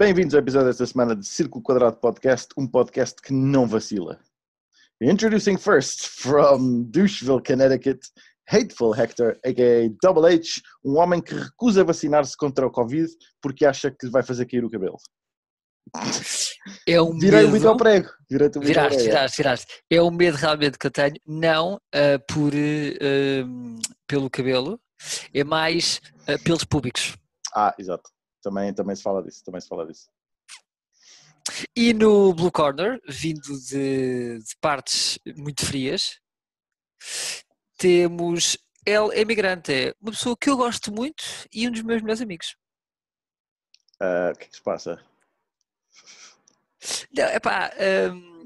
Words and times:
Bem-vindos 0.00 0.34
ao 0.34 0.40
episódio 0.40 0.68
desta 0.68 0.86
semana 0.86 1.14
de 1.14 1.26
Círculo 1.26 1.62
Quadrado 1.62 1.98
Podcast, 1.98 2.48
um 2.56 2.66
podcast 2.66 3.20
que 3.20 3.34
não 3.34 3.66
vacila. 3.66 4.18
Introducing 4.98 5.58
first 5.58 6.06
from 6.06 6.84
Doucheville, 6.84 7.42
Connecticut, 7.46 8.00
Hateful 8.48 8.94
Hector, 8.94 9.38
a.k.a. 9.44 9.90
Double 10.02 10.26
H, 10.26 10.62
um 10.82 10.96
homem 10.96 11.20
que 11.20 11.34
recusa 11.34 11.84
vacinar-se 11.84 12.34
contra 12.34 12.66
o 12.66 12.70
Covid 12.70 13.10
porque 13.42 13.66
acha 13.66 13.90
que 13.90 14.08
vai 14.08 14.22
fazer 14.22 14.46
cair 14.46 14.64
o 14.64 14.70
cabelo. 14.70 14.96
É 16.88 16.98
um 16.98 17.18
Virei 17.18 17.40
medo. 17.40 17.50
muito 17.50 17.68
ao 17.68 17.76
prego. 17.76 18.08
Muito 18.30 18.58
ao 18.58 18.64
Viraste, 18.64 19.02
viraste, 19.02 19.36
viraste. 19.36 19.66
É 19.90 20.00
um 20.00 20.10
medo 20.10 20.38
realmente 20.38 20.78
que 20.78 20.86
eu 20.86 20.90
tenho, 20.90 21.16
não 21.26 21.78
ah, 21.94 22.18
por, 22.26 22.54
ah, 22.54 23.86
pelo 24.08 24.30
cabelo, 24.30 24.80
é 25.34 25.44
mais 25.44 26.00
ah, 26.26 26.38
pelos 26.42 26.64
públicos. 26.64 27.18
Ah, 27.54 27.74
exato. 27.78 28.08
Também, 28.42 28.72
também 28.72 28.96
se 28.96 29.02
fala 29.02 29.22
disso, 29.22 29.44
também 29.44 29.60
se 29.60 29.68
fala 29.68 29.86
disso. 29.86 30.10
E 31.76 31.92
no 31.92 32.32
Blue 32.34 32.52
Corner, 32.52 33.00
vindo 33.08 33.58
de, 33.60 34.38
de 34.38 34.56
partes 34.60 35.18
muito 35.36 35.66
frias, 35.66 36.20
temos 37.76 38.56
El 38.86 39.12
Emigrante, 39.12 39.94
uma 40.00 40.12
pessoa 40.12 40.36
que 40.36 40.48
eu 40.48 40.56
gosto 40.56 40.92
muito 40.92 41.22
e 41.52 41.68
um 41.68 41.72
dos 41.72 41.82
meus 41.82 42.00
melhores 42.00 42.22
amigos. 42.22 42.56
Ah, 43.98 44.32
o 44.34 44.38
que 44.38 44.44
é 44.44 44.48
que 44.48 44.56
se 44.56 44.62
passa? 44.62 45.04
Não, 47.14 47.24
epá, 47.24 47.70
hum, 48.12 48.39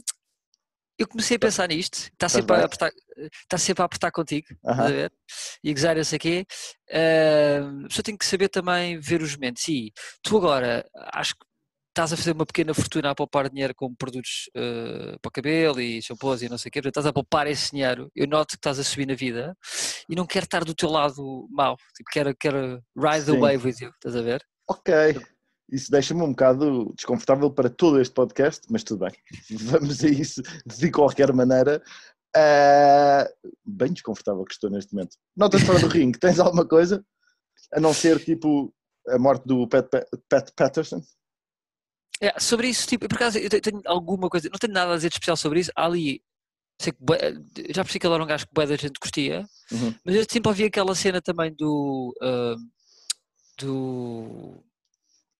eu 0.99 1.09
comecei 1.09 1.37
a 1.37 1.41
pensar 1.41 1.69
nisto, 1.69 1.95
está 1.95 2.27
Estás 2.27 2.33
sempre, 2.33 2.57
a 2.57 2.65
apertar, 2.65 2.93
está 3.43 3.59
sempre 3.59 3.83
a 3.83 3.87
apertar 3.87 4.11
contigo, 4.11 4.47
estás 4.51 4.79
Aham. 4.79 4.89
a 4.89 4.93
ver? 4.93 5.13
E 5.63 5.71
a 5.71 5.73
gozar, 5.73 5.97
não 5.97 6.05
sei 6.05 6.17
o 6.17 6.21
quê. 6.21 6.47
Hum, 6.93 7.85
a 7.85 7.89
pessoa 7.89 8.05
tem 8.05 8.17
que 8.17 8.25
saber 8.25 8.49
também 8.49 8.99
ver 8.99 9.23
os 9.23 9.35
momentos. 9.35 9.67
E 9.69 9.93
tu 10.23 10.37
agora, 10.37 10.89
acho 11.13 11.35
que 11.35 11.45
estás 11.91 12.13
a 12.13 12.17
fazer 12.17 12.33
uma 12.33 12.45
pequena 12.45 12.75
fortuna 12.75 13.11
a 13.11 13.15
poupar 13.15 13.49
dinheiro 13.49 13.73
com 13.75 13.95
produtos 13.95 14.51
eh, 14.57 15.17
para 15.23 15.29
o 15.29 15.33
cabelo 15.33 15.81
e 15.81 16.03
shampoos 16.03 16.43
e 16.43 16.49
não 16.49 16.59
sei 16.59 16.69
o 16.69 16.73
quê, 16.73 16.83
portanto, 16.83 17.03
estás 17.03 17.07
a 17.07 17.13
poupar 17.13 17.47
esse 17.47 17.71
dinheiro, 17.71 18.11
eu 18.17 18.27
noto 18.27 18.49
que 18.49 18.57
estás 18.57 18.81
a 18.81 18.85
subir 18.85 19.07
na 19.07 19.15
vida 19.15 19.57
e 20.09 20.17
não 20.17 20.27
quero 20.27 20.45
estar 20.45 20.65
do 20.65 20.75
teu 20.75 20.91
lado 20.91 21.47
mau, 21.53 21.77
tipo, 21.97 22.11
quero, 22.11 22.35
quero 22.37 22.83
ride 22.97 23.27
the 23.27 23.33
Sim. 23.33 23.39
wave 23.39 23.65
with 23.65 23.77
you, 23.81 23.91
estás 23.91 24.17
a 24.17 24.23
ver? 24.23 24.45
Ok. 24.69 24.93
Isso 25.71 25.91
deixa-me 25.91 26.23
um 26.23 26.31
bocado 26.31 26.93
desconfortável 26.95 27.51
para 27.51 27.71
todo 27.71 28.01
este 28.01 28.13
podcast, 28.15 28.67
mas 28.71 28.85
tudo 28.85 29.07
bem. 29.07 29.13
Vamos 29.71 30.05
a 30.05 30.09
isso 30.09 30.43
de 30.67 30.91
qualquer 30.91 31.33
maneira. 31.33 31.83
Ah, 32.37 33.29
bem 33.65 33.93
desconfortável 33.93 34.45
que 34.45 34.53
estou 34.55 34.69
neste 34.71 34.93
momento. 34.93 35.17
Notas 35.37 35.63
fora 35.63 35.79
do 35.81 35.87
ringue, 35.89 36.19
tens 36.19 36.39
alguma 36.39 36.67
coisa? 36.67 37.05
A 37.73 37.81
não 37.81 37.95
ser 37.95 38.23
tipo 38.25 38.75
a 39.09 39.19
morte 39.19 39.47
do 39.47 39.67
Pat, 39.69 39.89
Pat, 39.89 40.05
Pat 40.29 40.51
Patterson? 40.57 41.01
É, 42.21 42.39
sobre 42.39 42.69
isso, 42.69 42.87
tipo, 42.87 43.09
por 43.09 43.17
acaso 43.17 43.39
eu 43.39 43.49
te- 43.49 43.61
tenho 43.61 43.81
alguma 43.87 44.29
coisa, 44.29 44.49
não 44.51 44.59
tenho 44.59 44.73
nada 44.73 44.93
a 44.93 44.97
dizer 44.97 45.09
de 45.09 45.15
especial 45.15 45.37
sobre 45.37 45.61
isso. 45.61 45.73
Há 45.77 45.87
ali, 45.87 46.23
que, 46.79 46.91
já 47.75 47.83
percebi 47.83 47.99
que 48.01 48.07
ele 48.07 48.15
era 48.15 48.23
um 48.23 48.27
gajo 48.27 48.47
que 48.47 48.53
bué 48.55 48.67
da 48.67 48.77
gente 48.77 48.99
curtia, 49.01 49.45
Uhum. 49.73 49.95
mas 50.05 50.15
eu 50.15 50.25
sempre 50.29 50.49
ouvi 50.49 50.65
aquela 50.65 50.95
cena 50.95 51.21
também 51.23 51.53
do. 51.55 52.15
ah, 52.23 52.55
do. 53.61 54.63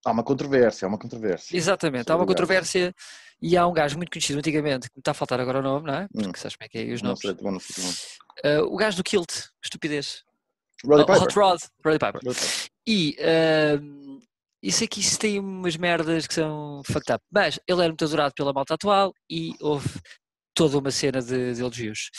Há 0.05 0.11
uma 0.11 0.23
controvérsia, 0.23 0.87
há 0.87 0.89
uma 0.89 0.99
controvérsia. 0.99 1.57
Exatamente, 1.57 2.03
há 2.03 2.13
Sobre 2.13 2.21
uma 2.23 2.27
controvérsia 2.27 2.95
e 3.41 3.57
há 3.57 3.67
um 3.67 3.73
gajo 3.73 3.97
muito 3.97 4.11
conhecido 4.11 4.39
antigamente, 4.39 4.89
que 4.89 4.97
me 4.97 5.01
está 5.01 5.13
a 5.13 5.15
faltar 5.15 5.41
agora 5.41 5.59
o 5.61 5.63
nome, 5.63 5.87
não 5.87 5.95
é? 5.95 6.09
Porque 6.13 6.39
sabes 6.39 6.57
como 6.57 6.67
é 6.67 6.69
que 6.69 6.79
é 6.79 6.93
os 6.93 7.03
Não 7.03 7.09
nomes. 7.11 7.21
sei, 7.21 7.35
não 7.41 7.61
sei. 7.61 7.75
também. 7.75 7.95
Ah, 8.45 8.63
o 8.65 8.77
gajo 8.77 8.97
do 8.97 9.05
Kilt, 9.05 9.31
estupidez. 9.63 10.23
Roddy 10.85 11.03
Oh, 11.03 11.07
Piper. 11.07 11.23
Hot 11.23 11.35
Rod, 11.39 11.61
Roddy 11.85 11.99
Piper. 11.99 12.21
Roddy 12.25 12.41
Piper. 12.41 12.69
E 12.87 13.17
que 14.89 15.01
isso 15.01 15.19
tem 15.19 15.39
umas 15.39 15.77
merdas 15.77 16.27
que 16.27 16.35
são 16.35 16.83
fucked 16.87 17.13
up, 17.13 17.23
mas 17.33 17.59
ele 17.67 17.81
era 17.81 17.89
muito 17.89 18.05
adorado 18.05 18.35
pela 18.35 18.53
malta 18.53 18.75
atual 18.75 19.13
e 19.31 19.55
houve 19.61 19.89
toda 20.55 20.79
uma 20.79 20.91
cena 20.91 21.21
de, 21.21 21.55
de 21.55 21.61
elogios 21.61 22.11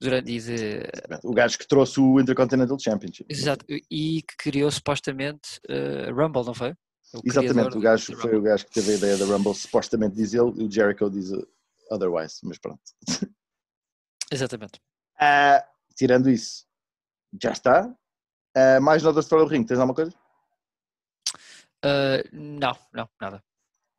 durante 0.00 0.30
e 0.30 0.40
de, 0.40 0.82
O 1.24 1.32
gajo 1.34 1.58
que 1.58 1.66
trouxe 1.66 2.00
o 2.00 2.20
Intercontinental 2.20 2.78
Championship. 2.78 3.26
exato, 3.28 3.64
e 3.68 4.22
que 4.22 4.36
criou 4.38 4.70
supostamente 4.70 5.58
eh, 5.68 6.10
Rumble, 6.10 6.44
não 6.44 6.54
foi? 6.54 6.72
O 7.12 7.20
Exatamente, 7.24 7.76
o 7.76 7.80
gajo 7.80 8.16
foi 8.16 8.36
o 8.36 8.42
gajo 8.42 8.66
que 8.66 8.72
teve 8.72 8.92
a 8.92 8.96
ideia 8.96 9.16
da 9.16 9.24
Rumble, 9.24 9.54
supostamente 9.54 10.14
diz 10.14 10.32
ele, 10.32 10.52
e 10.56 10.64
o 10.64 10.70
Jericho 10.70 11.10
diz 11.10 11.32
uh, 11.32 11.46
otherwise, 11.90 12.38
mas 12.44 12.58
pronto. 12.58 12.80
Exatamente. 14.30 14.80
Ah, 15.18 15.66
tirando 15.96 16.30
isso, 16.30 16.64
já 17.42 17.50
está. 17.50 17.92
Ah, 18.54 18.80
mais 18.80 19.02
notas 19.02 19.28
fora 19.28 19.44
do 19.44 19.48
ringue, 19.48 19.66
tens 19.66 19.78
alguma 19.78 19.94
coisa? 19.94 20.12
Eh, 21.82 22.28
não, 22.32 22.76
não, 22.92 23.08
nada. 23.20 23.42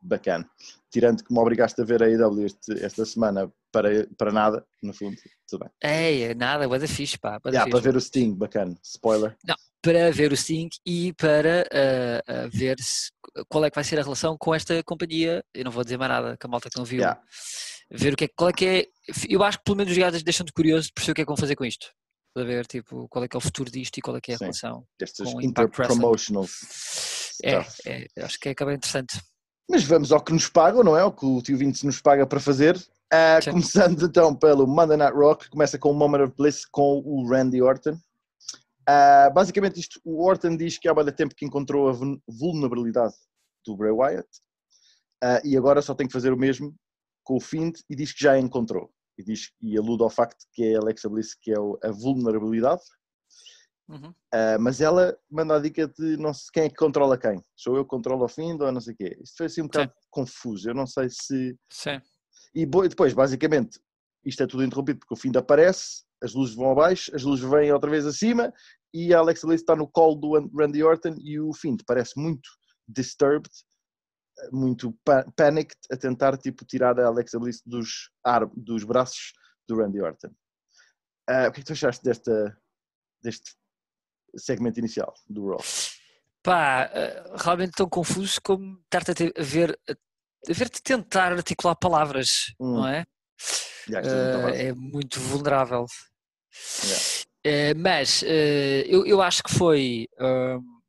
Bacana. 0.01 0.49
Tirando 0.89 1.23
que 1.23 1.31
me 1.31 1.39
obrigaste 1.39 1.79
a 1.81 1.85
ver 1.85 2.01
a 2.03 2.07
AEW 2.07 2.47
esta 2.81 3.05
semana 3.05 3.51
para, 3.71 4.07
para 4.17 4.31
nada, 4.31 4.65
no 4.81 4.93
fundo, 4.93 5.15
tudo 5.47 5.65
bem. 5.65 5.69
É, 5.79 6.33
nada, 6.33 6.67
bué 6.67 6.79
da 6.79 6.87
fixe, 6.87 7.17
pá. 7.17 7.39
fixe. 7.39 7.69
para 7.69 7.79
ver 7.79 7.95
o 7.95 8.01
Sting, 8.01 8.33
bacana. 8.33 8.75
Spoiler. 8.83 9.37
Para 9.81 10.11
ver 10.11 10.31
o 10.31 10.37
Sting 10.37 10.69
e 10.85 11.13
para 11.13 11.63
ah, 11.71 12.21
ah, 12.27 12.47
ver 12.51 12.77
se- 12.79 13.09
qual 13.49 13.65
é 13.65 13.69
que 13.69 13.75
vai 13.75 13.83
ser 13.83 13.99
a 13.99 14.03
relação 14.03 14.37
com 14.37 14.53
esta 14.53 14.81
companhia. 14.83 15.43
Eu 15.53 15.65
não 15.65 15.71
vou 15.71 15.83
dizer 15.83 15.97
mais 15.97 16.11
nada, 16.11 16.37
que 16.37 16.45
a 16.45 16.49
malta 16.49 16.69
que 16.69 16.77
não 16.77 16.85
viu. 16.85 16.99
Yeah. 16.99 17.19
Ver 17.89 18.13
o 18.13 18.15
que 18.15 18.25
é, 18.25 18.27
qual 18.35 18.49
é 18.49 18.53
que 18.53 18.65
é. 18.65 18.85
Eu 19.27 19.43
acho 19.43 19.57
que 19.57 19.63
pelo 19.63 19.77
menos 19.77 19.91
os 19.91 19.97
gajos 19.97 20.23
deixam-te 20.23 20.53
curioso 20.53 20.87
de 20.87 20.93
perceber 20.93 21.11
o 21.11 21.15
que 21.15 21.21
é 21.21 21.25
que 21.25 21.29
vão 21.29 21.37
fazer 21.37 21.55
com 21.55 21.65
isto. 21.65 21.87
Para 22.33 22.45
ver 22.45 22.65
tipo, 22.65 23.07
qual 23.09 23.25
é 23.25 23.27
que 23.27 23.35
é 23.35 23.39
o 23.39 23.41
futuro 23.41 23.69
disto 23.69 23.97
e 23.97 24.01
qual 24.01 24.15
é 24.15 24.21
que 24.21 24.31
é 24.31 24.35
a 24.35 24.37
Sim. 24.37 24.45
relação. 24.45 24.85
Estes 25.01 25.33
interpromotional. 25.41 26.45
É, 27.43 27.65
é, 27.85 28.07
acho 28.23 28.39
que 28.39 28.49
é 28.49 28.51
acaba 28.51 28.73
interessante. 28.73 29.19
Mas 29.69 29.83
vamos 29.83 30.11
ao 30.11 30.21
que 30.21 30.31
nos 30.31 30.47
pagam, 30.47 30.83
não 30.83 30.97
é? 30.97 31.03
O 31.03 31.11
que 31.11 31.25
o 31.25 31.41
tio 31.41 31.57
Vince 31.57 31.85
nos 31.85 32.01
paga 32.01 32.25
para 32.25 32.39
fazer. 32.39 32.77
Sim. 33.43 33.51
começando 33.51 34.05
então 34.05 34.33
pelo 34.33 34.65
Monday 34.65 34.95
Night 34.95 35.13
Rock, 35.13 35.49
começa 35.49 35.77
com 35.77 35.91
o 35.91 35.93
Moment 35.93 36.23
of 36.23 36.33
Bliss 36.37 36.65
com 36.65 37.01
o 37.05 37.27
Randy 37.27 37.61
Orton. 37.61 37.97
Ah, 38.87 39.29
basicamente, 39.29 39.79
isto, 39.79 39.99
o 40.03 40.23
Orton 40.25 40.57
diz 40.57 40.77
que 40.77 40.87
há 40.87 40.93
muito 40.93 41.11
tempo 41.11 41.35
que 41.35 41.45
encontrou 41.45 41.89
a 41.89 41.91
vul- 41.91 42.21
vulnerabilidade 42.27 43.13
do 43.65 43.75
Bray 43.77 43.91
Wyatt 43.91 44.27
ah, 45.23 45.41
e 45.43 45.55
agora 45.55 45.81
só 45.81 45.93
tem 45.93 46.07
que 46.07 46.13
fazer 46.13 46.33
o 46.33 46.37
mesmo 46.37 46.75
com 47.23 47.35
o 47.35 47.39
Fiend 47.39 47.79
e 47.89 47.95
diz 47.95 48.11
que 48.11 48.23
já 48.23 48.33
a 48.33 48.39
encontrou. 48.39 48.91
E, 49.17 49.23
diz, 49.23 49.51
e 49.61 49.77
alude 49.77 50.01
ao 50.03 50.09
facto 50.09 50.45
que 50.53 50.63
é 50.63 50.75
a 50.75 50.79
Alexa 50.79 51.07
Bliss 51.09 51.35
que 51.35 51.51
é 51.51 51.55
a 51.83 51.91
vulnerabilidade, 51.91 52.81
Uhum. 53.89 54.13
ah, 54.33 54.57
mas 54.57 54.79
ela 54.79 55.17
manda 55.29 55.55
a 55.55 55.59
dica 55.59 55.85
de 55.85 56.15
não 56.15 56.33
sei 56.33 56.45
quem 56.53 56.63
é 56.63 56.69
que 56.69 56.75
controla 56.75 57.17
quem. 57.17 57.43
Sou 57.55 57.75
eu 57.75 57.83
que 57.83 57.89
controlo 57.89 58.23
o 58.23 58.27
Fiend 58.29 58.61
ou 58.63 58.71
não 58.71 58.79
sei 58.79 58.93
o 58.93 58.97
quê. 58.97 59.17
Isto 59.21 59.37
foi 59.37 59.45
assim 59.47 59.61
um 59.61 59.65
bocado 59.67 59.91
confuso. 60.09 60.69
Eu 60.69 60.73
não 60.73 60.87
sei 60.87 61.09
se. 61.09 61.57
Sim. 61.69 62.01
E 62.55 62.65
depois, 62.65 63.13
basicamente, 63.13 63.81
isto 64.23 64.41
é 64.43 64.47
tudo 64.47 64.63
interrompido 64.63 64.99
porque 64.99 65.13
o 65.13 65.17
Fiend 65.17 65.37
aparece, 65.37 66.03
as 66.23 66.33
luzes 66.33 66.55
vão 66.55 66.71
abaixo, 66.71 67.13
as 67.15 67.23
luzes 67.23 67.43
vêm 67.49 67.71
outra 67.71 67.89
vez 67.89 68.05
acima 68.05 68.53
e 68.93 69.13
a 69.13 69.19
Alexa 69.19 69.47
Bliss 69.47 69.61
está 69.61 69.75
no 69.75 69.87
colo 69.87 70.15
do 70.15 70.35
An- 70.35 70.49
Randy 70.53 70.83
Orton 70.83 71.15
e 71.19 71.39
o 71.39 71.53
Fiend 71.53 71.83
parece 71.85 72.19
muito 72.19 72.49
disturbed, 72.87 73.49
muito 74.51 74.91
pa 75.03 75.23
panicked, 75.35 75.77
a 75.91 75.97
tentar 75.97 76.37
tipo, 76.37 76.65
tirar 76.65 76.99
a 76.99 77.07
Alexa 77.07 77.39
Bliss 77.39 77.61
dos, 77.65 78.09
ar 78.23 78.45
dos 78.55 78.83
braços 78.83 79.33
do 79.67 79.77
Randy 79.77 80.01
Orton. 80.01 80.29
Ah, 81.29 81.47
o 81.47 81.51
que 81.51 81.59
é 81.59 81.63
que 81.63 81.65
tu 81.65 81.73
achaste 81.73 82.03
desta, 82.03 82.57
deste 83.23 83.51
segmento 84.35 84.79
inicial 84.79 85.13
do 85.27 85.49
Raw? 85.49 85.59
Pá, 86.43 86.89
eh, 86.93 87.23
realmente 87.37 87.73
tão 87.73 87.87
confuso 87.87 88.41
como 88.43 88.79
estar-te 88.83 89.31
a, 89.37 89.43
ver 89.43 89.79
a 89.89 90.53
ver-te 90.53 90.81
tentar 90.81 91.31
articular 91.33 91.75
palavras, 91.75 92.53
Hum. 92.59 92.77
não 92.77 92.87
é? 92.87 93.05
Muito 93.87 94.07
Eh, 94.07 94.41
fácil. 94.41 94.49
é 94.61 94.73
muito 94.73 95.19
vulnerável. 95.19 95.85
Yeah. 96.83 97.03
Eh, 97.43 97.73
mas 97.73 98.23
eh, 98.23 98.83
eu, 98.87 99.05
eu 99.05 99.21
acho 99.21 99.41
que 99.43 99.51
foi. 99.53 100.07
hum, 100.19 100.79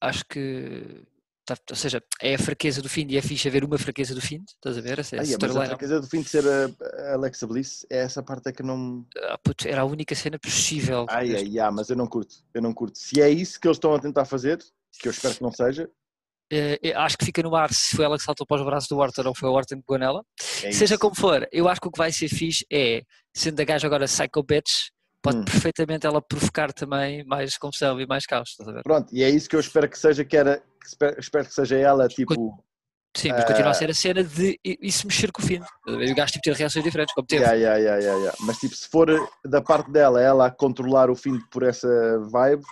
acho 0.00 0.24
que. 0.26 1.02
tá- 1.46 1.56
ou 1.70 1.76
seja, 1.76 2.02
é 2.20 2.34
a 2.34 2.38
fraqueza 2.38 2.82
do 2.82 2.88
fim 2.88 3.06
e 3.08 3.16
é 3.16 3.22
fixe 3.22 3.48
haver 3.48 3.64
uma 3.64 3.78
fraqueza 3.78 4.14
do 4.14 4.20
fim, 4.20 4.44
estás 4.46 4.76
a 4.76 4.80
ver? 4.80 4.98
Essa, 4.98 5.16
Ah, 5.16 5.20
essa 5.20 5.30
yeah, 5.32 5.46
mas 5.48 5.56
a 5.56 5.66
fraqueza 5.66 6.00
do 6.00 6.06
fim 6.06 6.20
de 6.20 6.28
ser 6.28 6.44
a, 6.46 7.10
a 7.10 7.14
Alexa 7.14 7.46
Bliss 7.46 7.86
é 7.90 7.98
essa 7.98 8.22
parte 8.22 8.48
é 8.48 8.52
que 8.52 8.62
não 8.62 9.06
ah, 9.16 9.38
puto, 9.38 9.66
era 9.66 9.80
a 9.82 9.84
única 9.84 10.14
cena 10.14 10.38
possível. 10.38 11.06
Ai, 11.08 11.34
ai, 11.34 11.70
mas 11.70 11.88
eu 11.90 11.96
não 11.96 12.06
curto, 12.06 12.36
eu 12.52 12.60
não 12.60 12.72
curto. 12.72 12.98
Se 12.98 13.20
é 13.20 13.30
isso 13.30 13.58
que 13.58 13.66
eles 13.66 13.76
estão 13.76 13.94
a 13.94 13.98
tentar 14.00 14.24
fazer, 14.26 14.58
que 14.98 15.08
eu 15.08 15.12
espero 15.12 15.34
que 15.36 15.42
não 15.42 15.52
seja, 15.52 15.90
Eh, 16.52 16.78
eu 16.82 16.98
acho 17.00 17.16
que 17.16 17.24
fica 17.24 17.42
no 17.42 17.54
ar 17.54 17.72
se 17.72 17.94
foi 17.96 18.04
ela 18.04 18.16
que 18.16 18.24
saltou 18.24 18.46
para 18.46 18.58
os 18.58 18.64
braços 18.64 18.88
do 18.88 18.98
Orton 18.98 19.22
ou 19.28 19.34
foi 19.34 19.48
o 19.48 19.52
Orton 19.52 19.76
que 19.76 19.82
pegou 19.82 19.98
nela. 19.98 20.22
é 20.64 20.72
Seja 20.72 20.98
como 20.98 21.14
for, 21.14 21.46
eu 21.52 21.68
acho 21.68 21.80
que 21.80 21.88
o 21.88 21.90
que 21.92 21.98
vai 21.98 22.10
ser 22.12 22.28
fixe 22.28 22.64
é, 22.72 23.02
sendo 23.34 23.60
a 23.60 23.64
gaja 23.64 23.86
agora 23.86 24.06
psycho 24.06 24.42
bitch, 24.42 24.70
pode 25.22 25.38
Hum. 25.38 25.44
perfeitamente 25.44 26.06
ela 26.06 26.20
provocar 26.20 26.72
também 26.72 27.24
mais 27.24 27.56
confusão 27.56 28.00
e 28.00 28.06
mais 28.06 28.26
caos? 28.26 28.56
Pronto, 28.82 29.14
e 29.14 29.22
é 29.22 29.28
isso 29.30 29.48
que 29.48 29.54
eu 29.56 29.60
espero 29.60 29.88
que 29.88 29.98
seja, 29.98 30.24
que 30.24 30.36
era, 30.36 30.58
que 30.80 30.86
espero, 30.88 31.20
espero 31.20 31.44
que 31.46 31.54
seja 31.54 31.76
ela, 31.76 32.08
tipo, 32.08 32.34
Sim, 33.16 33.30
mas 33.30 33.44
continua 33.44 33.68
Ah. 33.68 33.70
a 33.72 33.74
ser 33.74 33.90
a 33.90 33.94
cena 33.94 34.22
de 34.22 34.56
isso 34.64 35.04
mexer 35.06 35.32
com 35.32 35.42
o 35.42 35.44
fim. 35.44 35.60
o 35.86 36.14
gajo 36.14 36.32
tipo, 36.32 36.42
ter 36.44 36.54
reações 36.54 36.84
diferentes, 36.84 37.12
como 37.12 37.26
teve. 37.26 37.42
yeah, 37.42 37.56
yeah, 37.56 37.76
yeah, 37.78 37.98
yeah, 38.00 38.18
yeah. 38.20 38.38
mas 38.40 38.56
tipo, 38.58 38.74
se 38.74 38.88
for 38.88 39.08
da 39.44 39.60
parte 39.60 39.90
dela, 39.90 40.20
ela 40.22 40.46
a 40.46 40.50
controlar 40.50 41.10
o 41.10 41.16
fim 41.16 41.38
por 41.50 41.64
essa 41.64 41.88
vibe, 42.30 42.62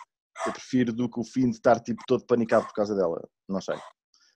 eu 0.46 0.52
prefiro 0.52 0.93
do 0.93 1.08
que 1.08 1.20
o 1.20 1.25
fim 1.25 1.50
de 1.50 1.56
estar 1.56 1.81
tipo 1.81 2.02
todo 2.06 2.25
panicado 2.26 2.67
por 2.67 2.73
causa 2.75 2.94
dela, 2.94 3.20
não 3.49 3.61
sei. 3.61 3.76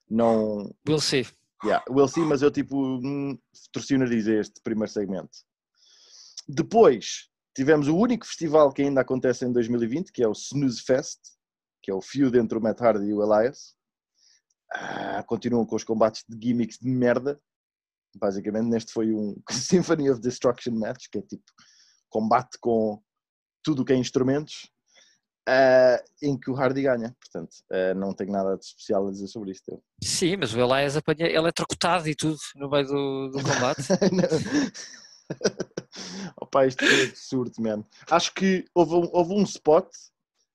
Não. 0.09 0.69
We'll 0.87 0.99
see. 0.99 1.25
Yeah, 1.63 1.83
we'll 1.89 2.09
see, 2.09 2.25
mas 2.25 2.41
eu 2.41 2.51
tipo 2.51 2.77
hum, 2.77 3.37
torci 3.71 3.95
o 3.95 3.99
nariz 3.99 4.27
a 4.27 4.33
este 4.33 4.61
primeiro 4.61 4.91
segmento. 4.91 5.31
Depois 6.47 7.29
tivemos 7.55 7.87
o 7.87 7.95
único 7.95 8.25
festival 8.25 8.71
que 8.73 8.81
ainda 8.81 9.01
acontece 9.01 9.45
em 9.45 9.51
2020, 9.51 10.11
que 10.11 10.21
é 10.21 10.27
o 10.27 10.33
Snooze 10.33 10.81
Fest, 10.81 11.19
que 11.81 11.89
é 11.89 11.93
o 11.93 12.01
feud 12.01 12.37
entre 12.37 12.57
o 12.57 12.61
Matt 12.61 12.81
Hardy 12.81 13.05
e 13.05 13.13
o 13.13 13.23
Elias. 13.23 13.75
Ah, 14.73 15.23
continuam 15.23 15.65
com 15.65 15.75
os 15.75 15.83
combates 15.83 16.23
de 16.27 16.47
gimmicks 16.47 16.79
de 16.79 16.89
merda. 16.89 17.39
Basicamente, 18.15 18.67
neste 18.67 18.91
foi 18.91 19.13
um 19.13 19.35
Symphony 19.49 20.09
of 20.09 20.19
Destruction 20.19 20.73
match, 20.73 21.05
que 21.11 21.19
é 21.19 21.21
tipo 21.21 21.45
combate 22.09 22.57
com 22.59 23.01
tudo 23.63 23.81
o 23.81 23.85
que 23.85 23.93
é 23.93 23.95
instrumentos, 23.95 24.69
uh, 25.49 26.03
em 26.21 26.37
que 26.37 26.49
o 26.49 26.55
Hardy 26.55 26.81
ganha. 26.81 27.15
Portanto, 27.19 27.53
uh, 27.71 27.93
não 27.95 28.13
tenho 28.13 28.31
nada 28.31 28.57
de 28.57 28.65
especial 28.65 29.07
a 29.07 29.11
dizer 29.11 29.27
sobre 29.27 29.51
isto. 29.51 29.81
Sim, 30.01 30.37
mas 30.37 30.53
o 30.53 30.59
Elias 30.59 30.97
apanha, 30.97 31.27
ele 31.27 31.47
é 31.47 31.51
trocotado 31.51 32.07
e 32.07 32.15
tudo 32.15 32.37
no 32.55 32.69
meio 32.69 32.85
do, 32.85 33.29
do 33.29 33.43
combate. 33.43 33.83
Opa, 36.39 36.65
isto 36.65 36.83
é 36.83 37.03
absurdo, 37.03 37.53
man. 37.59 37.85
Acho 38.09 38.33
que 38.33 38.65
houve 38.73 38.95
um, 38.95 39.09
houve 39.11 39.33
um 39.33 39.43
spot 39.43 39.89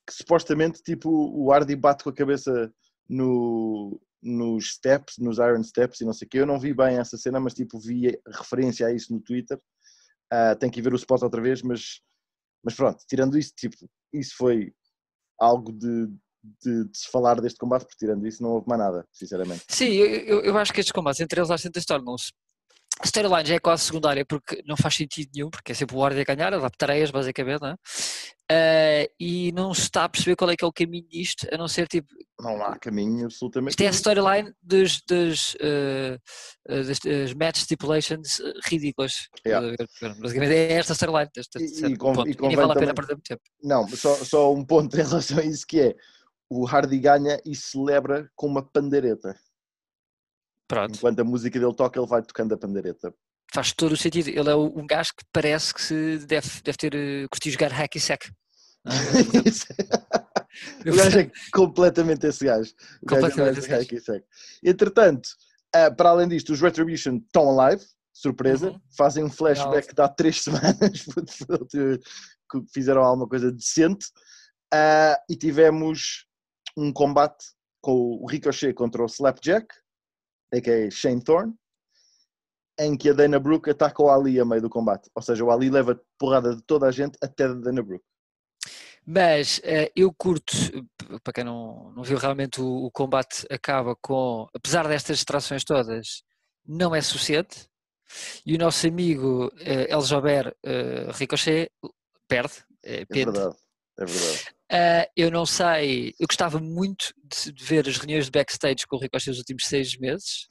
que 0.06 0.14
supostamente 0.14 0.82
tipo, 0.82 1.10
o 1.10 1.52
Hardy 1.52 1.76
bate 1.76 2.04
com 2.04 2.10
a 2.10 2.14
cabeça 2.14 2.72
no, 3.08 4.00
nos 4.22 4.74
steps, 4.74 5.18
nos 5.18 5.38
Iron 5.38 5.62
Steps 5.62 6.00
e 6.00 6.04
não 6.04 6.12
sei 6.12 6.26
o 6.26 6.28
quê. 6.28 6.38
Eu 6.38 6.46
não 6.46 6.58
vi 6.58 6.72
bem 6.72 6.98
essa 6.98 7.16
cena, 7.16 7.38
mas 7.38 7.54
tipo 7.54 7.78
vi 7.78 8.18
referência 8.26 8.86
a 8.86 8.92
isso 8.92 9.12
no 9.12 9.20
Twitter. 9.20 9.58
Uh, 10.32 10.56
tenho 10.58 10.72
que 10.72 10.80
ir 10.80 10.82
ver 10.82 10.92
o 10.92 10.96
spot 10.96 11.22
outra 11.22 11.40
vez, 11.40 11.62
mas, 11.62 12.00
mas 12.62 12.74
pronto, 12.74 13.02
tirando 13.08 13.38
isso, 13.38 13.52
tipo, 13.56 13.76
isso 14.12 14.34
foi 14.36 14.74
algo 15.38 15.72
de, 15.72 16.06
de, 16.62 16.84
de, 16.84 16.98
se 16.98 17.10
falar 17.10 17.40
deste 17.40 17.58
combate, 17.58 17.82
porque 17.82 17.98
tirando 17.98 18.26
isso 18.26 18.42
não 18.42 18.50
houve 18.50 18.68
mais 18.68 18.80
nada, 18.80 19.06
sinceramente. 19.12 19.64
Sim, 19.68 19.88
eu, 19.88 20.40
eu 20.40 20.58
acho 20.58 20.72
que 20.72 20.80
estes 20.80 20.92
combates 20.92 21.20
entre 21.20 21.40
eles 21.40 21.50
às 21.50 21.62
tantas 21.62 21.84
tornam-se 21.84 22.32
a 23.00 23.06
storyline 23.06 23.48
já 23.48 23.54
é 23.54 23.58
quase 23.58 23.84
secundária 23.84 24.24
porque 24.24 24.62
não 24.66 24.76
faz 24.76 24.96
sentido 24.96 25.30
nenhum, 25.34 25.50
porque 25.50 25.72
é 25.72 25.74
sempre 25.74 25.96
o 25.96 25.98
Wardy 25.98 26.20
a 26.20 26.24
ganhar, 26.24 26.52
a 26.52 26.58
dar 26.58 26.70
tareias 26.70 27.10
basicamente, 27.10 27.60
não 27.60 27.68
é? 27.68 27.74
Uh, 28.50 29.06
e 29.20 29.52
não 29.52 29.74
se 29.74 29.82
está 29.82 30.04
a 30.04 30.08
perceber 30.08 30.34
qual 30.34 30.50
é 30.50 30.56
que 30.56 30.64
é 30.64 30.66
o 30.66 30.72
caminho 30.72 31.06
disto, 31.06 31.46
a 31.52 31.58
não 31.58 31.68
ser 31.68 31.86
tipo. 31.86 32.08
Não 32.40 32.62
há 32.62 32.78
caminho 32.78 33.26
absolutamente. 33.26 33.72
Isto 33.72 33.82
é 33.82 33.88
a 33.88 33.90
storyline 33.90 34.52
dos, 34.62 35.02
dos, 35.06 35.54
uh, 35.56 36.18
das, 36.66 36.98
das 36.98 37.34
match 37.34 37.58
stipulations 37.58 38.40
ridículas. 38.64 39.28
Yeah. 39.46 39.76
Basicamente 40.18 40.54
é 40.54 40.72
esta 40.72 40.94
storyline. 40.94 41.30
E, 41.36 41.86
e, 41.92 41.96
com, 41.96 42.12
e, 42.26 42.30
e 42.30 42.56
vale 42.56 42.72
a 42.72 42.76
pena 42.76 42.94
perder 42.94 43.14
muito 43.14 43.28
tempo. 43.28 43.42
Não, 43.62 43.86
só, 43.88 44.14
só 44.24 44.54
um 44.54 44.64
ponto 44.64 44.94
em 44.98 45.02
relação 45.02 45.38
a 45.38 45.44
isso 45.44 45.66
que 45.66 45.80
é 45.80 45.96
o 46.48 46.66
Hardy 46.66 46.98
ganha 46.98 47.38
e 47.44 47.54
celebra 47.54 48.30
com 48.34 48.46
uma 48.46 48.62
pandeireta. 48.62 49.38
Pronto. 50.68 50.96
Enquanto 50.96 51.20
a 51.20 51.24
música 51.24 51.58
dele 51.58 51.74
toca, 51.74 51.98
ele 51.98 52.06
vai 52.06 52.22
tocando 52.22 52.52
a 52.52 52.58
pandeireta. 52.58 53.14
Faz 53.52 53.72
todo 53.72 53.92
o 53.92 53.96
sentido. 53.96 54.28
Ele 54.28 54.50
é 54.50 54.54
um 54.54 54.86
gajo 54.86 55.12
que 55.16 55.24
parece 55.32 55.72
que 55.72 55.82
se 55.82 56.18
deve, 56.18 56.60
deve 56.62 56.76
ter 56.76 56.94
uh, 56.94 57.28
curtido 57.30 57.54
jogar 57.54 57.72
hack 57.72 57.98
sack. 57.98 58.30
o 60.86 60.94
gajo 60.94 61.20
é 61.20 61.30
completamente 61.52 62.26
esse 62.26 62.44
gajo. 62.44 62.70
O 63.02 63.06
completamente 63.06 63.66
gajo 63.66 63.88
é 63.90 63.96
esse 63.96 64.12
gajo. 64.12 64.24
Entretanto, 64.62 65.30
uh, 65.74 65.96
para 65.96 66.10
além 66.10 66.28
disto, 66.28 66.52
os 66.52 66.60
Retribution 66.60 67.16
estão 67.16 67.58
alive, 67.58 67.82
surpresa, 68.12 68.70
uhum. 68.70 68.80
fazem 68.94 69.24
um 69.24 69.30
flashback 69.30 69.94
de 69.94 70.02
há 70.02 70.08
três 70.08 70.42
semanas 70.44 71.06
que 72.50 72.62
fizeram 72.72 73.02
alguma 73.02 73.26
coisa 73.26 73.50
decente 73.50 74.08
uh, 74.74 75.16
e 75.30 75.36
tivemos 75.36 76.26
um 76.76 76.92
combate 76.92 77.46
com 77.80 78.18
o 78.20 78.26
Ricochet 78.26 78.74
contra 78.74 79.02
o 79.02 79.06
Slapjack 79.06 79.66
a.k.a. 80.52 80.90
Shane 80.90 81.22
Thorne, 81.22 81.54
em 82.78 82.96
que 82.96 83.10
a 83.10 83.12
Dana 83.12 83.38
Brooke 83.38 83.70
ataca 83.70 84.02
o 84.02 84.10
Ali 84.10 84.38
a 84.38 84.44
meio 84.44 84.62
do 84.62 84.70
combate. 84.70 85.10
Ou 85.14 85.22
seja, 85.22 85.44
o 85.44 85.50
Ali 85.50 85.68
leva 85.68 86.00
porrada 86.18 86.54
de 86.54 86.62
toda 86.62 86.86
a 86.86 86.92
gente 86.92 87.18
até 87.22 87.44
a 87.44 87.52
Dana 87.52 87.82
Brooke. 87.82 88.04
Mas 89.04 89.58
uh, 89.58 89.90
eu 89.96 90.12
curto, 90.12 90.52
para 91.24 91.32
quem 91.32 91.44
não, 91.44 91.92
não 91.92 92.02
viu 92.02 92.18
realmente 92.18 92.60
o, 92.60 92.84
o, 92.84 92.90
combate 92.90 93.46
acaba 93.50 93.96
com, 93.96 94.46
apesar 94.54 94.86
destas 94.86 95.16
distrações 95.16 95.64
todas, 95.64 96.22
não 96.66 96.94
é 96.94 97.00
suficiente. 97.00 97.66
E 98.44 98.54
o 98.54 98.58
nosso 98.58 98.86
amigo 98.86 99.46
uh, 99.46 99.50
El 99.88 100.00
Jober 100.02 100.48
uh, 100.48 101.10
Ricochet 101.12 101.70
perde. 102.28 102.52
é 102.84 103.04
verdade, 103.06 103.54
é 103.54 103.67
verdade. 104.04 104.44
Uh, 104.70 105.10
eu 105.16 105.30
não 105.30 105.46
sei, 105.46 106.14
eu 106.20 106.26
gostava 106.26 106.58
muito 106.60 107.12
de, 107.24 107.52
de, 107.52 107.64
ver 107.64 107.88
as 107.88 107.96
reuniões 107.96 108.26
de 108.26 108.30
backstage 108.30 108.86
com 108.86 108.96
o 108.96 109.00
Ricochet 109.00 109.30
nos 109.30 109.38
últimos 109.38 109.64
seis 109.66 109.96
meses, 109.98 110.46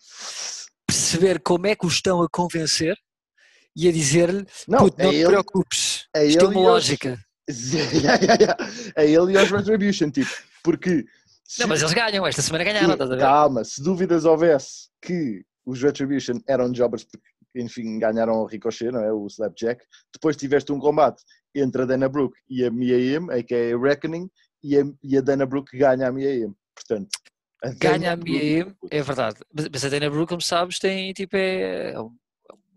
perceber 0.88 1.40
como 1.40 1.68
é 1.68 1.76
que 1.76 1.86
o 1.86 1.90
estão 1.90 2.22
a 2.24 2.28
convencer 2.30 2.96
e 3.76 3.88
a 3.88 3.92
dizer-lhe: 3.92 4.46
não, 4.68 4.88
é 4.88 5.04
não 5.04 5.12
ele, 5.12 5.24
te 5.24 5.28
preocupes, 5.28 6.08
é 6.16 6.26
isto 6.26 6.46
é 6.46 6.48
uma 6.48 6.60
lógica. 6.62 7.20
é 8.96 9.06
ele 9.06 9.34
e 9.34 9.38
os 9.38 9.52
Retribution, 9.52 10.10
tipo, 10.10 10.32
porque. 10.64 11.06
Se, 11.46 11.62
não, 11.62 11.68
mas 11.68 11.82
eles 11.82 11.94
ganham, 11.94 12.28
esta 12.28 12.42
semana 12.42 12.64
ganharam, 12.64 12.92
estás 12.92 13.10
a 13.10 13.16
ver? 13.16 13.22
Calma, 13.22 13.64
se 13.64 13.82
dúvidas 13.82 14.26
houvesse 14.26 14.90
que 15.02 15.46
os 15.66 15.82
Retribution 15.82 16.42
eram 16.48 16.74
jobbers 16.74 17.06
porque, 17.06 17.26
enfim, 17.56 18.00
ganharam 18.00 18.34
o 18.42 18.46
Ricochet, 18.46 18.92
não 18.92 19.02
é? 19.02 19.14
O 19.14 19.28
Slapjack. 19.28 19.86
Depois 20.12 20.36
tiveste 20.36 20.72
um 20.72 20.80
combate 20.80 21.24
entre 21.62 21.84
a 21.84 21.86
Dana 21.86 22.10
Brooke 22.10 22.38
e 22.50 22.66
a 22.66 22.72
Mia 22.72 22.98
Yim, 22.98 23.30
a 23.32 23.42
que 23.44 23.54
é 23.54 23.74
a 23.74 23.78
Reckoning, 23.78 24.30
e 24.64 24.78
a, 24.78 24.84
e 25.04 25.18
a 25.18 25.22
Dana 25.22 25.46
Brooke 25.46 25.78
ganha 25.78 26.08
a 26.08 26.12
Mia 26.12 26.34
Yim. 26.34 26.54
Portanto, 26.76 27.10
a 27.64 27.70
ganha 27.70 28.14
a 28.14 28.16
Mia 28.16 28.44
Yim, 28.44 28.76
é 28.92 29.02
verdade. 29.02 29.38
Mas, 29.54 29.84
a 29.84 29.90
Dana 29.90 30.10
Brooke, 30.10 30.30
como 30.30 30.42
sabes, 30.42 30.80
tem 30.80 31.12
tipo 31.14 31.36
é, 31.36 31.92
é 31.92 32.00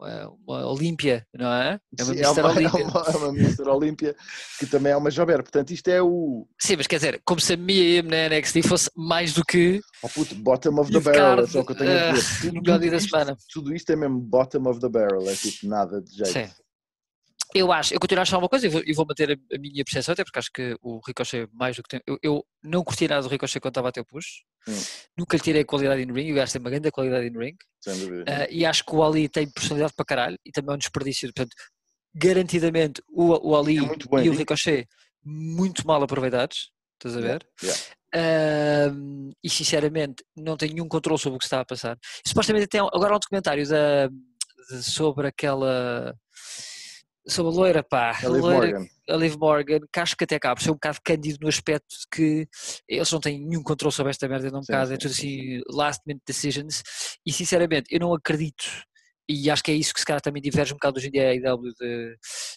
uma, 0.01 0.37
uma 0.47 0.67
Olímpia, 0.67 1.27
não 1.35 1.53
é? 1.53 1.79
É 1.99 2.05
uma 2.05 2.15
Mr. 2.15 2.41
Olímpia. 2.41 2.81
É 2.81 2.85
uma, 2.85 3.05
é 3.07 3.17
uma 3.17 3.29
Mr. 3.29 3.69
Olímpia 3.69 4.17
que 4.59 4.67
também 4.67 4.93
é 4.93 4.97
uma 4.97 5.11
Jober. 5.11 5.43
Portanto, 5.43 5.71
isto 5.71 5.89
é 5.89 6.03
o. 6.03 6.47
Sim, 6.59 6.77
mas 6.77 6.87
quer 6.87 6.97
dizer, 6.97 7.21
como 7.25 7.41
se 7.41 7.53
a 7.53 7.57
Mia 7.57 8.01
Yim 8.01 8.09
na 8.09 8.29
NXT 8.29 8.63
fosse 8.67 8.91
mais 8.97 9.35
do 9.35 9.45
que. 9.45 9.81
Oh 10.03 10.09
puto, 10.09 10.35
bottom 10.37 10.81
of 10.81 10.91
the 10.91 11.01
barrel, 11.01 11.45
é 11.45 11.47
só 11.47 11.61
o 11.61 11.67
que 11.67 11.73
eu 11.73 11.77
tenho 11.77 11.91
a 11.91 12.13
dizer. 12.13 12.49
Uh, 12.49 12.53
tudo, 12.53 12.63
tudo, 12.63 12.97
isto, 12.97 13.37
tudo 13.53 13.75
isto 13.75 13.91
é 13.91 13.97
mesmo 13.97 14.19
bottom 14.19 14.71
of 14.71 14.81
the 14.81 14.89
barrel, 14.89 15.29
é 15.29 15.35
tipo 15.35 15.67
nada 15.67 16.01
de 16.01 16.11
jeito. 16.17 16.33
Sim. 16.33 16.49
Eu 17.55 17.73
acho, 17.73 17.95
eu 17.95 18.01
continuo 18.01 18.21
a 18.21 18.23
achar 18.23 18.39
uma 18.39 18.49
coisa 18.49 18.67
e 18.67 18.69
vou, 18.69 18.83
vou, 18.95 19.07
manter 19.07 19.33
a, 19.33 19.55
a, 19.55 19.59
minha 19.59 19.85
percepção, 19.85 20.13
até 20.13 20.25
porque 20.25 20.39
acho 20.39 20.53
que 20.53 20.77
o 20.81 21.01
Ricochet, 21.05 21.49
mais 21.53 21.77
do 21.77 21.83
que 21.83 21.89
tem. 21.89 22.01
Eu, 22.07 22.19
eu 22.23 22.47
não 22.63 22.85
curti 22.85 23.09
nada 23.09 23.23
do 23.23 23.29
Ricochet 23.29 23.61
quando 23.61 23.73
estava 23.73 23.89
a 23.89 23.93
ter 23.93 24.05
push, 24.05 24.43
hum. 24.69 24.81
nunca 25.19 25.37
lhe 25.37 25.43
tirei 25.43 25.65
qualidade 25.65 26.03
in 26.03 26.13
ring, 26.13 26.33
o 26.33 26.35
gajo 26.37 26.53
tem 26.53 26.61
uma 26.61 26.71
grande 26.71 26.91
qualidade 26.91 27.27
in 27.27 27.37
ring, 27.37 27.57
uh, 27.89 28.47
e 28.51 28.65
acho 28.65 28.85
que 28.85 28.95
o 28.95 29.03
Ali 29.03 29.29
tem 29.29 29.51
personalidade 29.51 29.95
para 29.95 30.05
caralho 30.05 30.39
e 30.45 30.53
também 30.53 30.73
é 30.73 30.75
um 30.75 30.79
desperdício. 30.79 31.33
Portanto, 31.33 31.57
garantidamente 32.15 33.03
o, 33.09 33.51
o 33.51 33.57
Ali 33.57 33.79
é 33.79 34.25
e 34.25 34.29
o 34.29 34.35
Ricochet 34.35 34.87
muito 35.25 35.87
mal 35.87 36.03
aproveitados, 36.03 36.71
estás 36.95 37.17
a 37.17 37.21
ver? 37.21 37.47
Yeah. 37.63 37.81
Uh, 38.13 39.31
e 39.43 39.49
sinceramente 39.49 40.25
não 40.37 40.57
tenho 40.57 40.75
nenhum 40.75 40.89
controle 40.89 41.19
sobre 41.19 41.37
o 41.37 41.39
que 41.39 41.45
está 41.45 41.61
a 41.61 41.65
passar. 41.65 41.97
supostamente 42.27 42.67
tem 42.67 42.81
agora 42.81 43.15
um 43.15 43.19
documentário 43.21 43.67
da, 43.69 44.09
de, 44.09 44.83
sobre 44.83 45.29
aquela 45.29 46.15
sobre 47.31 47.53
a 47.53 47.55
loira, 47.55 47.83
pá, 47.83 48.11
a 48.11 48.29
Liv, 48.29 48.43
loira, 48.43 48.79
Morgan. 48.79 48.87
a 49.09 49.17
Liv 49.17 49.37
Morgan, 49.37 49.81
que 49.93 50.01
acho 50.01 50.17
que 50.17 50.25
até 50.25 50.37
acaba 50.37 50.57
por 50.57 50.63
ser 50.63 50.71
um 50.71 50.75
bocado 50.75 50.99
cândido 51.05 51.39
no 51.41 51.49
aspecto 51.49 51.89
de 51.89 52.07
que 52.11 52.49
eles 52.89 53.11
não 53.11 53.21
têm 53.21 53.41
nenhum 53.41 53.63
controle 53.63 53.93
sobre 53.93 54.11
esta 54.11 54.29
merda, 54.29 54.51
não 54.51 54.59
um 54.59 54.63
bocado, 54.63 54.93
é 54.93 54.97
tudo 54.97 55.13
assim, 55.13 55.61
last 55.71 56.03
minute 56.07 56.23
decisions, 56.27 56.83
e 57.25 57.33
sinceramente 57.33 57.87
eu 57.91 58.01
não 58.01 58.15
acredito, 58.15 58.65
e 59.29 59.51
acho 59.51 59.63
que 59.63 59.71
é 59.71 59.75
isso 59.75 59.95
que 59.95 60.01
se 60.01 60.07
calhar 60.07 60.21
também 60.21 60.43
diverge 60.43 60.73
um 60.73 60.77
bocado 60.77 60.99
hoje 60.99 61.09
em 61.09 61.13
dia 61.13 61.29
a 61.29 61.35
IW 61.35 61.73
de, 61.79 62.17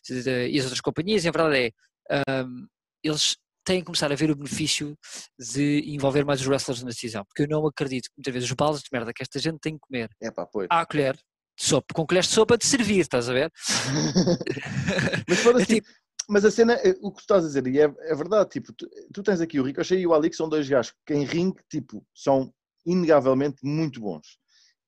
de, 0.10 0.24
de, 0.24 0.48
e 0.50 0.58
as 0.58 0.66
outras 0.66 0.82
companhias, 0.82 1.24
e 1.24 1.30
a 1.30 1.32
verdade 1.32 1.74
é, 2.10 2.44
um, 2.44 2.68
eles 3.04 3.38
têm 3.66 3.80
que 3.80 3.86
começar 3.86 4.12
a 4.12 4.16
ver 4.16 4.30
o 4.30 4.36
benefício 4.36 4.98
de 5.40 5.84
envolver 5.88 6.26
mais 6.26 6.42
os 6.42 6.48
wrestlers 6.48 6.84
na 6.84 6.90
decisão, 6.90 7.24
porque 7.26 7.44
eu 7.44 7.48
não 7.48 7.66
acredito 7.66 8.06
que 8.06 8.18
muitas 8.18 8.34
vezes 8.34 8.50
os 8.50 8.56
baldes 8.56 8.82
de 8.82 8.90
merda 8.92 9.14
que 9.14 9.24
esta 9.24 9.40
gente 9.40 9.60
tem 9.60 9.74
que 9.74 9.80
comer 9.80 10.10
é 10.22 10.30
pois. 10.52 10.68
à 10.70 10.86
colher 10.86 11.18
sopa, 11.56 11.94
com 11.94 12.06
colheres 12.06 12.28
de 12.28 12.36
sopa 12.36 12.58
de 12.58 12.66
servir, 12.66 13.00
estás 13.00 13.30
a 13.30 13.34
ver? 13.34 13.52
mas, 15.28 15.46
é 15.46 15.50
assim, 15.50 15.66
tipo... 15.76 15.88
mas 16.30 16.46
a 16.46 16.52
cena, 16.52 16.74
eh, 16.76 16.96
o 17.02 17.12
que 17.12 17.18
tu 17.18 17.22
estás 17.22 17.44
a 17.44 17.48
dizer, 17.48 17.68
e 17.68 17.80
é, 17.80 17.84
é 17.84 18.16
verdade, 18.16 18.50
tipo, 18.50 18.74
tu, 18.74 18.88
tu, 19.14 19.24
tens 19.24 19.42
aqui 19.42 19.60
o 19.60 19.64
Ricochet 19.64 20.00
e 20.00 20.08
o 20.08 20.14
Ali, 20.14 20.30
que 20.30 20.36
são 20.36 20.50
dois 20.50 20.68
gajos 20.68 20.94
que 21.06 21.14
em 21.14 21.26
ring, 21.26 21.54
tipo, 21.70 22.06
são 22.14 22.54
inegavelmente 22.86 23.58
muito 23.64 24.00
bons. 24.02 24.38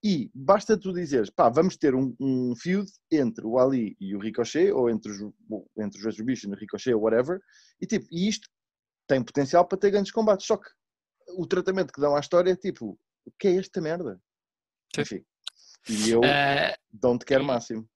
E 0.04 0.30
basta 0.36 0.78
tu 0.78 0.94
dizeres, 0.94 1.32
pá, 1.32 1.50
vamos 1.50 1.78
ter 1.78 1.96
um, 1.96 2.16
um 2.20 2.56
feud 2.56 2.88
entre 3.12 3.46
o 3.46 3.58
Ali 3.58 3.98
e 4.00 4.16
o 4.16 4.20
Ricochet, 4.20 4.72
ou 4.72 4.90
entre 4.90 5.12
os, 5.12 5.20
entre 5.78 6.00
os 6.00 6.06
Retribution, 6.06 6.52
o 6.52 6.56
Ricochet, 6.56 6.94
ou 6.94 7.02
whatever, 7.02 7.40
e 7.82 7.88
tipo, 7.88 8.06
e 8.12 8.28
isto 8.28 8.48
tem 9.08 9.24
potencial 9.24 9.68
para 9.68 9.80
ter 9.80 9.92
grandes 9.92 10.12
combates. 10.12 10.46
Só 10.46 10.58
que 10.58 10.70
o 11.38 11.48
tratamento 11.48 11.92
que 11.92 12.02
dão 12.02 12.16
à 12.16 12.20
história 12.20 12.52
é 12.52 12.56
tipo, 12.56 13.00
o 13.26 13.32
que 13.40 13.48
é 13.48 13.56
esta 13.56 13.82
merda? 13.82 14.22
Sim. 14.96 15.02
Enfim. 15.02 15.26
E 15.90 16.10
eu 16.10 16.20
uh, 16.20 16.76
don't 16.92 17.24
care 17.26 17.44
máximo. 17.44 17.88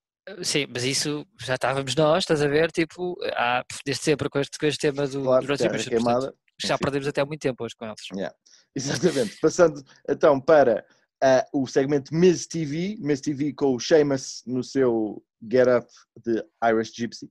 Sim, 0.42 0.66
mas 0.72 0.84
isso 0.84 1.26
já 1.40 1.54
estávamos 1.54 1.94
nós, 1.96 2.22
estás 2.22 2.42
a 2.42 2.48
ver? 2.48 2.70
Tipo, 2.70 3.16
há, 3.34 3.64
desde 3.84 4.04
sempre 4.04 4.28
com 4.28 4.38
este, 4.38 4.58
com 4.58 4.66
este 4.66 4.78
tema 4.78 5.06
do, 5.06 5.22
claro. 5.22 5.46
Queimada, 5.88 6.34
já 6.62 6.78
perdemos 6.78 7.08
até 7.08 7.24
muito 7.24 7.40
tempo 7.40 7.64
hoje 7.64 7.74
com 7.76 7.86
eles. 7.86 8.00
Yeah. 8.14 8.34
Exatamente. 8.76 9.38
Passando 9.40 9.82
então 10.08 10.40
para 10.40 10.84
uh, 11.24 11.62
o 11.62 11.66
segmento 11.66 12.14
Miz 12.14 12.46
TV, 12.46 12.96
Miz 13.00 13.20
TV 13.20 13.52
com 13.52 13.74
o 13.74 13.80
Sheamus 13.80 14.42
no 14.46 14.62
seu 14.62 15.22
Get 15.50 15.66
Up 15.66 15.88
de 16.24 16.44
Irish 16.64 16.92
Gypsy. 16.94 17.28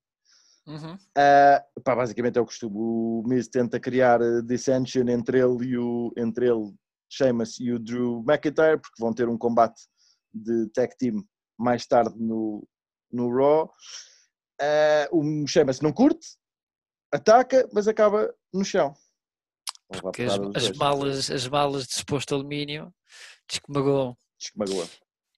Uhum. 0.67 0.93
Uh, 0.95 1.81
pá, 1.83 1.95
basicamente 1.95 2.37
é 2.37 2.41
o 2.41 2.45
costume. 2.45 2.75
O 2.75 3.23
Miz 3.25 3.47
tenta 3.47 3.79
criar 3.79 4.19
dissension 4.43 5.07
entre 5.07 5.39
ele 5.39 5.69
e 5.69 5.77
o 5.77 6.11
entre 6.17 6.47
ele, 6.47 6.73
Sheamus 7.09 7.59
e 7.59 7.71
o 7.71 7.79
Drew 7.79 8.23
McIntyre, 8.27 8.79
porque 8.79 8.99
vão 9.01 9.13
ter 9.13 9.29
um 9.29 9.37
combate 9.37 9.81
de 10.33 10.69
tag 10.69 10.95
team 10.97 11.23
mais 11.57 11.85
tarde 11.85 12.15
no, 12.17 12.67
no 13.11 13.29
Raw. 13.35 13.71
Uh, 14.61 15.43
o 15.43 15.47
Sheamus 15.47 15.79
não 15.81 15.93
curte, 15.93 16.27
ataca, 17.13 17.67
mas 17.73 17.87
acaba 17.87 18.33
no 18.53 18.63
chão. 18.63 18.93
Porque 20.01 20.23
as, 20.23 20.39
as 20.55 20.77
malas, 20.77 21.31
as 21.31 21.47
malas 21.47 21.87
de 21.87 21.93
exposto 21.93 22.35
alumínio 22.35 22.93
descomagou. 23.49 24.17
Descomagou. 24.39 24.87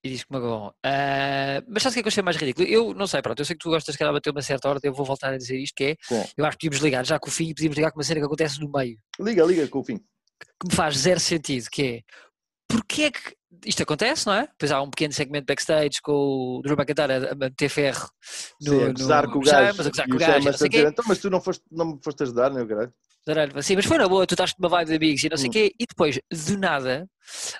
E 0.04 0.10
descomagou. 0.10 0.68
Uh, 0.84 1.62
mas 1.68 1.82
sabes 1.82 1.92
o 1.92 1.94
que 1.94 2.00
é 2.00 2.02
que 2.02 2.08
eu 2.08 2.10
achei 2.10 2.22
mais 2.22 2.36
ridículo? 2.36 2.66
Eu 2.66 2.92
não 2.92 3.06
sei, 3.06 3.22
pronto, 3.22 3.38
eu 3.38 3.44
sei 3.44 3.56
que 3.56 3.62
tu 3.62 3.70
gostas 3.70 3.96
de 3.96 4.04
bater 4.04 4.30
uma 4.30 4.42
certa 4.42 4.68
ordem, 4.68 4.90
eu 4.90 4.94
vou 4.94 5.06
voltar 5.06 5.32
a 5.32 5.38
dizer 5.38 5.56
isto, 5.56 5.74
que 5.74 5.84
é, 5.84 5.96
Bom. 6.10 6.28
eu 6.36 6.44
acho 6.44 6.58
que 6.58 6.66
podíamos 6.66 6.84
ligar 6.84 7.06
já 7.06 7.18
com 7.18 7.28
o 7.28 7.32
fim 7.32 7.48
e 7.48 7.54
podíamos 7.54 7.76
ligar 7.76 7.92
com 7.92 7.98
uma 7.98 8.04
cena 8.04 8.20
que 8.20 8.26
acontece 8.26 8.60
no 8.60 8.70
meio. 8.70 8.98
Liga, 9.20 9.44
liga 9.44 9.68
com 9.68 9.78
o 9.78 9.84
fim. 9.84 9.98
Que 9.98 10.68
me 10.68 10.74
faz 10.74 10.98
zero 10.98 11.20
sentido, 11.20 11.68
que 11.70 11.82
é, 11.82 12.02
porque 12.68 13.02
é 13.04 13.10
que 13.12 13.36
isto 13.64 13.82
acontece, 13.82 14.26
não 14.26 14.34
é? 14.34 14.42
Depois 14.46 14.72
há 14.72 14.80
um 14.80 14.90
pequeno 14.90 15.12
segmento 15.12 15.46
backstage 15.46 16.00
com 16.02 16.58
o 16.58 16.62
Drew 16.62 16.76
McIntyre 16.76 17.30
a 17.30 17.34
meter 17.34 17.68
ferro 17.68 18.08
no, 18.60 18.72
Sim, 18.72 18.84
a 18.84 18.92
gozar 18.92 19.26
com 19.28 19.38
o 19.38 19.42
gajo. 19.42 19.76
Mas, 19.76 19.86
a 19.86 20.06
com 20.06 20.14
o 20.14 20.18
gajo, 20.18 20.50
dizer, 20.50 20.86
então, 20.86 21.04
mas 21.06 21.18
tu 21.18 21.30
não, 21.30 21.40
foste, 21.40 21.62
não 21.70 21.86
me 21.92 21.98
foste 22.02 22.22
ajudar, 22.22 22.50
não 22.50 22.60
é, 22.60 22.66
caralho? 22.66 22.92
Sim, 23.62 23.76
mas 23.76 23.86
foi 23.86 23.98
na 23.98 24.08
boa, 24.08 24.26
tu 24.26 24.34
estás 24.34 24.52
numa 24.58 24.68
vibe 24.68 24.88
de 24.88 24.96
amigos 24.96 25.22
e 25.22 25.28
não 25.28 25.36
sei 25.36 25.46
o 25.46 25.48
hum. 25.48 25.52
quê, 25.52 25.72
e 25.78 25.86
depois, 25.86 26.18
do 26.28 26.58
nada, 26.58 27.08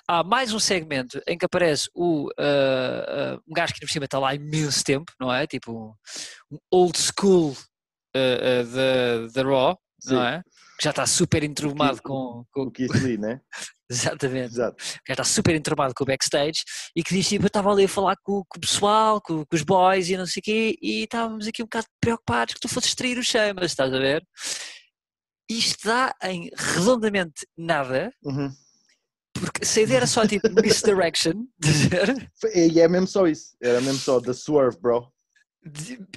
há 0.05 0.21
mais 0.21 0.53
um 0.53 0.59
segmento 0.59 1.21
em 1.25 1.37
que 1.37 1.45
aparece 1.45 1.89
o, 1.93 2.25
uh, 2.27 2.31
uh, 2.31 3.41
um 3.47 3.53
gajo 3.53 3.73
que 3.73 3.79
por 3.79 3.89
cima 3.89 4.03
está 4.03 4.19
lá 4.19 4.31
há 4.31 4.35
imenso 4.35 4.83
tempo, 4.83 5.13
não 5.17 5.33
é? 5.33 5.47
Tipo, 5.47 5.95
um 6.51 6.57
old 6.69 6.97
school 6.97 7.55
uh, 8.15 9.31
da 9.31 9.41
Raw, 9.41 9.79
Sim. 10.01 10.15
não 10.15 10.23
é? 10.23 10.43
Que 10.77 10.83
já 10.83 10.89
está 10.89 11.05
super 11.05 11.43
enturmado 11.43 12.01
com, 12.01 12.43
com... 12.51 12.63
O 12.63 12.71
Keith 12.71 12.91
Lee, 12.95 13.17
né? 13.17 13.39
Exatamente. 13.93 14.53
Exato. 14.53 14.83
Já 15.07 15.13
está 15.13 15.23
super 15.23 15.55
enturmado 15.55 15.93
com 15.95 16.03
o 16.03 16.07
backstage 16.07 16.63
e 16.95 17.03
que 17.03 17.13
diz 17.13 17.27
tipo, 17.27 17.45
eu 17.45 17.47
estava 17.47 17.71
ali 17.71 17.85
a 17.85 17.89
falar 17.89 18.15
com, 18.23 18.43
com 18.47 18.57
o 18.57 18.61
pessoal, 18.61 19.21
com, 19.21 19.45
com, 19.45 19.55
os 19.55 19.61
boys 19.61 20.09
e 20.09 20.17
não 20.17 20.25
sei 20.25 20.39
o 20.39 20.43
quê, 20.43 20.75
e 20.81 21.03
estávamos 21.03 21.47
aqui 21.47 21.61
um 21.61 21.65
bocado 21.65 21.87
preocupados 22.01 22.53
que 22.55 22.59
tu 22.59 22.67
fosses 22.67 22.89
distrair 22.89 23.17
os 23.17 23.27
chamas, 23.27 23.65
estás 23.65 23.93
a 23.93 23.99
ver? 23.99 24.23
Isto 25.49 25.87
dá 25.87 26.13
em 26.23 26.49
redondamente 26.55 27.45
nada, 27.57 28.11
uhum. 28.23 28.49
porque 29.33 29.65
se 29.65 29.81
a 29.81 29.83
ideia 29.83 29.97
era 29.97 30.07
só 30.07 30.25
tipo 30.25 30.49
misdirection. 30.61 31.45
E 32.55 32.79
é 32.79 32.87
mesmo 32.87 33.07
só 33.07 33.27
isso, 33.27 33.55
era 33.61 33.79
mesmo 33.81 33.99
só 33.99 34.19
the 34.19 34.33
swerve, 34.33 34.77
bro. 34.79 35.12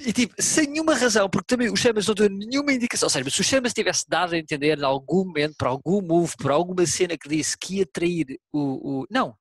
E 0.05 0.11
tipo, 0.11 0.35
sem 0.37 0.67
nenhuma 0.67 0.93
razão, 0.93 1.29
porque 1.29 1.47
também 1.47 1.69
o 1.69 1.75
Chamas 1.75 2.05
não 2.05 2.13
deu 2.13 2.29
nenhuma 2.29 2.73
indicação. 2.73 3.07
Ou 3.07 3.09
seja, 3.09 3.29
se 3.29 3.41
o 3.41 3.43
Chamas 3.43 3.71
tivesse 3.71 4.03
dado 4.07 4.35
a 4.35 4.37
entender 4.37 4.77
em 4.77 4.83
algum 4.83 5.25
momento, 5.25 5.55
por 5.57 5.67
algum 5.67 6.01
move, 6.01 6.33
por 6.37 6.51
alguma 6.51 6.85
cena 6.85 7.17
que 7.17 7.29
disse 7.29 7.57
que 7.57 7.77
ia 7.77 7.85
trair 7.85 8.37
o. 8.51 9.01
o... 9.01 9.05
Não, 9.09 9.33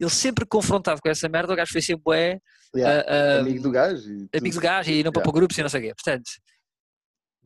ele 0.00 0.10
sempre 0.10 0.46
confrontado 0.46 1.00
com 1.02 1.10
essa 1.10 1.28
merda, 1.28 1.52
o 1.52 1.56
gajo 1.56 1.72
foi 1.72 1.82
sempre 1.82 2.16
é, 2.16 2.38
yeah. 2.74 3.02
uh, 3.02 3.38
uh, 3.38 3.40
amigo 3.40 3.62
do 3.62 3.70
gajo. 3.70 4.28
Amigo 4.34 4.54
do 4.54 4.60
gajo 4.60 4.90
e 4.90 5.04
não 5.04 5.12
para 5.12 5.20
yeah. 5.20 5.32
para 5.32 5.40
grupos 5.40 5.58
e 5.58 5.62
não 5.62 5.68
sei 5.68 5.80
o 5.80 5.82
quê. 5.84 5.94
Portanto, 5.94 6.30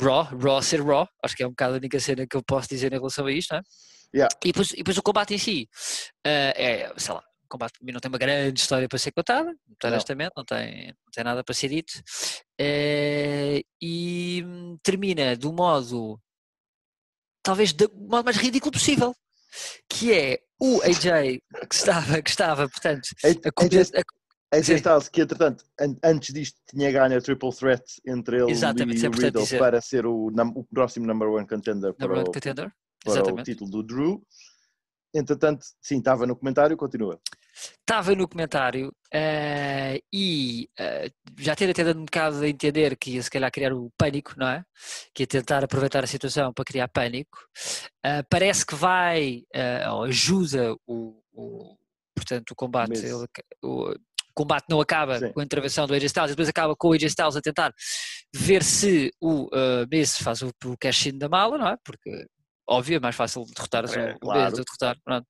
Raw, 0.00 0.24
Raw 0.38 0.62
ser 0.62 0.82
Raw, 0.84 1.08
acho 1.22 1.34
que 1.34 1.42
é 1.42 1.46
um 1.46 1.50
bocado 1.50 1.74
a 1.74 1.78
única 1.78 1.98
cena 1.98 2.26
que 2.28 2.36
eu 2.36 2.42
posso 2.44 2.68
dizer 2.68 2.92
em 2.92 2.96
relação 2.96 3.26
a 3.26 3.32
isto, 3.32 3.52
não 3.52 3.58
é? 3.58 3.62
Yeah. 4.14 4.36
E, 4.44 4.52
depois, 4.52 4.70
e 4.70 4.76
depois 4.76 4.96
o 4.96 5.02
combate 5.02 5.34
em 5.34 5.38
si 5.38 5.68
uh, 6.24 6.54
é, 6.54 6.92
sei 6.96 7.14
lá, 7.14 7.22
combate 7.54 7.78
não 7.80 8.00
tem 8.00 8.08
uma 8.08 8.18
grande 8.18 8.60
história 8.60 8.88
para 8.88 8.98
ser 8.98 9.12
contada, 9.12 9.54
honestamente, 9.84 10.32
não 10.36 10.44
tem, 10.44 10.88
não 10.88 11.12
tem 11.12 11.24
nada 11.24 11.44
para 11.44 11.54
ser 11.54 11.68
dito. 11.68 11.92
Uh, 12.60 13.62
e 13.80 14.44
termina 14.82 15.36
do 15.36 15.52
modo, 15.52 16.20
talvez 17.42 17.72
do 17.72 17.90
modo 17.94 18.24
mais 18.24 18.36
ridículo 18.36 18.72
possível, 18.72 19.14
que 19.88 20.12
é 20.12 20.40
o 20.60 20.82
AJ 20.82 21.40
que 21.68 21.74
estava, 21.74 22.22
que 22.22 22.30
estava 22.30 22.68
portanto, 22.68 23.08
a, 23.22 23.52
comer, 23.52 23.86
a, 24.52 24.56
AJ 24.56 24.68
Styles, 24.76 25.08
que 25.08 25.20
entretanto, 25.20 25.64
antes 26.02 26.34
disto 26.34 26.60
tinha 26.68 26.90
ganho 26.90 27.16
a 27.16 27.20
triple 27.20 27.52
threat 27.52 27.84
entre 28.06 28.38
ele 28.40 28.50
Exatamente, 28.50 29.04
e 29.04 29.08
o 29.08 29.12
Riddle 29.12 29.42
dizer. 29.42 29.58
para 29.58 29.80
ser 29.80 30.06
o, 30.06 30.26
o, 30.26 30.64
próximo 30.64 31.06
number 31.06 31.28
one 31.28 31.46
contender, 31.46 31.90
number 31.90 32.08
para, 32.08 32.18
one 32.18 32.28
o, 32.28 32.32
contender. 32.32 32.72
para 33.04 33.34
o 33.34 33.42
título 33.42 33.70
do 33.70 33.82
Drew. 33.82 34.22
Entretanto, 35.14 35.64
sim, 35.80 35.98
estava 35.98 36.26
no 36.26 36.34
comentário, 36.34 36.76
continua. 36.76 37.20
Estava 37.80 38.14
no 38.14 38.28
comentário 38.28 38.88
uh, 38.88 40.02
e 40.12 40.68
uh, 40.78 41.10
já 41.38 41.54
ter 41.54 41.70
até 41.70 41.84
dado 41.84 42.00
um 42.00 42.04
bocado 42.04 42.42
a 42.42 42.48
entender 42.48 42.96
que 42.96 43.12
ia 43.12 43.22
se 43.22 43.30
calhar 43.30 43.50
criar 43.50 43.72
o 43.72 43.90
pânico, 43.96 44.34
não 44.36 44.48
é? 44.48 44.64
Que 45.14 45.22
ia 45.22 45.26
tentar 45.26 45.62
aproveitar 45.62 46.02
a 46.02 46.06
situação 46.08 46.52
para 46.52 46.64
criar 46.64 46.88
pânico. 46.88 47.38
Uh, 48.04 48.24
parece 48.28 48.66
que 48.66 48.74
vai, 48.74 49.42
ou 49.92 50.04
ajuda 50.04 50.74
o, 50.86 51.22
o, 51.32 51.76
portanto, 52.14 52.50
o 52.50 52.56
combate. 52.56 52.98
Ele, 52.98 53.26
o, 53.62 53.94
combate 54.34 54.66
não 54.68 54.80
acaba 54.80 55.18
Sim. 55.20 55.32
com 55.32 55.40
a 55.40 55.44
intervenção 55.44 55.86
do 55.86 55.94
AJ 55.94 56.04
Styles, 56.06 56.30
depois 56.30 56.48
acaba 56.48 56.74
com 56.76 56.88
o 56.88 56.92
AJ 56.92 57.04
Styles 57.04 57.36
a 57.36 57.40
tentar 57.40 57.72
ver 58.34 58.62
se 58.64 59.12
o 59.20 59.44
uh, 59.44 59.86
Miz 59.90 60.18
faz 60.18 60.42
o, 60.42 60.50
o 60.64 60.76
cash-in 60.76 61.16
da 61.16 61.28
mala, 61.28 61.56
não 61.56 61.68
é? 61.68 61.76
Porque, 61.84 62.26
óbvio, 62.68 62.96
é 62.96 63.00
mais 63.00 63.14
fácil 63.14 63.44
derrotar 63.54 63.84
é, 63.84 64.14
o 64.14 64.18
claro. 64.18 64.40
Miz, 64.40 64.52
derrotar, 64.54 64.96
pronto. 65.04 65.26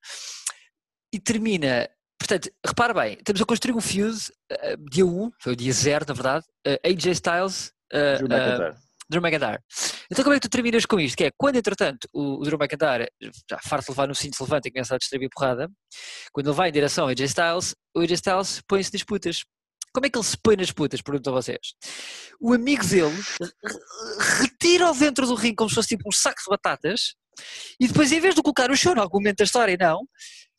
E 1.12 1.20
termina 1.20 1.88
Portanto, 2.24 2.50
repara 2.66 2.94
bem, 2.94 3.18
estamos 3.18 3.42
a 3.42 3.44
construir 3.44 3.76
um 3.76 3.82
fuse 3.82 4.32
uh, 4.50 4.90
dia 4.90 5.04
1, 5.04 5.30
foi 5.38 5.52
o 5.52 5.56
dia 5.56 5.70
0 5.70 6.06
na 6.08 6.14
verdade, 6.14 6.46
uh, 6.66 6.88
AJ 6.88 7.06
Styles, 7.08 7.70
uh, 7.92 8.24
McIntyre. 8.24 8.74
Drew 9.10 9.22
McIntyre. 9.22 9.58
Então 10.10 10.24
como 10.24 10.34
é 10.34 10.40
que 10.40 10.48
tu 10.48 10.50
terminas 10.50 10.86
com 10.86 10.98
isto? 10.98 11.18
Que 11.18 11.24
é, 11.24 11.30
quando 11.36 11.56
entretanto 11.56 12.08
o, 12.14 12.40
o 12.40 12.42
Drew 12.42 12.58
McIntyre 12.58 13.10
já 13.50 13.58
farto 13.58 13.84
de 13.84 13.90
levar 13.90 14.08
no 14.08 14.14
cinto, 14.14 14.36
se 14.36 14.42
levanta 14.42 14.68
e 14.68 14.72
começa 14.72 14.94
a 14.94 14.98
distribuir 14.98 15.28
porrada, 15.34 15.70
quando 16.32 16.48
ele 16.48 16.56
vai 16.56 16.70
em 16.70 16.72
direção 16.72 17.04
ao 17.04 17.10
AJ 17.10 17.20
Styles, 17.20 17.74
o 17.94 18.00
AJ 18.00 18.12
Styles 18.12 18.62
põe-se 18.66 18.90
disputas. 18.90 19.44
Como 19.92 20.06
é 20.06 20.08
que 20.08 20.16
ele 20.16 20.24
se 20.24 20.38
põe 20.42 20.56
nas 20.56 20.68
disputas? 20.68 21.02
Pergunto 21.02 21.28
a 21.28 21.32
vocês. 21.34 21.74
O 22.40 22.54
amigo 22.54 22.86
dele 22.86 23.14
retira-o 24.40 24.94
dentro 24.94 25.26
do 25.26 25.34
ringue 25.34 25.56
como 25.56 25.68
se 25.68 25.74
fosse 25.74 25.88
tipo 25.88 26.08
um 26.08 26.12
saco 26.12 26.40
de 26.42 26.48
batatas 26.48 27.14
e 27.80 27.88
depois, 27.88 28.12
em 28.12 28.20
vez 28.20 28.34
de 28.34 28.42
colocar 28.42 28.70
o 28.70 28.76
show 28.76 28.94
no 28.94 29.02
argumento 29.02 29.38
da 29.38 29.44
história, 29.44 29.76
não, 29.78 30.06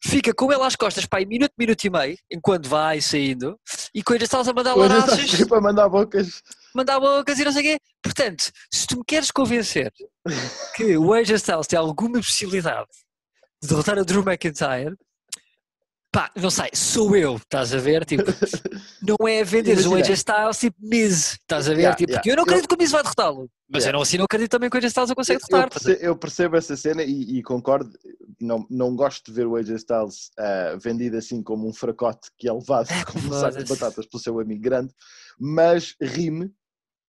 fica 0.04 0.34
com 0.34 0.52
ele 0.52 0.64
às 0.64 0.76
costas 0.76 1.06
para 1.06 1.20
aí 1.20 1.26
minuto, 1.26 1.54
minuto 1.58 1.84
e 1.84 1.90
meio, 1.90 2.18
enquanto 2.32 2.68
vai 2.68 3.02
saindo, 3.02 3.60
e 3.94 4.04
com 4.04 4.14
ele 4.14 4.24
estás 4.24 4.48
a 4.48 4.54
mandar 4.54 4.76
laranjas. 4.76 5.48
Para 5.48 5.62
mandar 5.62 5.90
bocas. 5.90 6.42
Mandar 6.74 7.00
bocas 7.00 7.40
e 7.40 7.46
não 7.46 7.52
sei 7.52 7.62
o 7.62 7.64
quê. 7.64 7.80
Portanto, 8.04 8.52
se 8.74 8.88
tu 8.88 8.98
me 8.98 9.04
queres 9.06 9.32
convencer 9.32 9.92
que 10.76 10.96
o 10.98 11.14
AJ 11.14 11.32
Styles 11.32 11.68
tem 11.68 11.80
alguma 11.80 12.20
possibilidade 12.20 12.88
de 13.62 13.70
derrotar 13.70 13.98
a 13.98 14.04
Drew 14.04 14.24
McIntyre, 14.24 14.96
pá, 16.16 16.32
não 16.34 16.50
sei, 16.50 16.70
sou 16.74 17.14
eu, 17.14 17.36
estás 17.36 17.74
a 17.74 17.78
ver? 17.78 18.06
Tipo, 18.06 18.24
não 19.06 19.28
é 19.28 19.44
vender 19.44 19.86
um 19.86 19.96
AJ 19.96 20.12
Styles 20.12 20.58
tipo 20.58 20.78
Miz, 20.80 21.34
estás 21.34 21.68
a 21.68 21.74
ver? 21.74 21.80
Yeah, 21.80 21.98
tipo, 21.98 22.12
yeah. 22.12 22.32
eu 22.32 22.36
não 22.38 22.44
acredito 22.44 22.64
eu... 22.64 22.70
que 22.70 22.76
o 22.76 22.78
Miz 22.78 22.92
vai 22.92 23.04
derrotá-lo, 23.04 23.50
mas 23.70 23.84
yeah. 23.84 23.90
eu 23.90 23.94
não, 23.94 24.02
assim 24.02 24.18
não 24.18 24.24
acredito 24.24 24.52
também 24.52 24.70
que 24.70 24.78
o 24.78 24.80
AJ 24.80 24.86
Styles 24.86 25.10
o 25.10 25.16
consegue 25.16 25.40
derrotar. 25.40 25.66
Eu 25.66 25.70
percebo, 25.70 26.06
eu 26.06 26.16
percebo 26.16 26.56
essa 26.56 26.78
cena 26.78 27.04
e, 27.04 27.38
e, 27.38 27.44
concordo, 27.44 27.92
não, 28.46 28.66
não 28.70 28.96
gosto 28.96 29.26
de 29.26 29.34
ver 29.34 29.48
o 29.48 29.56
AJ 29.56 29.70
Styles 29.72 30.30
uh, 30.40 30.80
vendido 30.80 31.18
assim 31.18 31.42
como 31.42 31.68
um 31.68 31.74
fracote 31.74 32.30
que 32.38 32.48
é 32.48 32.54
levado 32.54 32.90
é, 32.92 33.04
como 33.12 33.28
um 33.28 33.40
saco 33.40 33.58
de 33.58 33.70
batatas 33.70 34.06
pelo 34.06 34.22
seu 34.22 34.40
amigo 34.40 34.62
grande, 34.62 34.94
mas 35.40 35.96
rime 36.02 36.52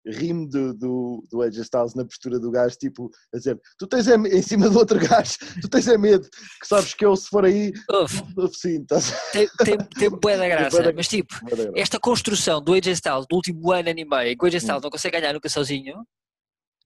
rime 0.06 0.48
do, 0.50 0.74
do, 0.74 1.24
do 1.30 1.42
AJ 1.42 1.60
Styles 1.60 1.96
na 1.96 2.04
postura 2.04 2.40
do 2.40 2.52
gajo, 2.52 2.76
tipo, 2.78 3.10
a 3.34 3.38
dizer, 3.38 3.60
tu 3.78 3.88
tens 3.88 4.08
é, 4.08 4.16
em 4.16 4.42
cima 4.42 4.70
do 4.70 4.78
outro 4.78 5.00
gajo, 5.00 5.38
tu 5.62 5.70
tens 5.70 5.88
é 5.88 5.98
medo, 5.98 6.30
que 6.30 6.68
sabes 6.68 6.94
que 6.94 7.06
eu 7.06 7.16
se 7.16 7.30
for 7.30 7.46
aí, 7.46 7.72
Uf, 7.90 8.22
sim, 8.54 8.82
estás... 8.82 9.14
tem, 9.32 9.48
tem, 9.64 9.78
tem 9.78 10.10
bué 10.10 10.38
da 10.38 10.48
graça, 10.48 10.94
mas 10.94 11.08
tipo, 11.08 11.34
esta 11.76 12.00
construção 12.00 12.62
do 12.62 12.74
AJ 12.74 12.88
Styles 12.88 13.26
do 13.30 13.36
último 13.36 13.72
ano 13.72 13.90
e 13.90 14.06
meio, 14.06 14.32
em 14.32 14.38
que 14.38 14.44
o 14.44 14.48
AJ 14.48 14.56
Styles 14.56 14.82
hum. 14.82 14.84
não 14.84 14.92
consegue 14.92 15.20
ganhar 15.20 15.34
nunca 15.34 15.50
sozinho, 15.50 16.06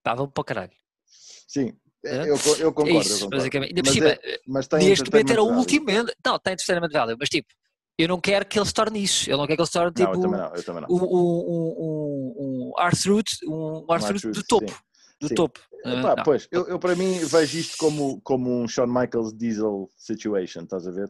pá, 0.04 0.13
vamos 0.13 0.32
para 0.34 0.42
o 0.42 0.46
caralho. 0.46 0.74
Sim? 1.48 1.74
Eu, 2.04 2.36
eu 2.60 2.74
concordo. 2.74 2.89
É 2.89 3.01
isso, 3.01 3.13
eu 3.13 3.20
concordo. 3.20 3.38
basicamente. 3.38 3.70
Ainda 3.70 3.84
por 3.84 3.92
cima, 3.92 4.10
é, 4.10 4.39
mas 4.48 4.68
neste 4.70 5.12
momento 5.12 5.32
era 5.32 5.44
o 5.44 5.54
último, 5.54 5.86
não, 6.25 6.39
tem 6.39 6.54
entertainment 6.54 6.92
value, 6.92 7.18
mas 7.20 7.30
tipo, 7.30 7.48
eu 7.98 8.08
não 8.08 8.22
quero 8.22 8.46
que 8.46 8.60
ele 8.60 8.66
se 8.66 8.74
torne 8.74 9.04
isso. 9.04 9.30
Eu 9.30 9.38
não 9.38 9.48
quero 9.48 9.58
que 9.58 9.62
ele 9.62 9.68
se 9.68 9.74
torne 9.74 9.92
tipo 9.92 10.18
não, 10.18 10.30
não, 10.30 10.51
um, 10.89 11.04
um, 11.04 11.75
um, 11.80 12.36
um 12.38 12.74
Arthruth, 12.77 13.44
um 13.48 13.92
Arthruth 13.92 14.22
do 14.22 14.44
topo. 14.44 14.70
Sim. 14.70 14.77
Do 15.20 15.27
sim. 15.30 15.36
topo. 15.36 15.60
Epá, 15.84 16.24
pois, 16.24 16.48
eu, 16.51 16.68
eu, 16.68 16.80
para 16.80 16.96
mim 16.96 17.20
vejo 17.25 17.58
isto 17.58 17.77
como, 17.77 18.22
como 18.22 18.62
um 18.62 18.68
Shawn 18.68 18.88
Michaels 18.88 19.34
Diesel 19.34 19.89
situation, 19.98 20.63
estás 20.63 20.88
a 20.88 20.92
ver? 20.92 21.10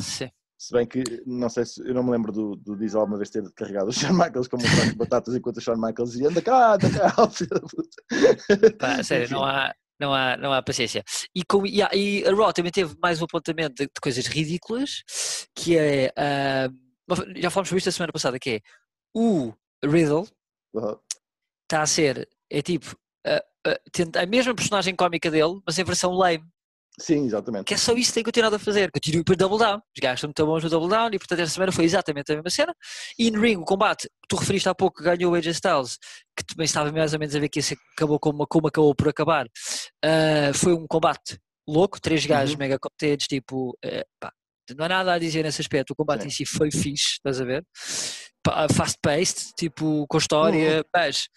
Sim. 0.00 0.30
Se 0.56 0.72
bem 0.72 0.86
que, 0.86 1.02
não 1.26 1.48
sei 1.48 1.64
se, 1.64 1.86
eu 1.86 1.92
não 1.92 2.02
me 2.02 2.10
lembro 2.10 2.32
do, 2.32 2.56
do 2.56 2.76
Diesel 2.76 3.00
alguma 3.00 3.18
vez 3.18 3.30
ter 3.30 3.42
carregado 3.54 3.88
o 3.88 3.92
Shawn 3.92 4.12
Michaels 4.12 4.46
como 4.46 4.64
um 4.64 4.70
prato 4.70 4.90
de 4.90 4.96
batatas 4.96 5.34
enquanto 5.34 5.56
o 5.56 5.60
Shawn 5.60 5.76
Michaels 5.76 6.14
ia, 6.14 6.28
anda 6.28 6.40
cá, 6.40 6.74
anda 6.74 6.90
cá, 6.90 7.12
Pá, 8.78 9.02
sério, 9.02 9.30
não 9.30 9.44
há, 9.44 9.74
Não 10.00 10.12
há, 10.12 10.36
não 10.36 10.52
há 10.52 10.62
paciência. 10.62 11.04
E, 11.34 11.44
com, 11.44 11.66
e, 11.66 11.80
a, 11.82 11.90
e 11.94 12.24
a 12.26 12.34
Raw 12.34 12.52
também 12.52 12.72
teve 12.72 12.96
mais 13.00 13.20
um 13.20 13.24
apontamento 13.24 13.74
de, 13.74 13.84
de 13.84 14.00
coisas 14.00 14.26
ridículas, 14.26 15.02
que 15.54 15.76
é. 15.76 16.12
Uh, 16.18 16.84
já 17.36 17.50
falamos 17.50 17.68
sobre 17.68 17.78
isto 17.78 17.88
a 17.88 17.92
semana 17.92 18.12
passada, 18.12 18.38
que 18.38 18.50
é 18.50 18.60
o 19.14 19.52
Riddle 19.84 20.26
Uhum. 20.74 20.98
está 21.62 21.82
a 21.82 21.86
ser. 21.86 22.28
É 22.50 22.60
tipo. 22.60 22.96
Uh, 23.26 23.70
uh, 23.70 24.18
a 24.18 24.26
mesma 24.26 24.54
personagem 24.54 24.94
cómica 24.94 25.30
dele, 25.30 25.60
mas 25.66 25.78
em 25.78 25.84
versão 25.84 26.12
lame. 26.12 26.44
Sim, 27.00 27.24
exatamente. 27.26 27.64
Que 27.64 27.74
é 27.74 27.76
só 27.76 27.92
isso 27.94 28.10
que 28.10 28.14
tem 28.14 28.22
continuado 28.22 28.54
a 28.54 28.58
fazer. 28.58 28.88
Continua 28.92 29.18
depois 29.24 29.36
Double 29.36 29.58
Down. 29.58 29.76
Os 29.78 30.00
gajos 30.00 30.20
são 30.20 30.28
muito 30.28 30.46
bons 30.46 30.62
no 30.62 30.70
Double 30.70 30.88
Down 30.88 31.08
e 31.12 31.18
portanto 31.18 31.40
esta 31.40 31.54
semana 31.54 31.72
foi 31.72 31.84
exatamente 31.84 32.30
a 32.30 32.36
mesma 32.36 32.50
cena. 32.50 32.74
E 33.18 33.30
no 33.32 33.40
ring, 33.40 33.56
o 33.56 33.64
combate, 33.64 34.08
tu 34.28 34.36
referiste 34.36 34.68
há 34.68 34.74
pouco 34.74 34.98
que 34.98 35.02
ganhou 35.04 35.32
o 35.32 35.34
AJ 35.34 35.46
Styles, 35.48 35.98
que 36.36 36.44
também 36.46 36.64
estava 36.66 36.92
mais 36.92 37.12
ou 37.12 37.18
menos 37.18 37.34
a 37.34 37.40
ver 37.40 37.48
que 37.48 37.58
esse 37.58 37.76
acabou 37.96 38.20
como, 38.20 38.46
como 38.46 38.68
acabou 38.68 38.94
por 38.94 39.08
acabar. 39.08 39.46
Uh, 40.04 40.54
foi 40.54 40.72
um 40.72 40.86
combate 40.88 41.36
louco, 41.68 42.00
três 42.00 42.24
gajos 42.26 42.52
Uhum. 42.52 42.58
mega 42.60 42.78
competentes, 42.78 43.26
tipo, 43.26 43.70
uh, 43.84 44.04
pá, 44.20 44.32
não 44.76 44.84
há 44.84 44.88
nada 44.88 45.12
a 45.14 45.18
dizer 45.18 45.42
nesse 45.42 45.60
aspecto. 45.60 45.90
O 45.90 45.96
combate 45.96 46.22
Sim. 46.22 46.28
em 46.28 46.30
si 46.30 46.46
foi 46.46 46.70
fixe, 46.70 47.14
estás 47.14 47.40
a 47.40 47.44
ver? 47.44 47.64
Fast-paced, 48.72 49.52
tipo, 49.58 50.06
com 50.08 50.18
história, 50.18 50.78
Uhum. 50.78 50.82
mas 50.94 51.28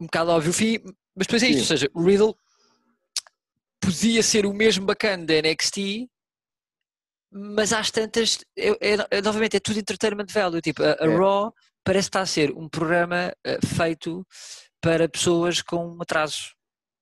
um 0.00 0.04
bocado 0.06 0.30
óbvio 0.30 0.50
o 0.50 0.54
fim. 0.54 0.78
Mas 1.16 1.26
depois 1.26 1.42
é 1.42 1.46
isto, 1.48 1.56
Sim. 1.56 1.60
ou 1.60 1.66
seja, 1.66 1.90
o 1.94 2.04
Riddle 2.04 2.36
podia 3.84 4.22
ser 4.22 4.46
o 4.46 4.52
mesmo 4.54 4.86
bacana 4.86 5.24
da 5.24 5.34
NXT, 5.42 6.08
mas 7.32 7.72
às 7.72 7.90
tantas, 7.90 8.38
é, 8.56 8.68
é- 8.94 9.06
é- 9.18 9.22
novamente, 9.22 9.56
é 9.56 9.60
tudo 9.60 9.78
entertainment 9.78 10.26
value. 10.32 10.60
Tipo, 10.60 10.82
a, 10.82 10.92
a 11.00 11.06
É. 11.06 11.16
Raw 11.16 11.52
parece 11.84 12.08
estar 12.08 12.20
a 12.20 12.26
ser 12.26 12.52
um 12.52 12.68
programa 12.68 13.32
eh, 13.44 13.58
feito 13.76 14.24
para 14.80 15.08
pessoas 15.08 15.60
com 15.62 15.96
atrasos. 16.00 16.54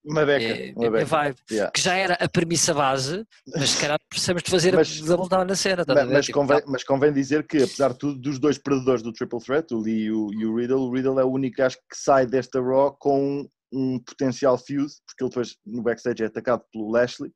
Uma 0.04 0.24
beca. 0.26 0.44
É, 0.44 0.70
é 0.70 0.72
uma 0.72 0.86
a 0.88 0.90
minha 0.90 0.90
beca. 0.90 1.04
vibe. 1.06 1.38
Yeah. 1.50 1.70
Que 1.70 1.80
já 1.80 1.94
era 1.94 2.14
a 2.14 2.28
premissa 2.28 2.74
base, 2.74 3.24
mas 3.46 3.70
se 3.70 3.80
calhar 3.80 3.98
precisamos 4.08 4.42
de 4.42 4.50
fazer 4.50 4.74
Mas- 4.74 5.00
a 5.02 5.06
double 5.06 5.28
down 5.28 5.44
na 5.44 5.54
cena. 5.54 5.84
a 5.86 5.94
Mas, 5.94 6.08
mas 6.08 6.26
Tipo, 6.26 6.38
convém, 6.40 6.62
mas 6.66 6.82
convém 6.84 7.12
dizer 7.12 7.46
que, 7.46 7.58
apesar 7.58 7.92
de 7.92 7.98
tudo, 7.98 8.18
dos 8.18 8.38
dois 8.40 8.58
perdedores 8.58 9.02
do 9.02 9.12
Triple 9.12 9.38
Threat, 9.40 9.72
o 9.72 9.78
Lee 9.78 10.04
e 10.06 10.10
o, 10.12 10.32
e 10.32 10.44
o 10.46 10.56
Riddle, 10.56 10.80
o 10.88 10.92
Riddle 10.92 11.20
é 11.20 11.24
o 11.24 11.30
único 11.30 11.58
gajo 11.58 11.76
que 11.88 11.96
sai 11.96 12.26
desta 12.26 12.60
Raw 12.60 12.96
com 12.98 13.46
um 13.72 13.98
potencial 13.98 14.56
feud, 14.58 14.92
porque 15.06 15.22
ele 15.24 15.30
depois 15.30 15.56
no 15.64 15.82
backstage 15.82 16.22
é 16.22 16.26
atacado 16.26 16.64
pelo 16.72 16.90
Lashley, 16.90 17.30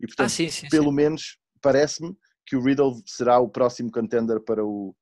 e 0.00 0.04
Ah, 0.04 0.06
portanto, 0.08 0.30
sim, 0.30 0.48
sim. 0.48 0.68
pelo 0.68 0.90
sim. 0.90 0.94
menos, 0.94 1.38
parece-me 1.60 2.14
que 2.46 2.56
o 2.56 2.62
Riddle 2.62 3.02
será 3.06 3.38
o 3.38 3.48
próximo 3.48 3.90
contender 3.90 4.40
para 4.40 4.64
o, 4.64 4.94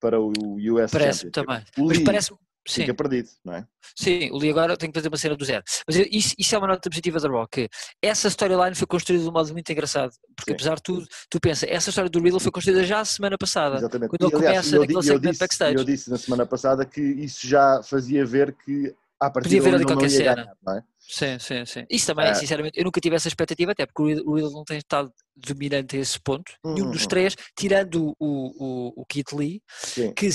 para 0.00 0.20
o 0.20 0.28
US 0.30 0.90
Parece-me 0.90 1.30
Championship. 1.30 1.30
também. 1.32 1.64
O 1.78 1.86
Mas 1.88 1.96
Lee 1.98 2.04
parece 2.04 2.34
Sim, 2.66 2.82
fica 2.82 2.92
perdido, 2.94 3.30
não 3.42 3.54
é? 3.54 3.66
sim, 3.96 4.30
o 4.30 4.36
Lee 4.36 4.50
agora 4.50 4.76
tem 4.76 4.90
que 4.90 4.98
fazer 4.98 5.08
uma 5.08 5.16
cena 5.16 5.34
do 5.34 5.42
zero. 5.42 5.64
Mas 5.86 5.96
isso, 6.10 6.34
isso 6.38 6.54
é 6.54 6.58
uma 6.58 6.66
nota 6.66 6.90
positiva 6.90 7.18
da 7.18 7.26
Raw, 7.26 7.48
que 7.48 7.66
essa 8.02 8.28
storyline 8.28 8.74
foi 8.74 8.86
construída 8.86 9.22
de 9.24 9.30
um 9.30 9.32
modo 9.32 9.50
muito 9.54 9.72
engraçado. 9.72 10.12
Porque 10.36 10.50
Sim. 10.50 10.54
apesar 10.54 10.74
de 10.74 10.82
tudo, 10.82 11.06
tu 11.30 11.40
pensa, 11.40 11.64
essa 11.66 11.88
história 11.88 12.10
do 12.10 12.20
Riddle 12.20 12.38
foi 12.38 12.52
construída 12.52 12.84
já 12.84 13.00
a 13.00 13.04
semana 13.06 13.38
passada. 13.38 13.76
Exatamente. 13.78 14.10
Quando 14.10 14.22
ele 14.26 14.32
E, 14.32 14.46
aliás, 14.48 14.66
começa 14.66 14.76
eu, 14.76 14.80
naquele 14.80 14.98
eu 14.98 15.02
segmento 15.02 15.28
disse, 15.30 15.38
backstage. 15.40 15.76
eu 15.78 15.84
disse 15.84 16.10
na 16.10 16.18
semana 16.18 16.44
passada 16.44 16.84
que 16.84 17.00
isso 17.00 17.46
já 17.46 17.82
fazia 17.82 18.26
ver 18.26 18.54
que 18.54 18.94
à 19.20 19.30
partida 19.30 19.56
Podia 19.56 19.62
ver 19.62 19.72
o 19.72 19.76
ali 19.76 19.84
qualquer 19.84 20.10
cena. 20.10 20.34
ganhar, 20.34 20.52
não 20.64 20.72
é? 20.74 20.82
Sim, 21.00 21.38
sim, 21.38 21.66
sim. 21.66 21.86
Isso 21.90 22.06
também, 22.06 22.26
Ah. 22.26 22.34
sinceramente, 22.34 22.78
eu 22.78 22.84
nunca 22.84 23.00
tive 23.00 23.16
essa 23.16 23.28
expectativa, 23.28 23.72
até 23.72 23.86
porque 23.86 24.02
o 24.02 24.06
Riddle- 24.34 24.52
não 24.52 24.64
tem 24.64 24.78
estado 24.78 25.12
dominante 25.36 25.96
a 25.96 26.00
esse 26.00 26.20
ponto. 26.20 26.52
Nenhum 26.64 26.90
dos 26.90 27.02
Uhum. 27.02 27.08
três, 27.08 27.34
tirando 27.56 28.14
o, 28.18 28.94
o, 28.98 29.02
o 29.02 29.06
Kit 29.06 29.34
Lee, 29.34 29.62
Sim. 29.68 30.12
que, 30.12 30.28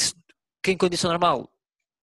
que 0.64 0.72
em 0.72 0.78
condição 0.78 1.10
normal, 1.12 1.50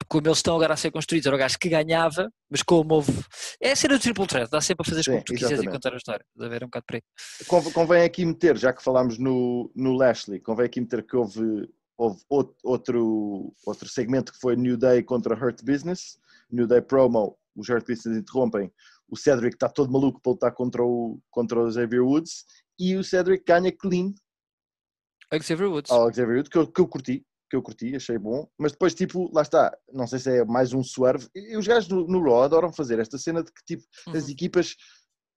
como 0.09 0.27
eles 0.27 0.39
estão 0.39 0.57
agora 0.57 0.75
a 0.75 0.77
ser 0.77 0.91
construídos, 0.91 1.27
era 1.27 1.37
o 1.37 1.39
gajo 1.39 1.59
que 1.59 1.69
ganhava, 1.69 2.33
mas 2.51 2.63
como 2.63 2.95
houve. 2.95 3.13
É 3.61 3.73
a 3.73 3.77
cena 3.77 3.95
do 3.97 4.01
Triple 4.01 4.27
Threat, 4.27 4.51
dá 4.51 4.61
sempre 4.61 4.83
a 4.87 4.91
fazer 4.91 5.05
como 5.05 5.23
tu 5.25 5.35
quiseres 5.35 5.63
e 5.63 5.67
contar 5.69 5.93
a 5.93 5.97
história. 5.97 6.25
Dá 6.35 6.47
a 6.47 6.49
ver 6.49 6.63
é 6.63 6.65
um 6.65 6.69
bocado. 6.69 6.87
Conv- 7.47 7.73
Convém 7.73 8.03
aqui 8.03 8.25
meter, 8.25 8.57
já 8.57 8.73
que 8.73 8.83
falámos 8.83 9.19
no, 9.19 9.71
no 9.77 9.93
Lashley, 9.95 10.41
convém 10.41 10.67
aqui 10.67 10.81
meter 10.81 11.05
que 11.07 11.15
houve, 11.17 11.69
houve 11.97 12.21
out- 12.31 12.57
outro, 12.65 13.53
outro 13.67 13.89
segmento 13.89 14.33
que 14.33 14.39
foi 14.41 14.57
New 14.57 14.77
Day 14.77 15.03
contra 15.03 15.35
Hurt 15.37 15.63
Business. 15.63 16.19
New 16.53 16.67
Day 16.67 16.81
promo, 16.81 17.37
os 17.57 17.69
Hurt 17.69 17.87
Business 17.87 18.19
interrompem. 18.19 18.73
O 19.09 19.17
Cedric 19.17 19.57
está 19.57 19.69
todo 19.69 19.93
maluco 19.93 20.21
para 20.21 20.33
lutar 20.33 20.53
contra 20.55 20.83
o, 20.85 21.21
contra 21.31 21.61
o 21.61 21.71
Xavier 21.71 22.03
Woods 22.05 22.45
e 22.79 22.97
o 22.97 23.03
Cedric 23.05 23.45
ganha 23.45 23.73
clean 23.73 24.13
Xavier 25.43 25.69
Woods. 25.71 25.91
ao 25.91 26.09
Xavier 26.13 26.37
Woods, 26.39 26.49
que 26.49 26.59
eu, 26.59 26.67
que 26.67 26.81
eu 26.81 26.89
curti, 26.89 27.27
que 27.49 27.57
eu 27.57 27.63
curti, 27.63 27.95
achei 27.97 28.19
bom, 28.19 28.49
mas 28.59 28.73
depois, 28.73 28.95
tipo, 28.95 29.31
lá 29.35 29.43
está, 29.43 29.77
não 29.93 30.07
sei 30.07 30.19
se 30.19 30.39
é 30.39 30.45
mais 30.45 30.73
um 30.73 30.83
swerve. 30.83 31.29
E 31.35 31.57
os 31.57 31.67
gajos 31.67 31.89
no, 31.89 32.07
no 32.07 32.23
Raw 32.23 32.43
adoram 32.45 32.73
fazer 32.73 32.99
esta 32.99 33.19
cena 33.19 33.43
de 33.43 33.53
que, 33.53 33.65
tipo, 33.65 33.85
as 34.15 34.25
Uhum. 34.25 34.31
equipas 34.31 34.77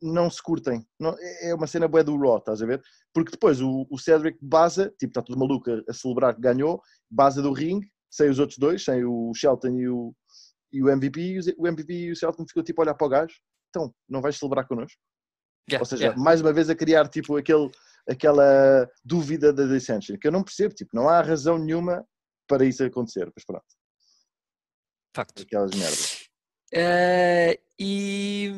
não 0.02 0.30
se 0.30 0.41
curtem. 0.41 0.86
Não, 0.99 1.15
é 1.19 1.49
é 1.49 1.56
uma 1.56 1.65
cena 1.67 1.88
boa 1.88 2.04
do 2.04 2.17
Raw, 2.17 2.38
estás 2.38 2.62
a 2.62 2.65
ver? 2.65 2.82
Porque 3.13 3.32
depois 3.32 3.62
o, 3.62 3.88
o 3.89 3.97
Cedric 3.97 4.38
baza, 4.41 4.89
tipo, 4.99 5.12
está 5.12 5.21
todo 5.21 5.39
maluco 5.39 5.69
a, 5.71 5.82
a 5.89 5.93
celebrar 5.93 6.36
que 6.36 6.41
ganhou, 6.41 6.82
baza 7.10 7.41
do 7.41 7.52
ringue, 7.54 7.88
sem 8.12 8.30
os 8.30 8.38
outros 8.39 8.58
dois, 8.60 8.84
sem 8.84 9.04
o 9.06 9.32
Shelton 9.36 9.69
e 9.80 9.88
o, 9.89 10.13
e 10.74 10.84
o 10.84 10.90
MVP, 10.90 11.22
e 11.22 11.40
o 11.58 11.68
MVP 11.68 11.94
e 11.94 12.12
o 12.12 12.16
Shelton 12.16 12.46
ficou 12.48 12.64
tipo 12.64 12.82
a 12.82 12.84
olhar 12.84 12.96
para 12.96 13.08
o 13.08 13.10
gajo, 13.10 13.36
então, 13.70 13.94
não 14.10 14.22
vais 14.22 14.38
celebrar 14.38 14.68
connosco? 14.68 15.00
Yeah, 15.70 15.82
Ou 15.82 15.86
seja, 15.86 16.04
yeah. 16.06 16.22
mais 16.22 16.42
uma 16.42 16.52
vez 16.52 16.70
a 16.70 16.76
criar 16.76 17.08
tipo 17.08 17.38
aquele, 17.38 17.72
aquela 18.10 18.90
dúvida 19.04 19.54
da 19.54 19.66
Dissension, 19.66 20.18
que 20.18 20.28
eu 20.28 20.32
não 20.32 20.44
percebo, 20.44 20.74
tipo, 20.74 20.96
não 20.96 21.08
há 21.08 21.22
razão 21.22 21.58
nenhuma 21.58 22.06
para 22.48 22.66
isso 22.66 22.84
acontecer, 22.84 23.32
mas 23.34 23.46
pronto, 23.46 23.66
Facto. 25.16 25.44
aquelas 25.44 25.72
merdas. 25.72 26.30
Eh, 26.74 27.60
e, 27.80 28.52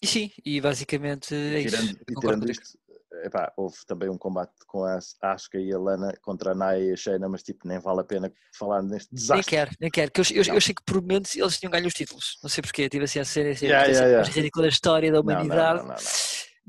e 0.00 0.06
sim, 0.06 0.30
e 0.44 0.60
basicamente 0.60 1.34
é 1.34 1.60
isso. 1.60 1.76
Tirando, 1.76 1.90
e 1.90 2.14
Concordo 2.14 2.40
tirando 2.46 2.50
isto, 2.50 2.78
epá, 3.24 3.52
houve 3.56 3.76
também 3.86 4.08
um 4.08 4.18
combate 4.18 4.52
com 4.66 4.84
a 4.84 4.98
Asuka 5.22 5.58
e 5.58 5.72
a 5.72 5.78
Lana 5.78 6.12
contra 6.22 6.52
a 6.52 6.54
Naya 6.54 6.82
e 6.84 6.92
a 6.92 6.96
Shayna, 6.96 7.28
mas 7.28 7.42
tipo, 7.42 7.66
nem 7.66 7.78
vale 7.78 8.00
a 8.00 8.04
pena 8.04 8.32
falar 8.58 8.82
neste 8.82 9.12
Nem 9.12 9.20
desastre. 9.20 9.44
quero, 9.46 9.70
nem 9.80 9.90
quero. 9.90 10.10
Que 10.10 10.20
eu, 10.20 10.24
eu, 10.32 10.42
eu 10.44 10.56
achei 10.56 10.74
que 10.74 10.82
por 10.84 11.00
momentos 11.00 11.34
eles 11.36 11.58
tinham 11.58 11.70
ganho 11.70 11.86
os 11.86 11.94
títulos. 11.94 12.38
Não 12.42 12.48
sei 12.50 12.62
porquê, 12.62 12.88
tive 12.88 13.04
assim 13.04 13.18
a 13.20 13.24
ser 13.24 13.50
assim, 13.52 13.66
Yeah, 13.66 13.86
yeah, 13.88 14.06
yeah. 14.08 14.30
ridícula 14.32 14.68
história 14.68 15.10
da 15.12 15.18
Não, 15.18 15.24
não, 15.24 15.32
não, 15.34 15.42
humanidade. 15.42 15.78
não, 15.80 15.88
não. 15.88 15.94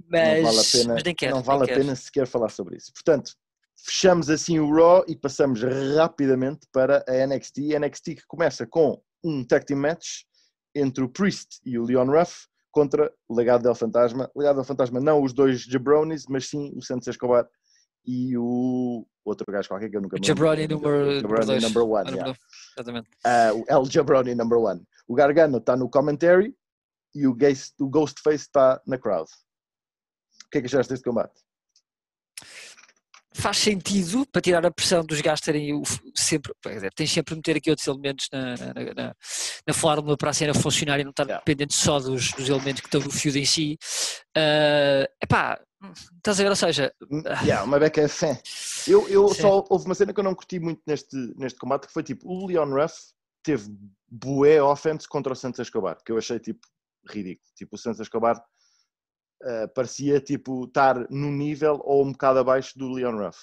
Mas, 0.09 0.43
não 0.43 0.43
vale 0.43 0.59
a 0.59 0.71
pena, 0.71 0.93
mas 0.95 1.03
nem 1.03 1.15
quero. 1.15 1.35
não 1.35 1.43
vale 1.43 1.59
nem 1.59 1.63
a 1.63 1.67
quero. 1.67 1.79
pena 1.81 1.95
sequer 1.95 2.27
falar 2.27 2.49
sobre 2.49 2.77
isso. 2.77 2.91
Portanto, 2.93 3.33
fechamos 3.85 4.29
assim 4.29 4.59
o 4.59 4.73
Raw 4.73 5.03
e 5.07 5.15
passamos 5.15 5.61
rapidamente 5.95 6.67
para 6.71 7.03
a 7.07 7.27
NXT. 7.27 7.77
NXT 7.79 8.05
que 8.15 8.25
começa 8.27 8.65
com 8.65 9.01
um 9.23 9.43
tag 9.45 9.65
team 9.65 9.79
match 9.79 10.21
entre 10.73 11.03
o 11.03 11.09
Priest 11.09 11.59
e 11.65 11.77
o 11.77 11.83
Leon 11.83 12.05
Ruff 12.05 12.47
contra 12.71 13.11
o 13.27 13.35
Legado 13.35 13.63
del 13.63 13.75
Fantasma. 13.75 14.29
Legado 14.35 14.55
del 14.57 14.65
Fantasma 14.65 14.99
não 14.99 15.21
os 15.21 15.33
dois 15.33 15.61
Jabronis, 15.63 16.25
mas 16.27 16.47
sim 16.49 16.71
o 16.75 16.81
Santos 16.81 17.07
Escobar 17.07 17.47
e 18.05 18.35
o 18.37 19.05
outro 19.23 19.45
gajo 19.51 19.67
qualquer 19.69 19.89
que 19.89 19.97
eu 19.97 20.01
nunca 20.01 20.15
me 20.19 20.25
lembro. 20.27 20.45
Jabroni 20.45 20.67
número 20.67 21.19
Jabroni 21.21 21.45
2. 21.45 21.63
number 21.63 21.83
one, 21.83 22.11
yeah. 22.11 22.35
Exatamente. 22.75 23.09
Ah, 23.23 23.51
o 23.53 23.63
El 23.67 23.85
Jabroni 23.85 24.33
number 24.35 24.57
one. 24.57 24.81
O 25.07 25.13
Gargano 25.13 25.57
está 25.57 25.75
no 25.75 25.89
commentary 25.89 26.55
e 27.13 27.27
o, 27.27 27.33
Gaze- 27.35 27.73
o 27.79 27.89
Ghostface 27.89 28.37
está 28.45 28.81
na 28.87 28.97
crowd. 28.97 29.29
O 30.45 30.49
que 30.49 30.57
é 30.57 30.61
que 30.61 30.67
achaste 30.67 30.91
deste 30.93 31.03
combate? 31.07 31.33
Faz 33.33 33.57
sentido 33.57 34.25
para 34.31 34.41
tirar 34.41 34.65
a 34.65 34.71
pressão 34.71 35.05
dos 35.05 35.21
gajos 35.21 35.41
terem 35.41 35.73
o, 35.73 35.83
sempre. 36.13 36.53
dizer, 36.65 36.91
Tens 36.93 37.11
sempre 37.11 37.33
de 37.33 37.37
meter 37.39 37.57
aqui 37.57 37.69
outros 37.69 37.87
elementos 37.87 38.27
na, 38.31 38.57
na, 38.57 38.73
na, 38.93 39.15
na 39.67 39.73
fórmula 39.73 40.17
para 40.17 40.31
a 40.31 40.33
cena 40.33 40.53
funcionar 40.53 40.99
e 40.99 41.03
não 41.03 41.11
estar 41.11 41.23
Yeah. 41.23 41.43
dependente 41.45 41.73
só 41.73 41.99
dos, 41.99 42.31
dos 42.33 42.49
elementos 42.49 42.81
que 42.81 42.87
estão 42.87 42.99
no 42.99 43.09
feud 43.09 43.39
em 43.39 43.45
si. 43.45 43.77
Ah, 44.35 45.07
epá, 45.23 45.61
estás 46.17 46.39
a 46.39 46.43
ver? 46.43 46.49
Ou 46.49 46.55
seja, 46.55 46.93
Yeah, 47.43 47.63
uma 47.63 47.79
beca 47.79 48.01
é 48.01 48.07
fã. 48.07 48.37
Eu, 48.87 49.07
eu 49.07 49.29
Sim. 49.29 49.41
só 49.41 49.65
houve 49.69 49.85
uma 49.85 49.95
cena 49.95 50.13
que 50.13 50.19
eu 50.19 50.23
não 50.23 50.35
curti 50.35 50.59
muito 50.59 50.81
neste, 50.85 51.15
neste 51.37 51.57
combate 51.57 51.87
que 51.87 51.93
foi 51.93 52.03
tipo 52.03 52.27
o 52.27 52.47
Leon 52.47 52.69
Ruff 52.69 52.95
teve 53.43 53.69
bué 54.09 54.61
offense 54.61 55.07
contra 55.07 55.31
o 55.33 55.35
Santos 55.35 55.59
Escobar, 55.59 55.97
que 56.05 56.11
eu 56.11 56.17
achei 56.17 56.37
tipo 56.39 56.59
ridículo. 57.09 57.47
Tipo, 57.55 57.75
o 57.75 57.79
Santos 57.79 58.01
Escobar 58.01 58.39
eh, 59.43 59.67
parecia 59.67 60.19
tipo 60.21 60.65
estar 60.65 61.09
no 61.09 61.31
nível 61.31 61.79
ou 61.83 62.05
um 62.05 62.11
bocado 62.11 62.39
abaixo 62.39 62.77
do 62.77 62.91
Leon 62.91 63.17
Ruff. 63.17 63.39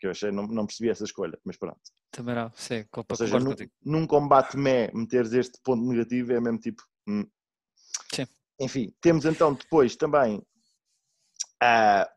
Que 0.00 0.06
eu 0.06 0.10
achei, 0.10 0.30
não, 0.32 0.46
não 0.46 0.66
percebi 0.66 0.90
essa 0.90 1.04
escolha, 1.04 1.38
mas 1.44 1.56
pronto. 1.56 1.80
também 2.10 2.34
não, 2.34 2.50
sim, 2.56 2.84
Ou 3.08 3.16
seja, 3.16 3.38
num, 3.38 3.54
num 3.84 4.06
combate 4.06 4.56
mé, 4.56 4.90
meteres 4.92 5.32
este 5.32 5.58
ponto 5.62 5.82
negativo 5.84 6.32
é 6.32 6.40
mesmo 6.40 6.58
tipo. 6.58 6.82
hum. 7.08 7.24
Sim. 8.14 8.26
Enfim, 8.60 8.92
temos 9.00 9.24
então 9.24 9.54
depois 9.54 9.96
também 9.96 10.42
ah, 11.62 12.08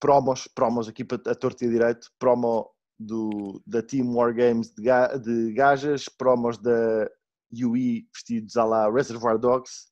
promos, 0.00 0.48
promos 0.54 0.88
aqui 0.88 1.04
para 1.04 1.16
a 1.30 1.34
torta 1.34 1.64
e 1.64 1.68
direito, 1.70 2.10
promo 2.18 2.70
do, 2.98 3.62
da 3.66 3.82
Team 3.82 4.14
War 4.14 4.34
Games 4.34 4.70
de, 4.74 4.82
ga- 4.82 5.16
de 5.16 5.52
gajas, 5.52 6.08
promos 6.08 6.58
da 6.58 7.08
UE 7.52 8.06
vestidos 8.12 8.56
à 8.56 8.64
la 8.64 8.90
Reservoir 8.90 9.38
Dogs, 9.38 9.86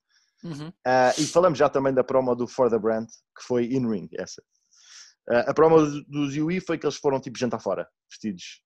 Uhum. 0.44 0.72
ah, 0.86 1.12
e 1.18 1.24
falamos 1.26 1.58
já 1.58 1.68
também 1.68 1.92
da 1.94 2.02
promo 2.02 2.34
do 2.34 2.46
For 2.48 2.68
the 2.70 2.78
Brand, 2.78 3.06
que 3.08 3.44
foi 3.46 3.66
in-ring, 3.66 4.08
essa. 4.18 4.42
Ah, 5.30 5.50
a 5.50 5.54
promo 5.54 5.78
dos- 5.78 6.04
dos 6.06 6.36
UE 6.36 6.60
foi 6.60 6.78
que 6.78 6.84
eles 6.86 6.96
foram 6.96 7.20
tipo 7.20 7.38
jantar 7.38 7.60
fora, 7.60 7.88
vestidos 8.10 8.62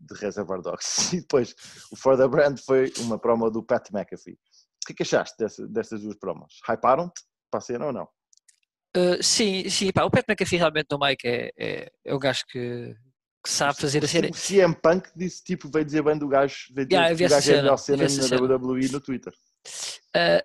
de 0.00 0.14
Reservoir 0.18 0.60
Dogs. 0.60 0.86
E 1.16 1.20
depois 1.20 1.54
o 1.90 1.96
For 1.96 2.16
the 2.16 2.28
Brand 2.28 2.58
foi 2.58 2.92
uma 2.98 3.18
promo 3.18 3.50
do 3.50 3.62
Pat 3.62 3.88
McAfee. 3.90 4.34
O 4.34 4.86
que 4.86 4.92
é 4.92 4.96
que 4.96 5.02
achaste 5.02 5.36
dessa, 5.38 5.66
destas 5.66 6.00
duas 6.02 6.16
promos? 6.16 6.60
Hyparam-te? 6.68 7.22
para 7.50 7.58
a 7.58 7.60
cena 7.62 7.86
ou 7.86 7.92
não? 7.92 8.08
Uh, 8.96 9.22
sim, 9.22 9.68
sim, 9.70 9.90
pá, 9.92 10.04
o 10.04 10.10
Pat 10.10 10.24
McAfee 10.28 10.58
realmente 10.58 10.86
no 10.90 10.98
Mike 10.98 11.26
é, 11.26 11.50
é, 11.58 11.92
é 12.04 12.14
um 12.14 12.18
gajo 12.18 12.42
que, 12.50 12.94
que 13.44 13.50
sabe 13.50 13.78
fazer 13.80 14.04
a 14.04 14.08
cena. 14.08 14.28
O 14.28 14.32
CM 14.32 14.74
Punk 14.74 15.08
disse 15.16 15.42
tipo, 15.44 15.70
veio 15.70 15.84
dizer 15.84 16.02
bem 16.02 16.18
do 16.18 16.28
gajo, 16.28 16.66
veio 16.74 16.86
dizer 16.88 16.96
Yeah, 17.00 17.16
que 17.16 17.24
o 17.24 17.28
gajo 17.28 17.50
é 17.50 17.54
a 17.54 17.62
melhor 17.62 17.76
cena 17.78 18.02
na 18.02 18.08
cena. 18.08 18.56
WWE 18.56 18.88
no 18.88 19.00
Twitter. 19.00 19.32
Uh, 20.16 20.42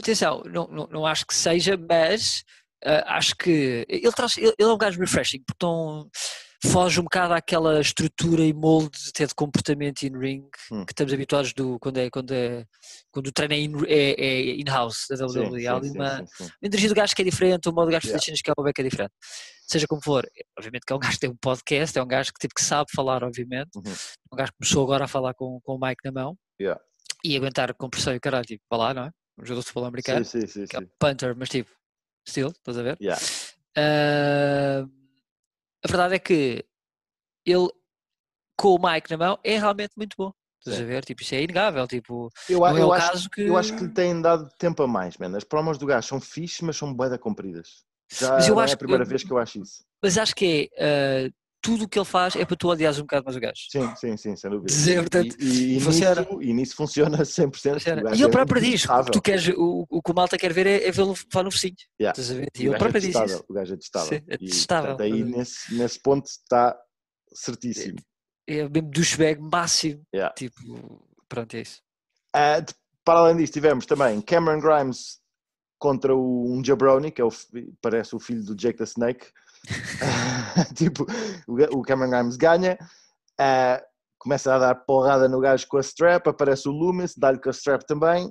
atenção, 0.00 0.42
não, 0.46 0.66
não, 0.68 0.86
não 0.88 1.06
acho 1.06 1.26
que 1.26 1.34
seja, 1.34 1.76
mas 1.76 2.42
uh, 2.84 3.02
acho 3.06 3.34
que 3.36 3.84
ele, 3.88 4.12
traz, 4.12 4.36
ele, 4.36 4.54
ele 4.58 4.68
é 4.70 4.72
um 4.72 4.78
gajo 4.78 4.98
refreshing, 5.00 5.42
porque 5.46 5.66
foge 6.64 6.98
um 6.98 7.04
bocado 7.04 7.34
àquela 7.34 7.80
estrutura 7.80 8.42
e 8.42 8.52
molde 8.52 8.98
até 9.10 9.26
de 9.26 9.34
comportamento 9.34 10.02
in-ring 10.02 10.42
Hum. 10.72 10.84
que 10.84 10.92
estamos 10.92 11.12
habituados 11.12 11.52
do, 11.52 11.78
quando, 11.78 11.98
é, 11.98 12.10
quando, 12.10 12.32
é, 12.32 12.64
quando 13.12 13.28
o 13.28 13.32
treino 13.32 13.54
é 13.54 13.58
in- 13.58 13.86
é 13.86 14.26
é 14.26 14.40
in-house 14.60 15.04
da 15.08 15.16
WWE. 15.26 15.60
sim, 15.60 15.66
Há 15.68 15.80
sim, 15.82 15.90
uma, 15.92 16.18
sim, 16.18 16.26
sim. 16.44 16.44
a 16.62 16.66
energia 16.66 16.88
do 16.88 16.94
gajo 16.94 17.14
que 17.14 17.22
é 17.22 17.24
diferente, 17.24 17.68
o 17.68 17.72
modo 17.72 17.86
do 17.86 17.92
gajo 17.92 18.02
de 18.02 18.08
Yeah. 18.08 18.24
cenas 18.24 18.40
que 18.42 18.50
é 18.50 18.54
o 18.56 18.72
que 18.72 18.80
é 18.80 18.84
diferente. 18.84 19.12
Seja 19.68 19.86
como 19.86 20.02
for, 20.02 20.26
obviamente 20.58 20.82
que 20.86 20.92
é 20.92 20.96
um 20.96 20.98
gajo 20.98 21.12
que 21.14 21.20
tem 21.20 21.30
um 21.30 21.36
podcast, 21.36 21.96
é 21.98 22.02
um 22.02 22.06
gajo 22.06 22.32
que, 22.32 22.38
tipo, 22.40 22.54
que 22.54 22.62
sabe 22.64 22.90
falar, 22.94 23.22
obviamente. 23.22 23.70
Uhum. 23.76 23.82
Um 24.32 24.36
gajo 24.36 24.50
que 24.52 24.58
começou 24.58 24.82
agora 24.84 25.04
a 25.04 25.08
falar 25.08 25.34
com, 25.34 25.60
com 25.62 25.74
o 25.74 25.78
mic 25.80 25.96
na 26.04 26.10
mão 26.12 26.36
Yeah. 26.60 26.80
e 27.24 27.36
aguentar 27.36 27.72
compressão 27.74 28.12
e 28.14 28.16
o 28.16 28.20
caralho, 28.20 28.44
tipo, 28.46 28.62
para 28.68 28.78
lá, 28.78 28.94
não 28.94 29.02
é? 29.04 29.10
Um 29.38 29.44
jogador 29.44 29.60
de 29.60 29.66
futebol 29.66 29.84
americano, 29.84 30.24
Sim, 30.24 30.40
sim, 30.42 30.46
sim, 30.46 30.66
que 30.66 30.76
é 30.76 30.78
um 30.80 30.88
punter, 30.98 31.34
mas 31.36 31.48
tipo, 31.48 31.70
still, 32.28 32.48
estás 32.48 32.78
a 32.78 32.82
ver? 32.82 32.96
Yeah. 33.00 33.20
Ah, 33.76 34.86
a 35.84 35.88
verdade 35.88 36.14
é 36.14 36.18
que 36.18 36.64
ele, 37.44 37.68
com 38.58 38.74
o 38.74 38.78
mic 38.78 39.10
na 39.10 39.16
mão, 39.18 39.38
é 39.44 39.58
realmente 39.58 39.92
muito 39.96 40.14
bom. 40.16 40.32
Estás 40.60 40.80
a 40.80 40.84
ver? 40.84 41.04
Tipo, 41.04 41.22
isso 41.22 41.34
é 41.34 41.42
inegável. 41.42 41.86
Tipo, 41.86 42.30
Eu, 42.48 42.60
não 42.60 42.76
é 42.76 42.80
eu 42.80 42.92
acho, 42.92 43.30
que. 43.30 43.42
eu 43.42 43.56
acho 43.56 43.76
que 43.76 43.84
lhe 43.84 43.90
têm 43.92 44.20
dado 44.20 44.48
tempo 44.58 44.82
a 44.82 44.86
mais, 44.86 45.16
man. 45.18 45.36
As 45.36 45.44
promos 45.44 45.78
do 45.78 45.86
gajo 45.86 46.08
são 46.08 46.20
fixe, 46.20 46.64
mas 46.64 46.76
são 46.76 46.92
bué 46.92 47.08
da 47.08 47.18
compridas. 47.18 47.84
Já 48.10 48.34
Mas 48.34 48.48
eu 48.48 48.54
não 48.54 48.62
é 48.62 48.64
acho 48.64 48.74
a 48.74 48.76
que- 48.76 48.78
primeira 48.78 49.04
vez 49.04 49.22
que 49.22 49.30
eu 49.32 49.38
acho 49.38 49.60
isso. 49.62 49.84
Mas 50.02 50.16
acho 50.18 50.34
que 50.34 50.70
é. 50.76 51.26
ah, 51.26 51.30
tudo 51.66 51.84
o 51.84 51.88
que 51.88 51.98
ele 51.98 52.06
faz 52.06 52.36
é 52.36 52.44
para 52.44 52.56
tu 52.56 52.68
odiares 52.68 52.98
um 52.98 53.02
bocado 53.02 53.24
mais 53.24 53.36
o 53.36 53.40
gajo. 53.40 53.60
Sim, 53.70 53.94
sim, 53.96 54.16
sim, 54.16 54.36
sem 54.36 54.50
dúvida. 54.50 54.66
Dizer, 54.68 55.00
portanto, 55.00 55.36
e, 55.38 55.44
e, 55.44 55.76
e 55.76 55.80
funciona. 55.80 56.20
nisso, 56.22 56.42
e 56.42 56.52
nisso 56.54 56.76
funciona 56.76 57.18
100%. 57.24 57.52
Funciona. 57.74 58.00
O 58.00 58.04
gajo 58.04 58.14
E 58.16 58.18
ele 58.22 58.28
é 58.28 58.30
próprio 58.32 58.62
diz: 58.62 58.84
o 58.84 59.04
que 59.04 59.10
tu 59.10 59.20
queres, 59.20 59.48
o, 59.48 59.84
o 59.90 60.00
que 60.02 60.10
o 60.10 60.14
malta 60.14 60.38
quer 60.38 60.52
ver 60.52 60.66
é, 60.66 60.86
é 60.86 60.90
vê-lo 60.90 61.14
falar 61.30 61.44
no 61.44 61.50
focinho. 61.50 61.74
Yeah. 62.00 62.18
Estás 62.18 62.30
a 62.30 62.40
ver? 62.40 62.46
O 62.56 62.58
E 62.62 62.66
ele 62.66 62.74
é 62.74 62.78
próprio 62.78 63.00
diz 63.00 63.14
isso. 63.14 63.44
O 63.48 63.52
gajo 63.52 63.72
é 63.72 63.76
detestável. 63.76 64.08
Sim, 64.08 64.24
é 64.28 64.34
E, 64.34 64.38
detestável. 64.38 64.96
portanto, 64.96 65.12
aí 65.14 65.24
nesse, 65.24 65.74
nesse 65.74 66.00
ponto 66.00 66.26
está 66.26 66.76
certíssimo. 67.34 67.98
É 68.46 68.68
mesmo 68.68 68.90
douchebag 68.90 69.40
máximo. 69.40 70.02
Yeah. 70.14 70.32
Tipo, 70.34 71.02
pronto, 71.28 71.54
é 71.56 71.62
isso. 71.62 71.80
Ah, 72.32 72.60
de- 72.60 72.74
para 73.04 73.18
além 73.20 73.36
disso, 73.36 73.52
tivemos 73.52 73.86
também 73.86 74.20
Cameron 74.20 74.60
Grimes 74.60 75.18
contra 75.78 76.14
o, 76.14 76.52
um 76.52 76.64
Jabroni, 76.64 77.10
que 77.10 77.20
é 77.20 77.24
o, 77.24 77.30
parece 77.80 78.14
o 78.16 78.18
filho 78.20 78.42
do 78.44 78.54
Jake 78.56 78.78
the 78.78 78.84
Snake. 78.84 79.26
tipo, 80.74 81.06
o, 81.46 81.82
Cameron 81.82 82.10
Grimes 82.10 82.36
ganha, 82.36 82.78
ah, 83.38 83.82
começa 84.18 84.54
a 84.54 84.58
dar 84.58 84.74
porrada 84.74 85.28
no 85.28 85.40
gajo 85.40 85.66
com 85.68 85.76
a 85.76 85.80
strap, 85.80 86.26
aparece 86.26 86.68
o 86.68 86.72
Loomis, 86.72 87.14
dá-lhe 87.16 87.40
com 87.40 87.48
a 87.48 87.52
strap 87.52 87.82
também. 87.82 88.30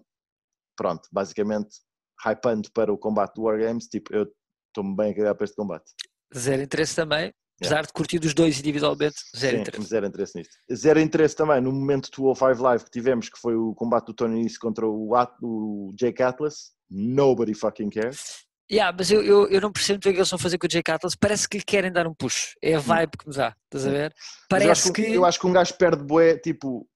Pronto, 0.75 1.07
basicamente, 1.11 1.77
hypando 2.25 2.69
para 2.73 2.91
o 2.91 2.97
combate 2.97 3.35
do 3.35 3.43
War 3.43 3.57
Games. 3.57 3.87
Tipo, 3.87 4.13
eu 4.13 4.27
estou-me 4.67 4.95
bem 4.95 5.11
a 5.11 5.15
cagar 5.15 5.35
para 5.35 5.45
este 5.45 5.55
combate. 5.55 5.91
Zero 6.35 6.61
interesse 6.61 6.95
também. 6.95 7.33
Apesar 7.61 7.85
de 7.85 7.93
curtir 7.93 8.19
dos 8.19 8.33
dois 8.33 8.59
individualmente, 8.59 9.15
zero 9.35 9.55
Sim, 9.55 9.61
interesse. 9.61 9.87
zero 9.87 10.05
interesse 10.05 10.37
nisto. 10.37 10.53
Zero 10.73 10.99
interesse 10.99 11.35
também 11.37 11.61
no 11.61 11.71
momento 11.71 12.11
205 12.11 12.61
Live 12.61 12.83
que 12.83 12.91
tivemos, 12.91 13.29
que 13.29 13.39
foi 13.39 13.55
o 13.55 13.73
combate 13.73 14.07
do 14.07 14.13
Tony 14.13 14.43
Nese 14.43 14.59
contra 14.59 14.85
o, 14.85 15.13
o 15.41 15.93
Jake 15.97 16.21
Atlas. 16.21 16.73
Nobody 16.89 17.53
fucking 17.53 17.89
cares. 17.89 18.45
Yeah, 18.71 18.95
mas 18.97 19.11
eu, 19.11 19.21
eu, 19.23 19.47
eu 19.47 19.61
não 19.61 19.71
percebo 19.71 19.97
muito 19.97 20.09
o 20.09 20.11
que 20.11 20.17
eles 20.17 20.29
vão 20.29 20.39
fazer 20.39 20.57
com 20.57 20.65
o 20.65 20.69
Jake 20.69 20.89
Atlas. 20.91 21.15
Parece 21.15 21.47
que 21.47 21.57
lhe 21.57 21.63
querem 21.63 21.91
dar 21.91 22.07
um 22.07 22.13
push. 22.15 22.55
É 22.61 22.75
a 22.75 22.79
vibe 22.79 23.17
que 23.17 23.27
me 23.29 23.35
dá. 23.35 23.55
Estás 23.65 23.85
a 23.85 23.91
ver? 23.91 24.13
Mas 24.51 24.63
eu 24.63 24.71
acho 24.71 24.83
Parece 24.83 24.93
que. 24.93 25.13
Eu 25.13 25.25
acho 25.25 25.39
que 25.39 25.47
um 25.47 25.53
gajo 25.53 25.73
perde 25.75 26.03
bué, 26.03 26.37
tipo... 26.37 26.87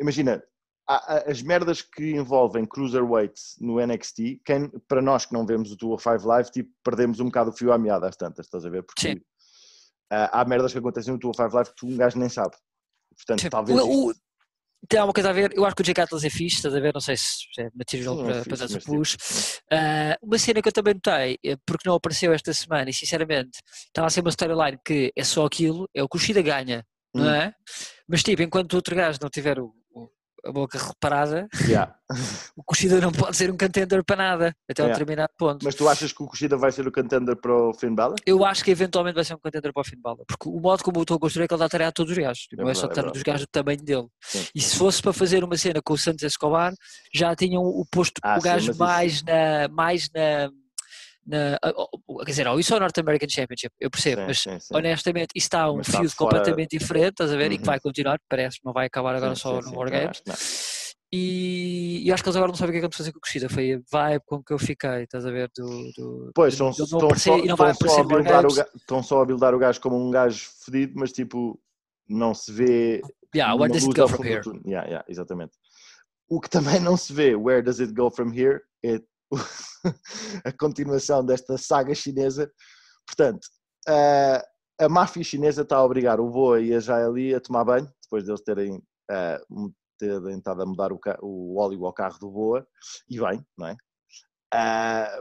Imagina, 0.00 0.40
as 1.26 1.42
merdas 1.42 1.82
que 1.82 2.12
envolvem 2.12 2.64
cruiserweights 2.64 3.56
no 3.60 3.84
NXT, 3.84 4.40
quem, 4.44 4.70
para 4.88 5.02
nós 5.02 5.26
que 5.26 5.32
não 5.34 5.44
vemos 5.44 5.70
o 5.72 5.76
205 5.76 6.26
Live, 6.26 6.50
tipo, 6.50 6.70
perdemos 6.84 7.20
um 7.20 7.26
bocado 7.26 7.50
o 7.50 7.52
fio 7.52 7.72
à 7.72 7.78
meada 7.78 8.08
às 8.08 8.16
tantas, 8.16 8.46
estás 8.46 8.64
a 8.64 8.70
ver? 8.70 8.82
Porque 8.84 9.20
ah, 10.10 10.40
há 10.40 10.44
merdas 10.44 10.72
que 10.72 10.78
acontecem 10.78 11.12
no 11.12 11.18
205 11.18 11.54
Live 11.56 11.70
que 11.70 11.76
tu, 11.76 11.86
um 11.86 11.96
gajo 11.96 12.18
nem 12.18 12.28
sabe. 12.28 12.56
Portanto, 13.16 13.42
Sim, 13.42 13.50
talvez... 13.50 13.78
o- 13.78 14.08
o- 14.10 14.14
tem 14.88 15.00
alguma 15.00 15.12
coisa 15.14 15.30
a 15.30 15.32
ver? 15.32 15.52
Eu 15.56 15.64
acho 15.64 15.74
que 15.74 15.82
o 15.82 15.84
Jake 15.84 16.00
Atlas 16.00 16.24
é 16.24 16.30
fixe, 16.30 16.56
estás 16.56 16.74
a 16.74 16.80
ver? 16.80 16.92
Não 16.94 17.00
sei 17.00 17.16
se 17.16 17.44
é 17.58 17.68
material 17.74 18.20
é 18.20 18.22
para, 18.24 18.34
fixe, 18.44 18.48
para 18.48 18.58
dar 18.58 18.72
mas 18.74 18.84
o 18.84 18.86
push. 18.86 19.10
tipo, 19.16 19.62
Ah, 19.72 20.18
uma 20.22 20.38
cena 20.38 20.62
que 20.62 20.68
eu 20.68 20.72
também 20.72 20.94
notei, 20.94 21.38
eh, 21.44 21.56
porque 21.66 21.88
não 21.88 21.96
apareceu 21.96 22.32
esta 22.32 22.52
semana, 22.52 22.88
e 22.90 22.94
sinceramente 22.94 23.58
estava 23.86 24.06
a 24.06 24.10
ser 24.10 24.20
uma 24.20 24.30
storyline 24.30 24.78
que 24.84 25.12
é 25.16 25.24
só 25.24 25.44
aquilo, 25.46 25.88
é 25.94 26.02
o 26.02 26.08
Kushida 26.08 26.40
ganha, 26.42 26.84
não 27.14 27.24
Hum. 27.24 27.30
é? 27.30 27.52
Mas 28.08 28.22
tipo, 28.22 28.40
enquanto 28.42 28.72
o 28.72 28.76
outro 28.76 28.94
gajo 28.94 29.18
não 29.20 29.28
tiver 29.28 29.58
o- 29.58 29.74
a 30.44 30.52
boca 30.52 30.78
reparada, 30.78 31.48
yeah. 31.66 31.94
o 32.56 32.62
Kushida 32.62 33.00
não 33.00 33.10
pode 33.12 33.36
ser 33.36 33.50
um 33.50 33.56
contender 33.56 34.02
para 34.04 34.16
nada, 34.16 34.56
até 34.70 34.82
um 34.82 34.86
Yeah. 34.86 34.98
determinado 34.98 35.32
ponto. 35.36 35.64
Mas 35.64 35.74
tu 35.74 35.88
achas 35.88 36.12
que 36.12 36.22
o 36.22 36.26
Kushida 36.26 36.56
vai 36.56 36.72
ser 36.72 36.86
o 36.86 36.92
contender 36.92 37.36
para 37.36 37.52
o 37.52 37.74
Finn 37.74 37.94
Balor? 37.94 38.16
Eu 38.24 38.44
acho 38.44 38.64
que 38.64 38.70
eventualmente 38.70 39.14
vai 39.16 39.24
ser 39.24 39.34
um 39.34 39.38
contender 39.38 39.72
para 39.72 39.80
o 39.80 39.84
de 39.84 39.96
bala, 39.96 40.24
porque 40.26 40.48
o 40.48 40.60
modo 40.60 40.82
como 40.84 40.98
eu 40.98 41.02
estou 41.02 41.16
a 41.16 41.20
construir 41.20 41.44
é 41.44 41.48
que 41.48 41.54
ele 41.54 41.58
dá 41.60 41.68
tarefa 41.68 41.88
a 41.88 41.92
todos 41.92 42.12
os 42.12 42.18
gajos, 42.18 42.42
tipo, 42.46 42.62
É 42.62 42.64
não 42.64 42.70
é 42.70 42.74
só 42.74 42.86
é 42.86 42.90
estar 42.90 43.02
dos 43.10 43.22
gajos 43.22 43.42
do 43.42 43.50
tamanho 43.50 43.82
dele. 43.82 44.06
Sim. 44.20 44.46
E 44.54 44.60
se 44.60 44.76
fosse 44.76 45.02
para 45.02 45.12
fazer 45.12 45.42
uma 45.44 45.56
cena 45.56 45.80
com 45.82 45.92
o 45.92 45.98
Santos 45.98 46.22
Escobar, 46.22 46.72
já 47.12 47.34
tinham 47.36 47.62
o 47.62 47.84
posto 47.90 48.20
Ah, 48.22 48.38
o 48.38 48.40
sim, 48.40 48.48
gajo 48.48 48.66
mas 48.66 48.74
isso- 48.74 48.78
mais 48.78 49.22
na. 49.22 49.68
Mais 49.68 50.08
na, 50.14 50.50
na 51.28 51.58
quer 52.24 52.30
dizer, 52.30 52.48
ou 52.48 52.58
isso 52.58 52.72
é 52.72 52.76
o 52.76 52.80
North 52.80 52.98
American 52.98 53.28
Championship, 53.28 53.72
eu 53.78 53.90
percebo, 53.90 54.22
Sim, 54.22 54.26
mas 54.26 54.38
sim, 54.40 54.58
sim. 54.60 54.74
honestamente 54.74 55.28
isso 55.34 55.44
está 55.46 55.70
um 55.70 55.84
fora- 55.84 56.08
completamente 56.16 56.78
diferente, 56.78 57.10
estás 57.10 57.32
a 57.32 57.36
ver? 57.36 57.52
E 57.52 57.56
que 57.56 57.62
Uhum. 57.62 57.66
vai 57.66 57.80
continuar, 57.80 58.18
parece 58.28 58.58
não 58.64 58.72
vai 58.72 58.86
acabar 58.86 59.14
agora 59.14 59.34
só 59.34 59.60
no 59.60 59.76
War 59.76 59.88
também 59.88 60.02
Games. 60.06 60.22
não. 60.26 60.34
E, 61.10 62.02
e 62.06 62.12
acho 62.12 62.22
que 62.22 62.28
eles 62.28 62.36
agora 62.36 62.50
não 62.52 62.56
sabem 62.56 62.70
o 62.70 62.72
que 62.72 62.78
é 62.78 62.80
que 62.80 62.86
vão 62.86 62.96
fazer 62.96 63.12
com 63.12 63.18
o 63.18 63.20
Kushida, 63.22 63.48
foi 63.48 63.74
a 63.74 63.80
vibe 63.90 64.22
com 64.26 64.42
que 64.42 64.52
eu 64.52 64.58
fiquei, 64.58 65.04
estás 65.04 65.24
a 65.24 65.30
ver? 65.30 65.50
Do, 65.56 65.90
do, 65.96 66.30
Pois, 66.34 66.52
estão, 66.52 66.68
ele 66.68 66.76
não 66.78 66.84
estão, 66.84 66.98
aparecer- 67.08 67.32
só, 67.32 67.36
não 67.46 67.70
estão, 67.70 67.88
só 67.88 68.00
a 68.00 68.04
buildar 68.04 68.38
o 68.40 68.42
Games. 68.42 68.56
ga- 68.56 68.68
estão 68.76 69.02
só 69.02 69.22
a 69.22 69.24
buildar 69.24 69.54
o 69.54 69.58
gajo 69.58 69.80
como 69.80 69.96
um 69.96 70.10
gajo 70.10 70.50
fedido, 70.64 70.92
mas 70.96 71.10
tipo, 71.12 71.58
não 72.08 72.34
se 72.34 72.52
vê. 72.52 73.00
Yeah, 73.34 73.54
where 73.54 73.72
does 73.72 73.84
it 73.84 73.94
go 73.98 74.06
from 74.08 74.24
here? 74.24 74.42
Yeah, 74.66 74.86
yeah, 74.86 75.04
exatamente. 75.08 75.52
O 76.28 76.40
que 76.40 76.50
também 76.50 76.78
não 76.78 76.94
se 76.96 77.10
vê, 77.12 77.34
where 77.34 77.62
does 77.62 77.80
it 77.80 77.94
go 77.94 78.10
from 78.10 78.30
here, 78.32 78.60
é 78.84 79.00
a 80.44 80.52
continuação 80.52 81.24
desta 81.24 81.56
saga 81.58 81.94
chinesa. 81.94 82.50
Portanto, 83.06 83.46
a, 84.80 84.88
máfia 84.88 85.24
chinesa 85.24 85.62
está 85.62 85.76
a 85.76 85.84
obrigar 85.84 86.20
o 86.20 86.30
Boa 86.30 86.60
e 86.60 86.74
a 86.74 86.80
Jaeli 86.80 87.34
a 87.34 87.40
tomar 87.40 87.64
banho, 87.64 87.92
depois 88.02 88.24
deles 88.24 88.42
terem, 88.42 88.82
terem 89.98 90.38
estado 90.38 90.62
a 90.62 90.66
mudar 90.66 90.92
o, 90.92 91.00
o 91.22 91.58
óleo 91.58 91.86
ao 91.86 91.92
carro 91.92 92.18
do 92.18 92.30
Boa, 92.30 92.66
e 93.08 93.18
bem, 93.18 93.44
não 93.56 93.68
é? 93.68 93.76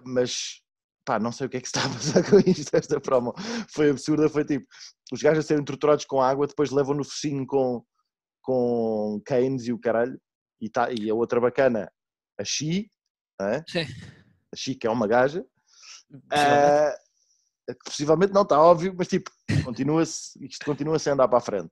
Mas 0.04 0.62
pá, 1.08 1.18
não 1.18 1.32
sei 1.32 1.48
o 1.48 1.50
que 1.50 1.56
é 1.56 1.62
que 1.62 1.70
se 1.70 1.78
está 1.78 1.88
a 1.88 1.94
passar 1.94 2.22
com 2.30 2.38
isto, 2.38 2.76
esta 2.76 3.00
promo 3.00 3.34
foi 3.70 3.92
absurda, 3.92 4.28
foi 4.28 4.44
tipo, 4.44 4.66
os 5.12 5.22
gajos 5.22 5.46
a 5.46 5.48
serem 5.48 5.64
torturados 5.64 6.04
com 6.04 6.22
água, 6.22 6.46
depois 6.46 6.70
levam 6.70 6.94
no 6.94 7.06
focinho 7.06 7.48
com, 7.48 7.82
com 8.42 9.22
canes 9.26 9.68
e 9.68 9.72
o 9.72 9.80
caralho, 9.80 10.20
e, 10.60 10.70
tá, 10.70 10.92
e 10.92 11.10
a 11.10 11.16
outra 11.16 11.40
bacana, 11.40 11.90
a 12.38 12.44
Xi, 12.44 12.92
não 13.40 13.48
é? 13.48 13.64
Sim. 13.68 13.86
a 14.54 14.76
que 14.76 14.88
é 14.88 14.90
uma 14.90 15.08
gaja, 15.08 15.46
Possivelmente. 16.30 16.98
que 17.68 17.78
possivelmente 17.86 18.34
não 18.34 18.44
está 18.44 18.60
óbvio, 18.62 18.94
mas 18.98 19.08
tipo, 19.08 19.30
continua-se, 19.64 20.44
isto 20.46 20.66
continua-se 20.66 21.10
a 21.10 21.14
andar 21.14 21.28
para 21.28 21.38
a 21.38 21.42
frente. 21.42 21.72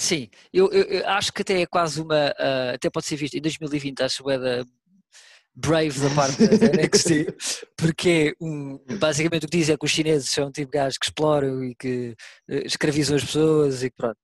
Sim, 0.00 0.28
eu, 0.52 0.72
eu- 0.72 0.84
eu 0.84 1.08
acho 1.08 1.32
que 1.32 1.42
até 1.42 1.60
é 1.60 1.66
quase 1.66 2.00
uma. 2.00 2.34
ah, 2.38 2.72
até 2.74 2.90
pode 2.90 3.06
ser 3.06 3.16
visto 3.16 3.34
em 3.34 3.40
2020, 3.40 4.02
acho 4.02 4.24
que 4.24 4.30
é 4.30 4.38
da 4.38 4.64
brave 5.54 6.00
da 6.00 6.12
parte 6.16 6.38
da 6.48 6.66
NXT, 6.66 7.32
porque 7.76 8.34
é 8.40 8.44
um, 8.44 8.76
basicamente 8.98 9.44
o 9.46 9.48
que 9.48 9.56
diz 9.58 9.68
é 9.68 9.76
que 9.76 9.84
os 9.84 9.90
chineses 9.92 10.28
são 10.30 10.48
um 10.48 10.50
tipo 10.50 10.72
de 10.72 10.78
gajos 10.78 10.98
que 10.98 11.06
exploram 11.06 11.62
e 11.62 11.76
que 11.76 12.16
eh, 12.48 12.66
escravizam 12.66 13.14
as 13.14 13.22
pessoas 13.24 13.84
e 13.84 13.90
que 13.90 13.96
pronto. 13.96 14.18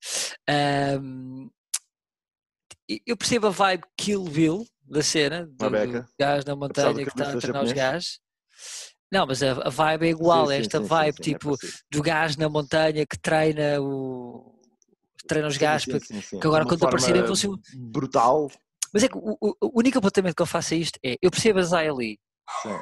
E- 2.88 3.00
eu 3.06 3.16
percebo 3.16 3.46
a 3.46 3.50
vibe 3.50 3.84
Kill 3.96 4.24
Bill 4.24 4.66
da 4.90 5.02
cena, 5.02 5.46
do, 5.46 5.70
do 5.70 6.04
gajo 6.18 6.44
na 6.46 6.56
montanha 6.56 6.94
que 6.94 7.04
que 7.04 7.10
está 7.10 7.32
a 7.32 7.36
treinar 7.38 7.62
os 7.64 7.72
gajos. 7.72 8.20
Não, 9.12 9.26
mas 9.26 9.42
a, 9.42 9.52
a 9.52 9.70
vibe 9.70 10.06
é 10.06 10.10
igual, 10.10 10.46
Sim, 10.48 10.54
esta 10.54 10.78
sim, 10.80 10.84
vibe 10.86 11.16
sim, 11.16 11.20
é 11.20 11.24
tipo 11.34 11.56
parecido. 11.56 11.72
do 11.90 12.02
gajo 12.02 12.38
na 12.38 12.48
montanha 12.48 13.06
que 13.06 13.18
treina 13.18 13.80
o 13.80 14.54
treina 15.26 15.48
os 15.48 15.56
sim. 15.56 16.40
que 16.40 16.46
agora 16.46 16.64
quando 16.66 16.84
aparecerem 16.84 17.22
vão 17.24 17.36
ser 17.36 17.50
brutal. 17.74 18.48
Mas 18.92 19.04
é 19.04 19.08
que 19.08 19.16
o, 19.16 19.36
o- 19.40 19.54
o 19.62 19.78
único 19.78 19.98
apontamento 19.98 20.34
que 20.34 20.42
eu 20.42 20.46
faço 20.46 20.74
a 20.74 20.76
isto 20.76 20.98
é, 21.04 21.16
eu 21.22 21.30
percebo 21.30 21.60
a 21.60 21.62
Zaya 21.62 21.92
Lee, 21.94 22.18
Sim. 22.62 22.78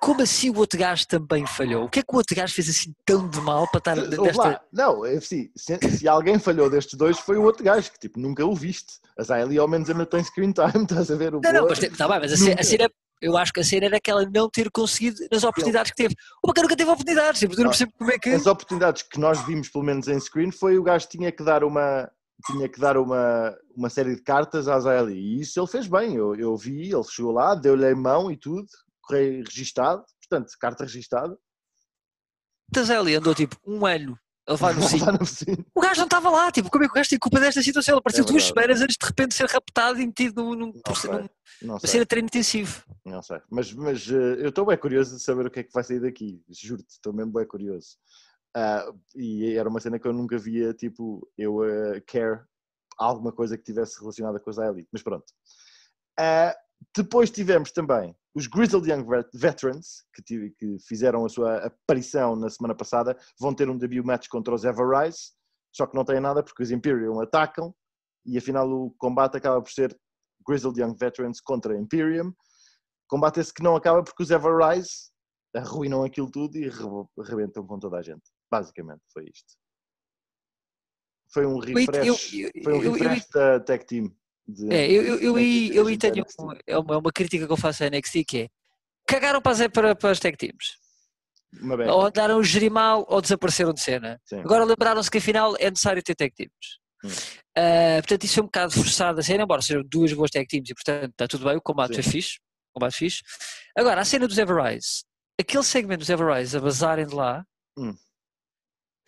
Como 0.00 0.22
assim 0.22 0.48
o 0.50 0.56
outro 0.56 0.78
gajo 0.78 1.06
também 1.06 1.46
falhou? 1.46 1.84
O 1.84 1.88
que 1.88 2.00
é 2.00 2.02
que 2.02 2.12
o 2.12 2.16
outro 2.16 2.34
gajo 2.34 2.54
fez 2.54 2.68
assim 2.70 2.94
tão 3.04 3.28
de 3.28 3.40
mal 3.40 3.68
para 3.68 3.78
estar 3.78 3.96
nesta... 3.96 4.42
lá, 4.42 4.60
Não, 4.72 5.04
é 5.04 5.16
assim, 5.16 5.50
se, 5.54 5.78
se 5.98 6.08
alguém 6.08 6.38
falhou 6.38 6.70
destes 6.70 6.98
dois 6.98 7.18
foi 7.18 7.36
o 7.36 7.42
outro 7.42 7.62
gajo, 7.62 7.92
que 7.92 7.98
tipo, 7.98 8.18
nunca 8.18 8.44
o 8.44 8.54
viste. 8.54 8.94
A 9.18 9.22
Zayli 9.22 9.58
ao 9.58 9.68
menos 9.68 9.90
ainda 9.90 10.06
tem 10.06 10.24
screen 10.24 10.52
time, 10.52 10.72
estás 10.84 11.10
a 11.10 11.16
ver? 11.16 11.34
O 11.34 11.40
Não, 11.44 11.52
não, 11.52 11.68
mas, 11.68 11.78
tá 11.78 12.08
bem, 12.08 12.20
mas 12.20 12.32
a, 12.32 12.60
a 12.60 12.64
cena, 12.64 12.90
Eu 13.20 13.36
acho 13.36 13.52
que 13.52 13.60
a 13.60 13.64
cena 13.64 13.86
era 13.86 13.98
aquela 13.98 14.24
não 14.24 14.48
ter 14.48 14.70
conseguido 14.70 15.18
nas 15.30 15.44
oportunidades 15.44 15.90
que 15.90 15.96
teve. 15.96 16.14
O 16.42 16.48
bacana 16.48 16.64
nunca 16.64 16.76
teve 16.76 16.90
oportunidades, 16.90 17.42
eu 17.42 17.48
não 17.50 17.64
Ah, 17.64 17.68
percebo 17.68 17.92
como 17.98 18.10
é 18.10 18.18
que. 18.18 18.30
As 18.30 18.46
oportunidades 18.46 19.02
que 19.02 19.20
nós 19.20 19.44
vimos, 19.44 19.68
pelo 19.68 19.84
menos 19.84 20.08
em 20.08 20.18
screen, 20.18 20.50
foi 20.50 20.78
o 20.78 20.82
gajo 20.82 21.06
tinha 21.08 21.30
que 21.30 21.44
dar 21.44 21.62
uma 21.62 22.10
tinha 22.46 22.68
que 22.70 22.80
dar 22.80 22.96
uma, 22.96 23.54
uma 23.76 23.90
série 23.90 24.14
de 24.14 24.22
cartas 24.22 24.66
à 24.66 24.80
Zayli 24.80 25.12
e 25.12 25.40
isso 25.42 25.60
ele 25.60 25.66
fez 25.66 25.86
bem. 25.86 26.14
Eu, 26.14 26.34
eu 26.34 26.56
vi, 26.56 26.90
ele 26.90 27.04
chegou 27.04 27.32
lá, 27.32 27.54
deu-lhe 27.54 27.86
a 27.86 27.94
mão 27.94 28.30
e 28.30 28.36
tudo, 28.36 28.66
correio 29.10 29.44
registado, 29.44 30.04
portanto, 30.20 30.52
carta 30.60 30.84
registada. 30.84 31.36
Tazelli 32.72 33.14
andou 33.16 33.34
tipo 33.34 33.56
um 33.66 33.84
ano 33.84 34.18
a 34.46 34.52
levar 34.52 34.74
no 34.74 34.80
focinho. 35.26 35.64
O 35.74 35.80
gajo 35.80 35.98
não 36.00 36.04
estava 36.06 36.30
lá, 36.30 36.50
tipo, 36.52 36.70
como 36.70 36.84
é 36.84 36.86
que 36.86 36.92
o 36.92 36.94
gajo 36.94 37.10
tem 37.10 37.18
culpa 37.18 37.40
desta 37.40 37.62
situação? 37.62 37.94
Ele 37.94 37.98
apareceu 38.00 38.24
É 38.24 38.26
duas 38.26 38.44
semanas 38.44 38.80
antes 38.80 38.96
de 39.00 39.06
repente 39.06 39.34
ser 39.34 39.46
raptado 39.48 40.00
e 40.00 40.06
metido 40.06 40.42
num, 40.42 40.54
num, 40.54 40.66
num- 40.72 41.28
de 42.00 42.06
treino 42.06 42.26
intensivo. 42.26 42.84
Não 43.04 43.22
sei, 43.22 43.40
mas, 43.50 43.72
mas 43.72 44.08
eh, 44.08 44.36
eu 44.44 44.48
estou 44.50 44.64
bem 44.66 44.76
curioso 44.78 45.16
de 45.16 45.22
saber 45.22 45.46
o 45.46 45.50
que 45.50 45.60
é 45.60 45.62
que 45.64 45.72
vai 45.72 45.82
sair 45.82 46.00
daqui, 46.00 46.42
juro-te, 46.48 46.90
estou 46.90 47.12
mesmo 47.12 47.32
bem 47.32 47.46
curioso. 47.46 47.96
Ah, 48.54 48.86
e 49.14 49.54
era 49.56 49.68
uma 49.68 49.80
cena 49.80 49.98
que 49.98 50.06
eu 50.06 50.12
nunca 50.12 50.38
via, 50.38 50.72
tipo, 50.74 51.28
eu 51.38 51.64
eh, 51.64 52.00
care 52.06 52.40
alguma 52.98 53.32
coisa 53.32 53.56
que 53.56 53.64
tivesse 53.64 53.98
relacionada 54.00 54.38
com 54.40 54.50
os 54.50 54.58
Elite, 54.58 54.88
mas 54.92 55.02
pronto. 55.02 55.26
Ah, 56.18 56.54
depois 56.96 57.30
tivemos 57.30 57.70
também 57.72 58.14
os 58.34 58.46
Grizzled 58.46 58.88
Young 58.90 59.04
Vet- 59.06 59.30
Veterans, 59.34 60.04
que, 60.14 60.22
tive- 60.22 60.50
que 60.52 60.76
fizeram 60.86 61.24
a 61.24 61.28
sua 61.28 61.66
aparição 61.66 62.36
na 62.36 62.48
semana 62.48 62.74
passada, 62.74 63.16
vão 63.38 63.54
ter 63.54 63.68
um 63.68 63.76
debut 63.76 64.04
match 64.04 64.28
contra 64.28 64.54
os 64.54 64.64
Everrise, 64.64 65.32
só 65.72 65.86
que 65.86 65.96
não 65.96 66.04
têm 66.04 66.20
nada 66.20 66.42
porque 66.42 66.62
os 66.62 66.70
Imperium 66.70 67.20
atacam 67.20 67.74
e 68.24 68.36
afinal 68.38 68.68
o 68.70 68.90
combate 68.98 69.36
acaba 69.36 69.60
por 69.60 69.70
ser 69.70 69.98
Grizzled 70.46 70.80
Young 70.80 70.94
Veterans 70.96 71.40
contra 71.40 71.76
Imperium. 71.76 72.32
Combate 73.08 73.40
esse 73.40 73.52
que 73.52 73.62
não 73.62 73.74
acaba 73.74 74.02
porque 74.04 74.22
os 74.22 74.30
Everrise 74.30 75.10
arruinam 75.54 76.04
aquilo 76.04 76.30
tudo 76.30 76.56
e 76.56 76.68
re- 76.68 77.06
arrebentam 77.20 77.66
com 77.66 77.78
toda 77.78 77.98
a 77.98 78.02
gente. 78.02 78.22
Basicamente 78.50 79.02
foi 79.12 79.24
isto. 79.24 79.54
Foi 81.32 81.46
um 81.46 81.58
refresh, 81.58 82.06
foi 82.64 82.72
um 82.74 82.78
refresh 82.94 83.28
da 83.32 83.60
Tech 83.60 83.84
Team. 83.86 84.14
De- 84.52 84.72
É, 84.72 84.90
eu, 84.90 85.02
eu, 85.02 85.18
eu, 85.20 85.38
eu 85.38 85.86
aí 85.86 85.96
tenho 85.98 86.24
é 86.66 86.78
uma, 86.78 86.94
é 86.94 86.98
uma 86.98 87.12
crítica 87.12 87.46
que 87.46 87.52
eu 87.52 87.56
faço 87.56 87.84
à 87.84 87.88
NXT 87.90 88.24
que 88.26 88.38
é 88.42 88.48
cagaram 89.06 89.40
para, 89.42 89.68
para, 89.68 89.94
para 89.96 90.10
as 90.10 90.20
tag 90.20 90.36
teams. 90.36 90.78
Uma. 91.60 91.74
Ou 91.92 92.06
andaram 92.06 92.38
a 92.38 92.42
gerir 92.42 92.70
mal 92.70 93.04
ou 93.08 93.20
desapareceram 93.20 93.72
de 93.72 93.80
cena. 93.80 94.20
Sim. 94.24 94.40
Agora 94.40 94.64
lembraram-se 94.64 95.10
que 95.10 95.18
afinal 95.18 95.56
é 95.58 95.68
necessário 95.70 96.02
ter 96.02 96.14
tag 96.14 96.32
teams. 96.34 96.78
Hum. 97.02 97.08
Ah, 97.56 97.96
portanto, 98.00 98.24
isso 98.24 98.38
é 98.38 98.42
um 98.42 98.46
bocado 98.46 98.72
forçado 98.72 99.18
a 99.18 99.22
cena, 99.22 99.42
embora 99.42 99.60
sejam 99.62 99.82
duas 99.84 100.12
boas 100.12 100.30
tag 100.30 100.46
teams 100.46 100.70
e 100.70 100.74
portanto 100.74 101.10
está 101.10 101.26
tudo 101.26 101.44
bem, 101.46 101.56
o 101.56 101.60
combate 101.62 101.96
Sim. 101.96 102.02
foi 102.02 102.12
fixe. 102.12 102.38
Combate 102.72 102.96
fixe. 102.96 103.22
Agora, 103.76 104.00
a 104.00 104.04
cena 104.04 104.28
dos 104.28 104.38
Everrise, 104.38 105.02
aquele 105.40 105.64
segmento 105.64 105.98
dos 106.00 106.10
Everrise 106.10 106.56
a 106.56 106.60
bazarem 106.60 107.06
de 107.06 107.14
lá 107.14 107.44
Hum. 107.76 107.94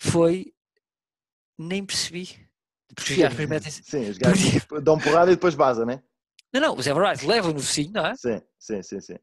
foi. 0.01 0.53
Nem 1.59 1.85
percebi. 1.85 2.29
Porque 2.95 3.13
os 3.13 3.19
gajos 3.19 3.31
depois 3.37 3.49
metem-se- 3.49 3.83
Sim, 3.85 4.11
os 4.11 4.19
gajos 4.19 4.67
dão 4.83 4.99
porrada 4.99 5.31
e 5.33 5.35
depois 5.35 5.55
baza, 5.55 5.85
né? 5.87 6.03
Não, 6.53 6.61
não, 6.61 6.77
os 6.77 6.87
Everrise 6.87 7.27
levam 7.27 7.53
no 7.53 7.61
focinho, 7.61 7.93
não 7.93 8.07
é? 8.07 8.15
Sim, 8.17 8.41
sim, 8.59 8.83
sim, 8.83 9.01
sim. 9.01 9.17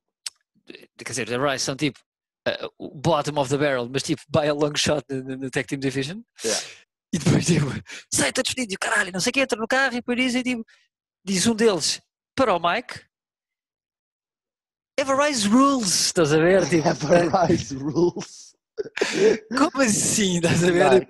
Quer 0.97 1.09
dizer, 1.09 1.27
os 1.27 1.33
Everrise 1.33 1.63
são 1.65 1.75
tipo 1.75 1.99
ah, 2.47 2.69
o 2.77 2.89
bottom 2.95 3.39
of 3.39 3.49
the 3.49 3.57
barrel, 3.57 3.87
mas 3.91 4.01
tipo 4.03 4.21
by 4.29 4.47
a 4.47 4.53
long 4.53 4.75
shot 4.75 5.03
na, 5.09 5.49
Tag 5.49 5.67
Team 5.67 5.79
Division. 5.79 6.21
Yeah. 6.43 6.65
E 7.13 7.17
depois 7.19 7.45
tipo, 7.45 7.65
sai, 8.13 8.29
está 8.29 8.41
despedido, 8.41 8.73
e 8.73 8.75
o 8.75 8.79
caralho, 8.79 9.11
não 9.11 9.19
sei 9.19 9.29
o 9.31 9.33
que, 9.33 9.41
entra 9.41 9.59
no 9.59 9.67
carro 9.67 9.93
e 9.93 9.97
depois 9.97 10.17
dizem 10.17 10.41
tipo, 10.43 10.63
diz 11.25 11.45
um 11.47 11.55
deles 11.55 12.01
para 12.35 12.55
o 12.55 12.59
Mike. 12.59 13.01
Everrise 14.99 15.47
rules, 15.47 16.07
estás 16.07 16.33
a 16.33 16.37
ver? 16.37 16.67
Tipo, 16.69 16.87
Everrise 17.13 17.75
Rules. 17.75 18.53
como 19.57 19.81
assim, 19.81 20.37
estás 20.37 20.63
a 20.63 20.71
ver? 20.71 21.07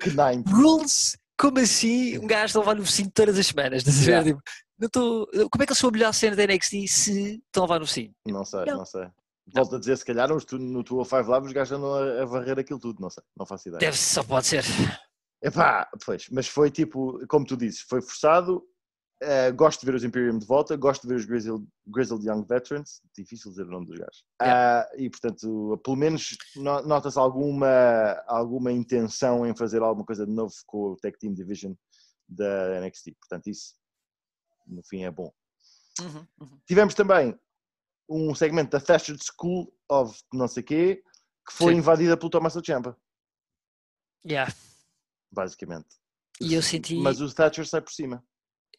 Rules, 0.47 1.17
como 1.39 1.59
assim 1.59 2.17
um 2.17 2.27
gajo 2.27 2.45
está 2.47 2.59
a 2.59 2.61
levar 2.61 2.75
no 2.75 2.85
focinho 2.85 3.11
todas 3.13 3.37
as 3.39 3.47
semanas, 3.47 3.77
estás 3.79 3.97
a 3.97 4.01
ver? 4.01 4.07
Yeah. 4.11 4.29
Tipo, 4.29 4.41
não 4.79 4.85
estou, 4.87 5.27
como 5.49 5.63
é 5.63 5.65
que 5.65 5.71
eles 5.71 5.77
são 5.77 5.89
a 5.89 5.93
melhor 5.93 6.13
cena 6.13 6.35
da 6.35 6.43
NXT 6.45 6.87
se 6.87 7.35
estão 7.45 7.63
a 7.63 7.65
levar 7.65 7.79
no 7.79 7.87
focinho? 7.87 8.13
Não 8.27 8.43
sei, 8.45 8.65
Não. 8.65 8.77
não 8.77 8.85
sei. 8.85 9.07
Volto 9.53 9.75
a 9.75 9.79
dizer, 9.79 9.97
se 9.97 10.05
calhar 10.05 10.31
os 10.31 10.45
tu- 10.45 10.59
no 10.59 10.83
205 10.83 11.31
Live 11.31 11.47
os 11.47 11.53
gajos 11.53 11.71
andam 11.77 11.93
a, 11.93 12.21
a 12.21 12.25
varrer 12.25 12.59
aquilo 12.59 12.79
tudo, 12.79 13.01
não 13.01 13.09
sei, 13.09 13.23
não 13.35 13.45
faço 13.45 13.67
ideia. 13.67 13.79
Deve, 13.79 13.97
só 13.97 14.23
pode 14.23 14.45
ser. 14.45 14.63
Epá, 15.41 15.89
pois, 16.05 16.27
mas 16.31 16.47
foi 16.47 16.69
tipo, 16.69 17.25
como 17.27 17.45
tu 17.45 17.57
dizes, 17.57 17.81
foi 17.81 18.01
forçado. 18.01 18.61
Eh, 19.21 19.51
gosto 19.51 19.81
de 19.81 19.85
ver 19.85 19.95
os 19.95 20.03
Imperium 20.03 20.37
de 20.39 20.45
volta, 20.45 20.75
gosto 20.77 21.01
de 21.03 21.09
ver 21.09 21.15
os 21.19 21.25
Grizzled, 21.25 21.67
Grizzled 21.87 22.25
Young 22.25 22.45
Veterans, 22.47 23.01
difícil 23.15 23.51
dizer 23.51 23.63
o 23.63 23.71
nome 23.71 23.85
dos 23.87 23.97
gajos. 23.97 24.23
Ah, 24.41 24.87
e 24.97 25.09
portanto, 25.09 25.79
pelo 25.83 25.95
menos 25.97 26.37
no- 26.55 26.81
nota-se 26.83 27.17
alguma, 27.19 27.67
alguma 28.27 28.71
intenção 28.71 29.45
em 29.45 29.55
fazer 29.55 29.81
alguma 29.81 30.05
coisa 30.05 30.25
de 30.25 30.31
novo 30.31 30.53
com 30.65 30.91
o 30.91 30.95
Tech 30.95 31.17
Team 31.19 31.33
Division 31.33 31.73
da 32.27 32.79
NXT. 32.81 33.13
Portanto, 33.19 33.47
isso 33.47 33.75
no 34.67 34.83
fim 34.83 35.03
é 35.03 35.11
bom. 35.11 35.33
Uhum, 35.99 36.27
uhum. 36.41 36.59
Tivemos 36.65 36.93
também 36.93 37.37
um 38.07 38.33
segmento 38.33 38.71
da 38.71 38.79
Thatcher 38.79 39.17
School 39.21 39.73
of 39.89 40.17
não 40.33 40.47
sei 40.47 40.63
quê, 40.63 41.03
que 41.47 41.53
foi 41.53 41.73
Sim. 41.73 41.79
invadida 41.79 42.15
pelo 42.15 42.29
Tommaso 42.29 42.61
Ciampa, 42.63 42.95
Yeah. 44.25 44.53
basicamente. 45.31 45.87
E 46.41 46.53
eu 46.53 46.61
senti, 46.61 46.95
Mas 46.97 47.19
o 47.21 47.33
Thatcher 47.33 47.65
sai 47.67 47.81
por 47.81 47.91
cima. 47.91 48.23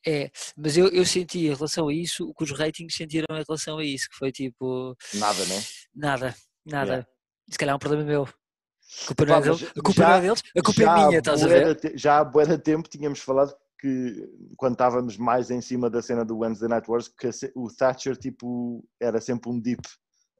É, 0.06 0.30
mas 0.56 0.76
eu, 0.76 0.88
eu 0.88 1.04
senti 1.04 1.46
em 1.46 1.54
relação 1.54 1.88
a 1.88 1.92
isso 1.94 2.28
o 2.28 2.34
que 2.34 2.44
os 2.44 2.50
ratings 2.52 2.94
sentiram 2.96 3.36
em 3.36 3.42
relação 3.46 3.78
a 3.78 3.84
isso, 3.84 4.08
que 4.10 4.16
foi 4.16 4.32
tipo, 4.32 4.96
Nada, 5.14 5.44
né? 5.46 5.62
nada, 5.94 6.34
nada. 6.64 6.90
Yeah. 6.92 7.08
Se 7.50 7.58
calhar 7.58 7.72
é 7.72 7.76
um 7.76 7.78
problema 7.80 8.04
meu. 8.04 8.22
A 8.24 9.06
culpa 9.06 9.24
não 9.24 9.34
é 9.36 9.40
deles, 9.40 9.62
a 9.62 9.82
culpa 9.82 10.02
não 10.02 10.08
é 10.08 10.14
já- 10.14 10.20
deles, 10.20 10.42
a 10.56 10.62
culpa 10.62 10.82
Já 10.82 10.92
é 10.98 11.06
minha, 11.06 11.18
estás 11.18 11.42
a 11.42 11.46
ver? 11.48 11.74
te- 11.76 11.96
Já 11.96 12.18
há 12.18 12.24
bué 12.24 12.44
de 12.46 12.58
tempo 12.58 12.88
tínhamos 12.88 13.20
falado 13.20 13.54
que, 13.78 14.28
quando 14.56 14.72
estávamos 14.72 15.16
mais 15.16 15.50
em 15.50 15.60
cima 15.60 15.88
da 15.88 16.02
cena 16.02 16.24
do 16.24 16.38
Wednesday 16.38 16.68
Night 16.68 16.90
Wars, 16.90 17.08
que 17.08 17.30
o 17.54 17.68
Thatcher 17.72 18.16
tipo, 18.16 18.84
era 19.00 19.20
sempre 19.20 19.48
um 19.50 19.60
dip 19.60 19.80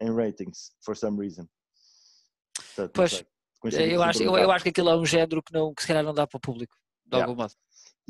em 0.01 0.15
ratings, 0.15 0.73
for 0.85 0.97
some 0.97 1.19
reason. 1.21 1.47
Portanto, 2.57 2.93
Pois, 2.95 3.75
Eu 3.75 4.03
acho, 4.03 4.23
eu, 4.23 4.37
eu 4.39 4.51
acho 4.51 4.63
que 4.63 4.71
aquilo 4.71 4.89
é 4.89 4.97
um 4.97 5.05
género 5.05 5.43
que, 5.43 5.53
não, 5.53 5.75
que 5.75 5.83
se 5.83 5.89
calhar 5.89 6.03
não 6.03 6.15
dá 6.15 6.27
para 6.27 6.39
o 6.39 6.41
público, 6.41 6.75
de 7.05 7.17
Yeah. 7.17 7.31
algum 7.31 7.41
modo. 7.43 7.53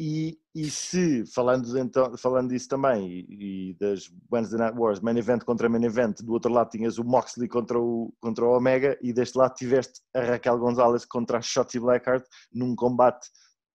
E, 0.03 0.39
e 0.55 0.71
se, 0.71 1.27
falando, 1.27 1.79
então, 1.79 2.17
falando 2.17 2.49
disso 2.49 2.67
também, 2.67 3.07
e, 3.07 3.71
e 3.71 3.75
das 3.75 4.11
Wednesday 4.33 4.59
Night 4.59 4.79
Wars, 4.79 4.99
main 4.99 5.19
event 5.19 5.45
contra 5.45 5.69
main 5.69 5.85
event, 5.85 6.23
do 6.23 6.33
outro 6.33 6.51
lado 6.51 6.71
tinhas 6.71 6.97
o 6.97 7.05
Moxley 7.05 7.47
contra 7.47 7.79
o, 7.79 8.11
contra 8.19 8.43
o 8.47 8.57
Omega, 8.57 8.99
e 9.03 9.13
deste 9.13 9.37
lado 9.37 9.55
tiveste 9.57 10.01
a 10.17 10.23
Raquel 10.23 10.59
Gonzalez 10.59 11.05
contra 11.05 11.37
a 11.37 11.43
Shotzi 11.43 11.79
Blackheart 11.79 12.25
num 12.51 12.75
combate 12.75 13.29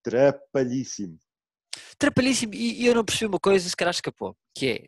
trapalhíssimo. 0.03 1.15
Trapalhíssimo, 1.99 2.55
e, 2.55 2.81
e 2.81 2.87
eu 2.87 2.95
não 2.95 3.05
percebi 3.05 3.27
uma 3.27 3.39
coisa, 3.39 3.69
se 3.69 3.75
calhar 3.75 3.93
escapou, 3.93 4.35
que 4.57 4.67
é 4.67 4.85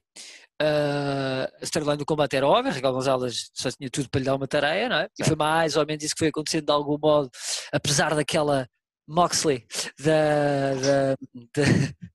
ah, 0.60 1.47
a 1.62 1.63
storyline 1.65 1.97
do 1.97 2.06
combate 2.06 2.36
era 2.36 2.47
óbvia, 2.47 2.73
Raquel 2.73 2.93
Gonzalez 2.93 3.52
só 3.54 3.69
tinha 3.69 3.91
tudo 3.91 4.10
para 4.10 4.19
lhe 4.19 4.26
dar 4.26 4.34
uma 4.34 4.47
tareia, 4.47 4.89
não 4.89 4.97
é? 4.97 5.08
E 5.19 5.23
foi 5.23 5.36
mais 5.36 5.78
ou 5.78 5.86
menos 5.86 6.04
isso 6.04 6.15
que 6.15 6.19
foi 6.19 6.30
acontecendo 6.30 6.65
de 6.65 6.71
algum 6.71 6.97
modo, 7.00 7.30
apesar 7.71 8.15
daquela 8.15 8.67
Moxley 9.08 9.65
da. 10.00 10.74
da, 10.76 11.15
da- 11.56 12.08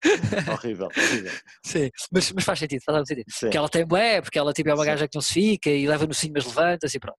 Horrível, 0.52 0.86
horrível. 0.96 1.32
sim, 1.64 1.90
mas, 2.12 2.30
mas 2.30 2.44
faz 2.44 2.58
sentido, 2.60 2.80
faz 2.84 3.08
sentido. 3.08 3.24
Sim. 3.28 3.46
Porque 3.46 3.56
ela 3.58 3.68
tem 3.68 3.84
bué, 3.84 4.22
porque 4.22 4.38
ela 4.38 4.52
tipo, 4.52 4.68
é 4.70 4.74
uma 4.74 4.84
Sim. 4.84 4.90
gaja 4.90 5.08
que 5.08 5.16
não 5.16 5.20
se 5.22 5.32
fica 5.34 5.70
e 5.70 5.88
leva 5.88 6.06
no 6.06 6.14
cinho, 6.14 6.32
mas 6.36 6.46
levanta-se 6.46 6.96
e 6.96 7.00
pronto. 7.00 7.18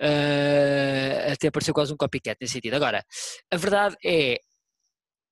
Ah, 0.00 1.32
até 1.32 1.48
apareceu 1.48 1.72
quase 1.74 1.92
um 1.92 1.96
copycat 1.96 2.36
nesse 2.40 2.52
sentido. 2.54 2.74
Agora, 2.74 3.02
a 3.50 3.56
verdade 3.56 3.96
é, 4.04 4.38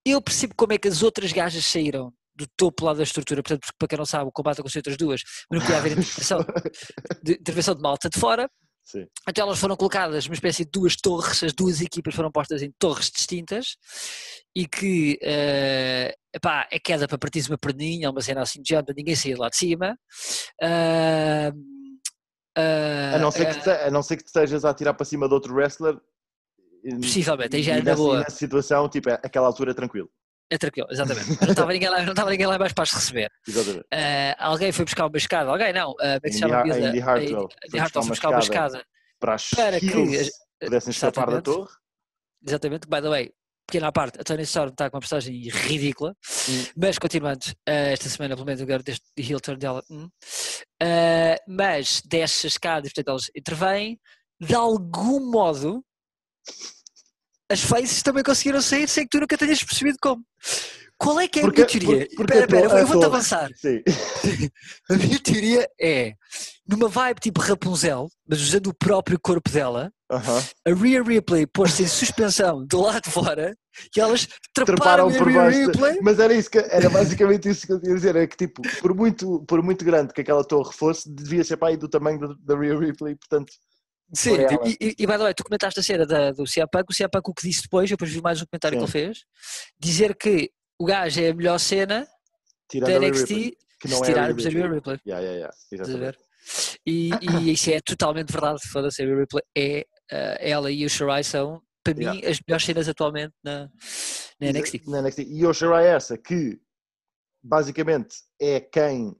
eu 0.06 0.20
percebo 0.22 0.54
como 0.56 0.72
é 0.72 0.78
que 0.78 0.88
as 0.88 1.02
outras 1.02 1.30
gajas 1.32 1.64
saíram 1.64 2.12
do 2.34 2.46
topo 2.56 2.86
lá 2.86 2.94
da 2.94 3.02
estrutura, 3.02 3.42
portanto, 3.42 3.60
porque 3.60 3.76
para 3.78 3.88
quem 3.88 3.98
não 3.98 4.06
sabe, 4.06 4.24
o 4.26 4.32
combate 4.32 4.60
aconteceu 4.60 4.78
outras 4.80 4.96
duas, 4.96 5.20
mas 5.50 5.58
não 5.60 5.66
podia 5.66 5.78
haver 5.78 5.92
intervenção 5.98 6.38
de, 7.22 7.32
intervenção 7.32 7.74
de 7.74 7.82
malta 7.82 8.08
de 8.08 8.18
fora, 8.18 8.48
Sim. 8.90 9.06
então 9.28 9.46
elas 9.46 9.58
foram 9.58 9.76
colocadas 9.76 10.26
numa 10.26 10.34
espécie 10.34 10.64
de 10.64 10.70
duas 10.72 10.96
torres, 10.96 11.42
as 11.44 11.52
duas 11.52 11.80
equipas 11.80 12.12
foram 12.14 12.30
postas 12.32 12.60
em 12.60 12.72
torres 12.78 13.08
distintas 13.10 13.76
e 14.56 14.66
que 14.66 15.16
eh, 15.22 16.12
epá, 16.34 16.66
é 16.72 16.78
queda 16.80 17.06
para 17.06 17.16
partir 17.18 17.46
uma 17.48 17.56
perninha, 17.58 18.10
uma 18.10 18.20
cena 18.20 18.42
assim 18.42 18.60
de 18.60 18.70
género, 18.70 18.92
ninguém 18.96 19.14
saía 19.14 19.36
lá 19.38 19.48
de 19.48 19.56
cima. 19.56 19.96
Ah, 20.60 21.52
ah, 22.56 23.14
A 23.14 23.18
não, 23.18 23.30
ser 23.30 23.54
que 23.54 23.60
te, 23.62 23.70
a 23.70 23.90
não 23.90 24.02
ser 24.02 24.16
que 24.16 24.24
te 24.24 24.26
estejas 24.28 24.64
a 24.64 24.70
atirar 24.70 24.94
para 24.94 25.06
cima 25.06 25.28
de 25.28 25.34
outro 25.34 25.54
wrestler. 25.54 25.96
Possivelmente, 27.00 27.56
aí 27.56 27.62
já 27.62 27.76
é 27.76 27.82
na 27.82 27.94
boa. 27.94 28.18
nessa 28.20 28.36
situação, 28.36 28.88
tipo, 28.88 29.10
é- 29.10 29.20
aquela 29.22 29.46
altura 29.46 29.74
tranquilo. 29.74 30.10
É 30.52 30.58
tranquilo, 30.58 30.88
exatamente. 30.90 31.28
Não 31.40 31.50
estava 31.50 31.72
ninguém 31.72 31.88
lá, 31.88 32.02
não 32.02 32.10
estava 32.10 32.30
ninguém 32.30 32.46
lá 32.46 32.58
mais 32.58 32.72
para 32.72 32.82
as 32.82 32.92
receber. 32.92 33.30
Exatamente. 33.46 33.86
Ah, 33.92 34.36
alguém 34.46 34.72
foi 34.72 34.84
buscar 34.84 35.06
uma 35.06 35.16
escada, 35.16 35.50
alguém 35.50 35.72
não, 35.72 35.94
como 35.94 36.02
é 36.10 36.20
que 36.20 36.32
se 36.32 36.38
chama 36.40 36.54
a 36.56 36.58
Har- 36.58 36.64
miúda? 36.64 36.86
a 36.86 36.88
Indy 36.88 37.00
Hartwell 37.00 37.38
A 37.62 37.66
Indy 37.66 37.70
foi 37.70 37.80
Hartwell 37.80 38.02
foi 38.02 38.10
buscar 38.10 38.28
uma 38.30 38.38
escada 38.40 38.84
Para 39.20 39.34
as 39.34 39.48
para 39.50 39.78
que 39.80 39.86
pudessem 40.60 40.90
escapar 40.90 41.30
da 41.30 41.40
torre. 41.42 41.70
Exatamente, 42.46 42.88
by 42.88 43.00
the 43.00 43.08
way, 43.08 43.30
pequena 43.66 43.88
à 43.88 43.92
parte, 43.92 44.18
a 44.20 44.24
Tony 44.24 44.42
Storm 44.42 44.70
está 44.70 44.90
com 44.90 44.96
uma 44.96 45.00
postagem 45.00 45.40
ridícula, 45.48 46.16
Hum. 46.48 46.64
mas 46.76 46.98
continuando, 46.98 47.44
eh, 47.68 47.92
esta 47.92 48.08
semana 48.08 48.34
pelo 48.34 48.46
menos 48.46 48.60
agora 48.60 48.82
deste 48.82 49.04
heel 49.16 49.38
turn 49.40 49.58
dela, 49.60 49.84
hum, 49.88 50.08
eh, 50.82 51.36
mas 51.46 52.02
desce 52.04 52.48
as 52.48 52.54
escadas, 52.54 52.92
portanto 52.92 53.14
eles 53.14 53.30
intervêm, 53.36 54.00
de 54.40 54.54
algum 54.54 55.30
modo 55.30 55.84
as 57.50 57.60
faces 57.60 58.02
também 58.02 58.22
conseguiram 58.22 58.60
sair 58.62 58.88
sem 58.88 59.04
que 59.04 59.10
tu 59.10 59.20
nunca 59.20 59.36
tenhas 59.36 59.62
percebido 59.62 59.98
como. 60.00 60.22
Qual 60.96 61.18
é 61.18 61.26
que 61.26 61.40
é 61.40 61.42
a 61.42 61.46
Porque- 61.46 61.62
minha 61.64 61.80
teoria? 61.80 62.02
Espera, 62.04 62.40
a 62.40 62.44
espera, 62.44 62.66
eu 62.66 62.76
a 62.76 62.84
vou-te 62.84 63.04
avançar. 63.06 63.50
Sim. 63.56 63.82
A 64.90 64.94
minha 64.96 65.18
teoria 65.18 65.66
é, 65.80 66.12
numa 66.68 66.88
vibe 66.88 67.20
tipo 67.20 67.40
Rapunzel, 67.40 68.08
mas 68.28 68.40
usando 68.42 68.66
o 68.66 68.74
próprio 68.74 69.18
corpo 69.18 69.48
dela, 69.50 69.90
Aham. 70.10 70.42
a 70.66 70.74
Rhea 70.74 71.02
Ripley 71.02 71.46
pôs-se 71.46 71.84
em 71.84 71.86
suspensão 71.86 72.66
do 72.66 72.80
lado 72.82 73.04
de 73.04 73.10
fora 73.10 73.56
e 73.96 74.00
elas 74.00 74.28
a 74.58 74.64
por 74.66 75.28
Rhea 75.28 75.40
baixo. 75.40 75.58
Ripley. 75.58 75.98
Mas 76.02 76.18
era 76.18 76.34
isso 76.34 76.50
que 76.50 76.58
era 76.58 76.90
basicamente 76.90 77.48
isso 77.48 77.66
que 77.66 77.72
eu 77.72 77.80
ia 77.82 77.94
dizer. 77.94 78.16
É 78.16 78.26
que 78.26 78.36
tipo, 78.36 78.60
por 78.82 78.94
muito, 78.94 79.42
por 79.46 79.62
muito 79.62 79.84
grande 79.84 80.12
que 80.12 80.20
aquela 80.20 80.44
torre 80.44 80.72
fosse, 80.74 81.10
devia 81.10 81.42
ser 81.44 81.56
para 81.56 81.68
aí 81.68 81.76
do 81.78 81.88
tamanho 81.88 82.18
da, 82.20 82.34
da 82.54 82.60
Rhea 82.60 82.78
Ripley, 82.78 83.16
portanto. 83.16 83.50
Sim, 84.12 84.36
e, 84.64 84.76
e, 84.80 84.94
e 84.98 85.06
by 85.06 85.12
the 85.12 85.18
way, 85.18 85.34
tu 85.34 85.44
comentaste 85.44 85.78
a 85.78 85.82
cena 85.82 86.04
da, 86.04 86.32
do 86.32 86.44
Punk, 86.44 86.86
o 86.90 87.10
Punk 87.10 87.30
o 87.30 87.34
que 87.34 87.46
disse 87.46 87.62
depois, 87.62 87.90
eu 87.90 87.96
depois 87.96 88.10
vi 88.10 88.20
mais 88.20 88.42
um 88.42 88.46
comentário 88.46 88.78
que 88.78 88.86
Sim. 88.86 88.98
ele 88.98 89.06
fez, 89.06 89.24
dizer 89.78 90.16
que 90.16 90.50
o 90.78 90.84
gajo 90.84 91.20
é 91.20 91.28
a 91.28 91.34
melhor 91.34 91.58
cena 91.58 92.08
Tirando 92.68 92.92
da 92.92 92.98
NXT 93.06 93.28
Ripley, 93.28 93.56
que 93.80 93.88
se 93.88 93.94
não 93.94 93.98
é 93.98 94.02
a 94.02 94.06
tirarmos 94.06 94.46
a 94.46 94.48
Rhea 94.48 94.68
Ripley. 94.68 95.00
Yeah, 95.06 95.26
yeah, 95.26 95.52
yeah? 95.72 96.18
E, 96.86 97.10
e 97.20 97.52
isso 97.52 97.70
é 97.70 97.80
totalmente 97.80 98.32
verdade, 98.32 98.60
foda-se, 98.68 99.02
a 99.02 99.06
Rhea 99.06 99.16
Ripley 99.16 99.44
é, 99.56 99.86
eh, 100.10 100.50
ela 100.50 100.70
e 100.70 100.84
o 100.84 100.90
Shirai 100.90 101.22
são, 101.22 101.62
para 101.84 101.94
mim, 101.94 102.04
Yeah. 102.04 102.30
as 102.30 102.40
melhores 102.46 102.66
cenas 102.66 102.88
atualmente 102.88 103.34
na, 103.44 103.70
na 104.40 104.52
NXT. 104.52 104.86
Na 104.86 105.02
NXT. 105.02 105.20
E 105.20 105.46
o 105.46 105.54
Shirai 105.54 105.86
essa, 105.86 106.18
que 106.18 106.58
basicamente 107.42 108.16
é 108.40 108.60
quem 108.60 109.14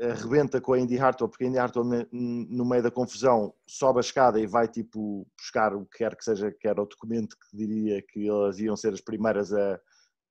arrebenta 0.00 0.60
com 0.60 0.72
a 0.72 0.78
Indy 0.78 0.98
Hartwell, 0.98 1.28
porque 1.28 1.44
a 1.44 1.46
Indy 1.46 1.58
Hartwell 1.58 1.84
no 2.12 2.64
meio 2.64 2.82
da 2.82 2.90
confusão 2.90 3.54
sobe 3.66 3.98
a 3.98 4.00
escada 4.00 4.40
e 4.40 4.46
vai 4.46 4.66
tipo 4.66 5.26
buscar 5.38 5.74
o 5.74 5.86
que 5.86 5.98
quer 5.98 6.16
que 6.16 6.24
seja, 6.24 6.50
que 6.50 6.66
era 6.66 6.82
o 6.82 6.86
documento 6.86 7.36
que 7.36 7.56
diria 7.56 8.02
que 8.02 8.28
elas 8.28 8.58
iam 8.58 8.76
ser 8.76 8.92
as 8.92 9.00
primeiras 9.00 9.52
a, 9.52 9.78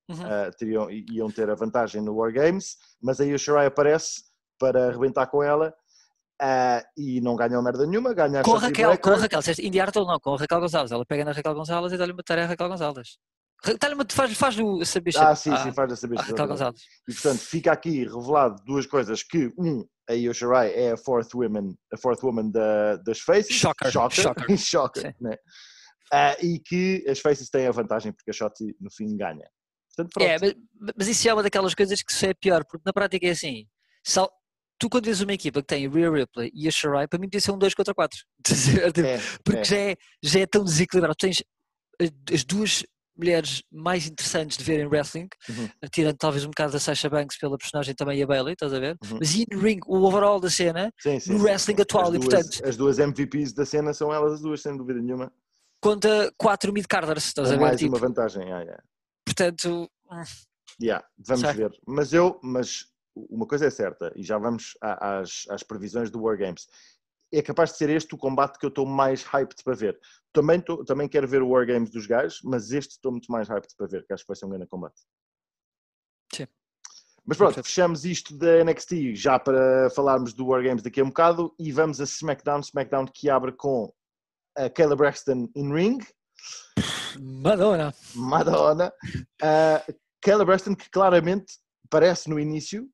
Uhum. 0.10 0.26
a- 0.26 0.52
teriam, 0.52 0.90
iam 0.92 1.32
ter 1.32 1.50
a 1.50 1.56
vantagem 1.56 2.02
no 2.02 2.14
Wargames, 2.18 2.76
mas 3.02 3.22
aí 3.22 3.34
o 3.34 3.40
Shirai 3.40 3.68
aparece 3.68 4.24
para 4.60 4.90
arrebentar 4.90 5.28
com 5.28 5.42
ela 5.42 5.74
ah, 6.42 6.84
e 6.98 7.22
não 7.22 7.38
ganham 7.38 7.64
merda 7.64 7.86
nenhuma, 7.88 8.14
ganha 8.14 8.42
a 8.42 8.44
Com 8.44 8.52
Raquel, 8.52 8.98
com 8.98 9.10
a 9.10 9.14
Blackburn. 9.16 9.22
Raquel, 9.22 9.66
Indy 9.66 9.80
Hartwell 9.80 10.06
não, 10.06 10.20
com 10.20 10.34
a 10.34 10.38
Raquel 10.38 10.60
Gonçalves, 10.60 10.92
ela 10.92 11.06
pega 11.06 11.24
na 11.24 11.32
Raquel 11.32 11.54
Gonçalves 11.56 11.94
e 11.94 11.98
dá-lhe 11.98 12.12
uma 12.12 12.22
tarefa 12.22 12.48
a 12.48 12.50
Raquel 12.50 12.68
Gonçalves. 12.68 13.18
Ra- 13.66 13.76
Dá-lhe 13.80 13.94
uma, 13.96 14.06
faz, 14.10 14.38
faz 14.38 14.60
o 14.60 14.84
saber 14.86 15.14
Ah, 15.18 15.36
sim, 15.36 15.56
sim, 15.58 15.72
faz 15.72 15.92
a 15.92 15.96
saber. 15.96 16.20
a 16.20 16.24
Raquel 16.24 16.48
Gonçalves. 16.48 16.82
E 17.08 17.14
portanto 17.14 17.40
fica 17.40 17.72
aqui 17.72 18.04
revelado 18.04 18.62
duas 18.66 18.86
coisas 18.86 19.24
que 19.24 19.52
um 19.58 19.86
a 20.10 20.14
Io 20.14 20.34
Shirai 20.34 20.74
é 20.74 20.92
a 20.92 20.98
fourth 20.98 21.34
woman, 21.34 21.74
a 21.94 21.98
fourth 21.98 22.22
woman 22.24 22.50
da, 22.52 22.98
das 22.98 23.20
faces, 23.20 23.56
Shocker, 23.56 23.90
shocker, 23.92 24.22
shocker. 24.24 24.58
shocker, 24.58 25.16
né? 25.22 25.38
Ah, 26.12 26.36
e 26.42 26.60
que 26.60 27.04
as 27.08 27.20
faces 27.20 27.50
têm 27.50 27.66
a 27.68 27.72
vantagem 27.72 28.12
porque 28.12 28.30
a 28.30 28.34
Shotzi 28.34 28.76
no 28.82 28.92
fim 28.92 29.16
ganha. 29.16 29.48
Portanto. 29.96 30.22
É, 30.22 30.38
mas, 30.40 30.54
mas 30.98 31.08
isso 31.08 31.28
é 31.30 31.34
uma 31.34 31.42
daquelas 31.44 31.74
coisas 31.74 32.02
que 32.04 32.14
só 32.14 32.28
é 32.28 32.34
pior, 32.34 32.66
porque 32.66 32.84
na 32.86 32.92
prática 32.92 33.26
é 33.26 33.30
assim, 33.32 33.66
sal- 34.06 34.32
tu 34.78 34.90
quando 34.90 35.06
vês 35.06 35.22
uma 35.22 35.34
equipa 35.34 35.62
que 35.62 35.68
tem 35.68 35.88
Rhea 35.88 36.12
Ripley 36.12 36.52
e 36.54 36.68
a 36.68 36.72
Shirai, 36.72 37.08
para 37.08 37.18
mim 37.18 37.28
podia 37.28 37.40
ser 37.40 37.52
um 37.52 37.58
2 37.58 37.74
contra 37.74 37.94
4. 37.96 38.20
É, 39.06 39.20
porque 39.44 39.60
é. 39.60 39.64
Já, 39.64 39.78
é, 39.78 39.96
já 40.22 40.40
é 40.42 40.46
tão 40.46 40.64
desequilibrado. 40.66 41.16
Tu 41.16 41.22
tens 41.28 41.44
as 42.32 42.44
duas 42.44 42.84
mulheres 43.16 43.64
mais 43.72 44.08
interessantes 44.08 44.58
de 44.58 44.64
ver 44.64 44.80
em 44.80 44.88
wrestling, 44.88 45.28
Uhum. 45.50 45.70
tirando 45.92 46.18
talvez 46.18 46.44
um 46.46 46.50
bocado 46.50 46.74
da 46.74 46.80
Sasha 46.80 47.10
Banks 47.10 47.38
pela 47.38 47.58
personagem 47.58 47.94
também 47.94 48.20
e 48.20 48.24
a 48.24 48.28
Bailey, 48.28 48.54
estás 48.54 48.74
a 48.74 48.80
ver? 48.80 48.98
Uhum. 49.04 49.18
Mas 49.20 49.36
no 49.52 49.60
ring, 49.60 49.80
o 49.86 49.98
overall 50.04 50.40
da 50.40 50.50
cena, 50.50 50.92
Sim, 51.00 51.20
sim, 51.20 51.34
no 51.34 51.44
wrestling 51.44 51.76
sim. 51.76 51.82
atual, 51.84 52.10
as 52.10 52.16
e, 52.16 52.20
duas, 52.20 52.34
portanto- 52.34 52.68
as 52.70 52.78
duas 52.78 53.00
MVPs 53.00 53.54
da 53.54 53.66
cena 53.66 53.94
são 53.94 54.12
elas 54.14 54.34
as 54.34 54.42
duas, 54.42 54.62
sem 54.62 54.76
dúvida 54.76 55.00
nenhuma. 55.02 55.32
conta 55.82 56.34
4 56.38 56.72
mid-carders, 56.72 57.26
estás 57.26 57.50
Com 57.50 57.54
a 57.56 57.58
ver? 57.58 57.62
mais 57.64 57.78
Tipo, 57.80 57.92
uma 57.96 58.00
vantagem. 58.00 58.44
Ah, 58.52 58.62
yeah. 58.62 58.84
portanto, 59.26 59.90
Yeah, 60.82 61.06
vamos 61.18 61.52
ver. 61.56 61.72
Mas 61.88 62.14
eu, 62.14 62.40
mas 62.44 62.86
uma 63.16 63.46
coisa 63.46 63.68
é 63.68 63.70
certa, 63.70 64.12
e 64.16 64.24
já 64.24 64.38
vamos 64.38 64.76
às, 64.82 65.44
às 65.50 65.62
previsões 65.62 66.10
do 66.10 66.22
Wargames. 66.24 66.68
É 67.34 67.42
capaz 67.42 67.72
de 67.72 67.78
ser 67.78 67.90
este 67.90 68.14
o 68.14 68.18
combate 68.18 68.60
que 68.60 68.66
eu 68.66 68.70
estou 68.70 68.86
mais 68.86 69.24
hyped 69.24 69.64
para 69.64 69.74
ver. 69.74 70.00
Também, 70.32 70.62
tô- 70.62 70.86
também 70.86 71.08
quero 71.10 71.28
ver 71.28 71.42
o 71.42 71.50
Wargames 71.50 71.90
dos 71.90 72.06
gajos, 72.06 72.40
mas 72.44 72.72
este 72.72 72.92
estou 72.92 73.12
muito 73.12 73.32
mais 73.32 73.50
hyped 73.50 73.74
para 73.76 73.88
ver, 73.88 74.06
que 74.06 74.14
acho 74.14 74.24
que 74.24 74.28
vai 74.28 74.36
ser 74.36 74.46
um 74.46 74.50
grande 74.50 74.68
combate. 74.68 75.02
Sim. 76.32 76.48
Mas 77.26 77.38
pronto, 77.38 77.56
Percebo. 77.56 77.66
fechamos 77.68 78.06
isto 78.06 78.38
da 78.38 78.64
NXT 78.64 79.16
já 79.16 79.40
para 79.40 79.90
falarmos 79.96 80.34
do 80.34 80.46
Wargames 80.46 80.84
daqui 80.84 81.00
a 81.02 81.04
um 81.04 81.08
bocado 81.08 81.56
e 81.58 81.72
vamos 81.72 82.00
a 82.00 82.06
SmackDown. 82.06 82.62
SmackDown 82.62 83.06
que 83.08 83.30
abre 83.30 83.52
com 83.54 83.92
a 84.56 84.70
Kayla 84.70 84.96
Braxton 84.96 85.50
in 85.56 85.74
ring, 85.74 86.00
Madonna. 87.20 87.94
Madonna. 88.16 88.94
Uh, 89.42 89.94
Kayla 90.22 90.46
Braxton, 90.46 90.76
que 90.76 90.90
claramente 90.90 91.54
parece 91.90 92.30
no 92.30 92.40
início, 92.40 92.88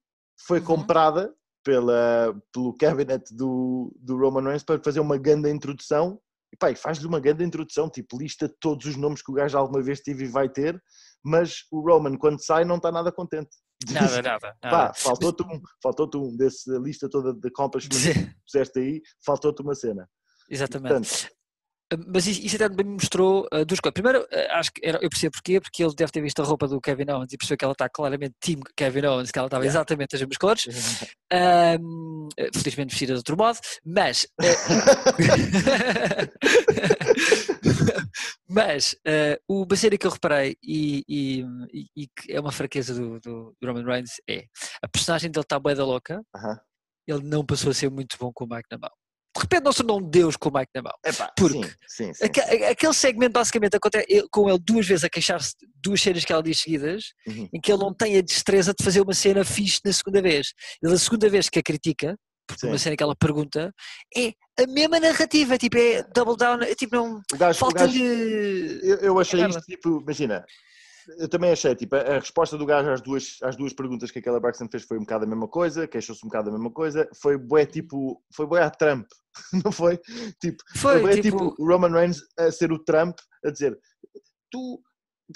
foi 0.46 0.60
Uhum. 0.60 0.66
comprada 0.66 1.34
pela, 1.70 2.36
pelo 2.52 2.74
cabinet 2.74 3.24
do, 3.32 3.96
do 4.00 4.18
Roman 4.18 4.42
Reigns 4.42 4.64
para 4.64 4.82
fazer 4.84 5.00
uma 5.00 5.20
grande 5.20 5.52
introdução. 5.52 6.20
E 6.52 6.58
pá, 6.58 6.74
faz-lhe 6.76 7.06
uma 7.06 7.20
grande 7.20 7.44
introdução, 7.44 7.88
tipo, 7.88 8.18
lista 8.18 8.52
todos 8.60 8.88
os 8.88 8.96
nomes 8.96 9.22
que 9.22 9.32
o 9.32 9.36
gajo 9.36 9.56
alguma 9.56 9.84
vez 9.84 10.00
tive 10.00 10.26
e 10.26 10.28
vai 10.28 10.50
ter, 10.50 10.82
mas 11.24 11.60
o 11.72 11.80
Roman, 11.80 12.18
quando 12.18 12.44
sai, 12.44 12.66
não 12.66 12.78
está 12.78 12.92
nada 12.92 13.12
contente. 13.12 13.52
Nada, 13.92 14.20
nada. 14.20 14.58
Pá, 14.60 14.70
nada. 14.72 14.94
faltou-te 14.96 15.44
um, 15.44 15.62
faltou-te 15.84 16.18
um 16.18 16.36
dessa 16.36 16.76
lista 16.80 17.08
toda 17.08 17.36
de 17.36 17.48
accomplishments 17.50 18.04
que 18.04 18.36
puseste 18.44 18.80
aí, 18.80 19.02
faltou-te 19.24 19.62
uma 19.62 19.76
cena. 19.76 20.10
Exatamente. 20.50 20.92
Portanto, 20.92 21.32
Mas 22.08 22.28
isso, 22.28 22.42
isso 22.42 22.56
até 22.56 22.70
me 22.70 22.84
mostrou 22.92 23.48
uh, 23.54 23.66
duas 23.66 23.80
coisas. 23.80 23.94
Primeiro, 23.94 24.22
uh, 24.22 24.28
acho 24.52 24.72
que 24.72 24.86
era, 24.86 25.00
eu 25.02 25.10
percebo 25.10 25.32
porquê, 25.34 25.60
porque 25.60 25.84
ele 25.84 25.94
deve 25.96 26.12
ter 26.12 26.22
visto 26.22 26.40
a 26.42 26.46
roupa 26.46 26.68
do 26.68 26.80
Kevin 26.80 27.10
Owens 27.12 27.34
e 27.34 27.38
percebeu 27.38 27.58
que 27.58 27.66
ela 27.66 27.72
está 27.72 27.90
claramente 27.90 28.36
team 28.40 28.60
Kevin 28.76 29.06
Owens, 29.08 29.32
que 29.32 29.40
ela 29.40 29.48
estava 29.48 29.64
Yeah. 29.64 29.80
exatamente 29.80 30.16
as 30.16 30.22
mesmas 30.22 30.38
cores. 30.38 30.68
Um, 31.34 32.28
uh, 32.28 32.60
felizmente 32.60 32.92
vestida 32.92 33.14
de 33.14 33.18
outro 33.18 33.36
modo, 33.38 33.60
mas. 33.86 34.28
mas 38.48 38.94
uh, 39.08 39.38
o 39.48 39.66
uma 39.66 39.98
que 39.98 40.06
eu 40.08 40.12
reparei 40.12 40.56
e, 40.64 41.04
e, 41.08 41.42
e- 41.74 41.88
e 42.04 42.08
que 42.08 42.32
é 42.32 42.40
uma 42.40 42.52
fraqueza 42.52 42.94
do, 42.94 43.20
do, 43.20 43.56
do 43.60 43.68
Roman 43.68 43.84
Reigns 43.86 44.14
é 44.30 44.46
a 44.84 44.88
personagem 44.88 45.30
dele 45.32 45.44
está 45.44 45.60
bué 45.60 45.76
da 45.76 45.86
louca, 45.86 46.22
aham. 46.36 46.60
ele 47.08 47.24
não 47.24 47.46
passou 47.46 47.72
a 47.72 47.74
ser 47.74 47.90
muito 47.90 48.18
bom 48.20 48.32
com 48.34 48.46
o 48.46 48.48
Mike 48.48 48.68
na 48.72 48.78
mão. 48.78 48.92
De 49.40 49.44
repente 49.44 49.64
não 49.64 49.72
se 49.72 49.78
tornou 49.78 50.00
um 50.00 50.10
deus 50.10 50.36
com 50.36 50.50
o 50.50 50.54
Mike 50.54 50.72
na 50.76 50.82
mão. 50.82 50.92
Epá, 51.06 51.32
Porque 51.38 51.64
sim, 51.64 51.72
sim, 51.88 52.14
sim. 52.14 52.26
Aque- 52.26 52.42
Aquele 52.66 52.94
segmento 52.94 53.32
basicamente 53.34 53.76
acontece 53.76 54.06
ele- 54.10 54.28
com 54.30 54.50
ele 54.50 54.60
duas 54.60 54.86
vezes 54.86 55.04
a 55.06 55.10
queixar-se 55.10 55.54
de 55.60 55.68
duas 55.82 56.02
cenas 56.02 56.26
que 56.26 56.34
ela 56.34 56.44
diz 56.44 56.60
seguidas, 56.60 57.14
Uhum. 57.28 57.48
em 57.54 57.62
que 57.62 57.72
ele 57.72 57.82
não 57.82 57.94
tem 57.94 58.18
a 58.18 58.22
destreza 58.22 58.74
de 58.78 58.84
fazer 58.84 59.02
uma 59.02 59.14
cena 59.14 59.44
fixe 59.46 59.80
na 59.86 59.94
segunda 59.94 60.22
vez. 60.22 60.54
Ele, 60.84 60.94
a 60.94 60.98
segunda 60.98 61.30
vez 61.30 61.50
que 61.50 61.58
a 61.60 61.64
critica, 61.64 62.18
porque 62.48 62.66
uma 62.66 62.78
cena 62.78 62.98
que 62.98 63.04
ela 63.04 63.16
pergunta, 63.16 63.72
é 64.18 64.34
a 64.62 64.68
mesma 64.68 65.00
narrativa, 65.00 65.58
tipo, 65.58 65.78
é 65.78 66.04
double 66.14 66.36
down, 66.36 66.62
é 66.64 66.76
tipo, 66.76 66.96
não. 66.96 67.22
Gajo, 67.34 67.34
o 67.34 67.38
gajo, 67.38 67.60
Falta-lhe. 67.60 68.80
Eu, 68.84 68.98
eu 68.98 69.20
achei 69.20 69.42
É 69.42 69.48
isto, 69.48 69.62
tipo, 69.62 70.02
imagina, 70.02 70.44
eu 71.18 71.28
também 71.30 71.52
achei, 71.52 71.76
tipo, 71.76 71.96
a, 71.96 72.00
a 72.00 72.20
resposta 72.20 72.58
do 72.58 72.66
gajo 72.66 72.90
às 72.92 73.02
duas, 73.02 73.38
às 73.44 73.56
duas 73.56 73.74
perguntas 73.74 74.12
que 74.12 74.20
aquela 74.20 74.40
Braxton 74.40 74.68
fez 74.72 74.84
foi 74.84 74.98
um 74.98 75.02
bocado 75.02 75.26
a 75.26 75.28
mesma 75.28 75.48
coisa, 75.48 75.88
queixou-se 75.88 76.24
um 76.26 76.30
bocado 76.30 76.46
da 76.52 76.52
mesma 76.58 76.72
coisa, 76.72 77.10
foi 77.22 77.38
bué, 77.38 77.66
tipo, 77.66 78.22
foi 78.34 78.46
bué 78.46 78.62
a 78.64 78.70
Trump, 78.70 79.08
não 79.66 79.72
foi? 79.72 79.98
Tipo, 80.42 80.64
Foi, 80.76 81.00
bué, 81.02 81.22
tipo, 81.22 81.56
o 81.58 81.68
Roman 81.68 81.92
Reigns 81.92 82.22
a 82.38 82.52
ser 82.52 82.72
o 82.72 82.80
Trump, 82.80 83.18
a 83.46 83.50
dizer, 83.50 83.78
tu, 84.52 84.82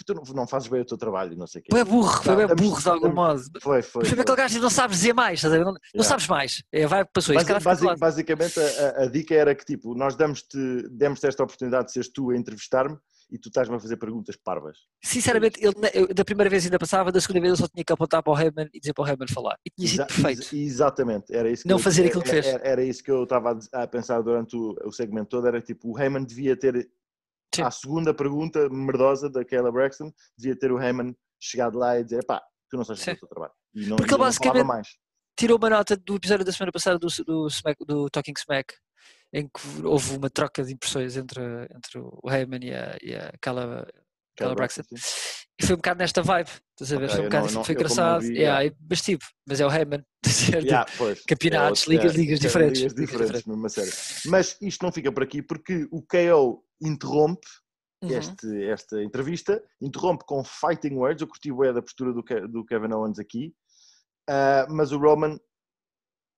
tu 0.06 0.14
não, 0.16 0.24
não 0.36 0.48
fazes 0.48 0.68
bem 0.68 0.82
o 0.82 0.86
teu 0.86 0.98
trabalho, 0.98 1.38
não 1.38 1.46
sei 1.48 1.62
o 1.62 1.64
quê. 1.64 1.70
foi 1.72 1.84
burro, 1.84 2.24
foi 2.24 2.36
bem 2.36 2.56
burro 2.56 2.82
de 2.82 2.90
algum 2.90 3.14
modo. 3.14 3.42
Foi, 3.62 3.82
foi. 3.82 4.04
Foi 4.06 4.10
foi. 4.16 4.20
aquele 4.22 4.38
gajo 4.38 4.56
que 4.56 4.62
não 4.62 4.70
sabes 4.70 4.98
dizer 4.98 5.14
mais, 5.14 5.44
a? 5.46 5.50
Não, 5.50 5.58
não 5.66 5.74
Yeah. 5.94 6.10
sabes 6.10 6.28
mais. 6.28 6.64
É, 6.72 6.88
vai, 6.88 7.06
passou 7.06 7.36
isso, 7.36 7.46
Basi- 7.62 7.96
basicamente 7.98 8.60
a, 8.60 8.64
a- 8.64 9.04
a 9.04 9.06
dica 9.08 9.36
era 9.36 9.54
que 9.54 9.64
tipo, 9.66 9.94
nós 9.96 10.16
demos-te 10.16 10.58
demos 10.90 11.24
esta 11.24 11.44
oportunidade 11.44 11.88
de 11.88 11.92
seres 11.94 12.10
tu 12.12 12.32
a 12.32 12.36
entrevistar-me 12.38 12.98
e 13.32 13.38
tu 13.40 13.50
estás-me 13.50 13.76
a 13.76 13.80
fazer 13.80 13.98
perguntas 13.98 14.36
parvas. 14.36 14.78
Sinceramente, 15.04 15.60
ele, 15.64 15.74
eu, 15.94 16.14
da 16.14 16.24
primeira 16.26 16.50
vez 16.50 16.66
ainda 16.66 16.78
passava, 16.80 17.12
da 17.12 17.20
segunda 17.22 17.40
vez 17.42 17.52
eu 17.52 17.58
só 17.58 17.68
tinha 17.68 17.84
que 17.84 17.94
apontar 17.94 18.22
para 18.24 18.32
o 18.34 18.38
Heyman 18.40 18.70
e 18.74 18.80
dizer 18.80 18.94
para 18.94 19.04
o 19.04 19.08
Heyman 19.08 19.28
falar. 19.28 19.58
E 19.66 19.70
tinha 19.70 19.88
sido 19.88 20.00
Exa- 20.02 20.06
perfeito. 20.08 20.42
ex- 20.42 20.54
exatamente, 20.54 21.36
era 21.36 21.50
isso 21.50 21.64
que 21.64 21.70
Não 21.70 21.78
eu- 21.78 21.84
fazer 21.84 22.06
aquilo 22.08 22.24
que 22.24 22.30
fez. 22.30 22.46
Era, 22.46 22.68
era 22.68 22.84
isso 22.84 23.04
que 23.04 23.12
eu 23.12 23.24
estava 23.24 23.58
a 23.74 23.88
pensar 23.88 24.22
durante 24.22 24.56
o, 24.56 24.76
o 24.86 24.92
segmento 24.92 25.30
todo, 25.30 25.48
era 25.48 25.62
tipo, 25.62 25.92
o 25.92 26.00
Heyman 26.00 26.24
devia 26.24 26.56
ter, 26.58 26.90
Sim. 27.56 27.62
à 27.64 27.72
segunda 27.72 28.14
pergunta 28.14 28.68
merdosa 28.70 29.30
da 29.30 29.44
Kayla 29.46 29.72
Braxton, 29.72 30.12
devia 30.38 30.56
ter 30.58 30.72
o 30.72 30.82
Heyman 30.82 31.16
chegado 31.40 31.78
lá 31.78 32.00
e 32.00 32.04
dizer, 32.04 32.26
pá, 32.26 32.42
tu 32.70 32.78
não 32.78 32.84
sabes 32.86 33.04
fazer 33.04 33.18
o 33.18 33.20
teu 33.20 33.30
trabalho. 33.30 33.54
E 33.76 33.86
não, 33.88 33.96
Porque 33.98 34.12
e 34.14 34.18
não 34.18 34.20
basicamente- 34.20 34.54
falava 34.62 34.68
mais. 34.78 34.88
tirou 35.38 35.58
uma 35.58 35.70
nota 35.70 35.98
do 35.98 36.16
episódio 36.16 36.46
da 36.46 36.52
semana 36.52 36.72
passada 36.72 36.98
do, 37.00 37.08
do, 37.26 37.48
do 37.86 38.10
Talking 38.10 38.34
Smack, 38.38 38.74
em 39.34 39.48
que 39.48 39.84
houve 39.86 40.16
uma 40.18 40.30
troca 40.30 40.64
de 40.64 40.74
impressões 40.74 41.18
entre, 41.18 41.42
entre 41.76 41.98
o 42.00 42.22
Heyman 42.30 42.60
e 42.64 42.74
a, 42.74 42.98
e 43.02 43.16
a 43.16 43.34
Kala 43.42 43.88
Carla 44.38 44.56
Braxton. 44.56 44.84
E 45.62 45.66
foi 45.66 45.74
um 45.76 45.78
bocado 45.78 46.00
nesta 46.00 46.22
vibe, 46.24 46.50
estás 46.72 46.94
a 46.94 47.00
ver? 47.00 47.06
Ok, 47.06 47.16
foi 47.16 47.20
um 47.22 47.24
bocado 47.30 47.42
não- 47.42 47.46
assim, 47.48 47.56
não- 47.56 47.64
foi 47.64 47.76
engraçado. 47.76 48.22
vi, 48.22 48.28
yeah, 48.34 48.60
yeah. 48.62 48.78
mas 48.90 49.02
tipo, 49.02 49.26
mas 49.48 49.60
é 49.62 49.66
o 49.66 49.72
Heyman? 49.72 50.04
Yeah, 50.66 50.92
pois, 50.98 51.22
Campeonatos, 51.26 51.84
é 51.88 51.90
ligas- 51.92 52.06
outra- 52.06 52.22
ligas 52.22 52.40
é 52.40 52.42
diferentes, 52.42 52.80
Ligas 52.82 52.94
ligas 52.98 53.12
diferentes, 53.12 53.44
diferentes. 53.44 53.78
a 53.78 53.84
sério. 53.84 54.32
Mas 54.32 54.58
isto 54.62 54.84
não 54.84 54.92
fica 54.92 55.12
por 55.12 55.24
aqui 55.24 55.42
porque 55.42 55.88
o 55.92 56.02
KO 56.02 56.64
interrompe 56.82 57.48
Uhum. 58.04 58.10
este, 58.10 58.64
esta 58.66 59.02
entrevista, 59.02 59.64
interrompe 59.82 60.26
com 60.26 60.44
fighting 60.44 60.96
words. 60.96 61.22
Eu 61.22 61.28
curti 61.28 61.52
bué 61.54 61.72
da 61.72 61.82
postura 61.82 62.12
do, 62.12 62.22
do 62.50 62.66
Kevin 62.66 62.92
Owens 62.94 63.18
aqui, 63.20 63.54
Ah, 64.30 64.66
mas 64.70 64.92
o 64.92 64.98
Roman 64.98 65.38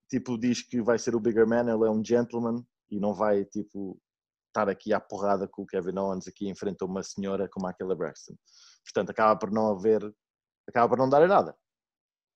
tipo, 0.10 0.38
diz 0.38 0.62
que 0.62 0.82
vai 0.82 0.98
ser 1.00 1.16
o 1.16 1.20
bigger 1.20 1.48
man, 1.48 1.62
ele 1.62 1.86
é 1.88 1.90
um 1.90 2.04
gentleman 2.04 2.64
e 2.90 3.00
não 3.00 3.14
vai 3.14 3.46
tipo 3.46 4.00
estar 4.48 4.70
aqui 4.70 4.94
à 4.94 5.00
porrada 5.00 5.48
com 5.48 5.64
o 5.64 5.66
Kevin 5.68 5.98
Owens 5.98 6.28
aqui 6.28 6.48
em 6.48 6.56
frente 6.56 6.82
a 6.82 6.86
uma 6.86 7.04
senhora 7.04 7.50
como 7.50 7.68
aquela 7.68 7.96
Braxton. 7.96 8.36
Portanto, 8.84 9.10
acaba 9.10 9.38
por 9.38 9.52
não 9.52 9.72
haver, 9.72 10.02
acaba 10.68 10.90
por 10.90 10.98
não 10.98 11.10
dar 11.10 11.24
em 11.24 11.28
nada. 11.28 11.56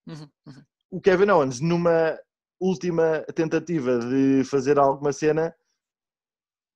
Uhum, 0.07 0.29
uhum. 0.47 0.63
O 0.91 1.01
Kevin 1.01 1.29
Owens, 1.29 1.59
numa 1.61 2.19
última 2.59 3.23
tentativa 3.33 3.99
de 3.99 4.43
fazer 4.43 4.77
alguma 4.77 5.13
cena, 5.13 5.55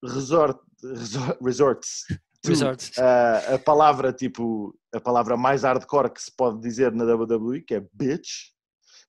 resort, 0.04 0.60
resort, 0.82 1.38
resorts 1.44 2.06
to, 2.44 2.50
Resort. 2.50 2.92
uh, 3.00 3.56
a 3.56 3.60
palavra 3.60 4.12
tipo 4.12 4.78
a 4.94 5.00
palavra 5.00 5.38
mais 5.38 5.64
hardcore 5.64 6.12
que 6.12 6.22
se 6.22 6.32
pode 6.36 6.60
dizer 6.62 6.92
na 6.92 7.06
WWE, 7.06 7.62
que 7.62 7.76
é 7.76 7.88
bitch. 7.94 8.52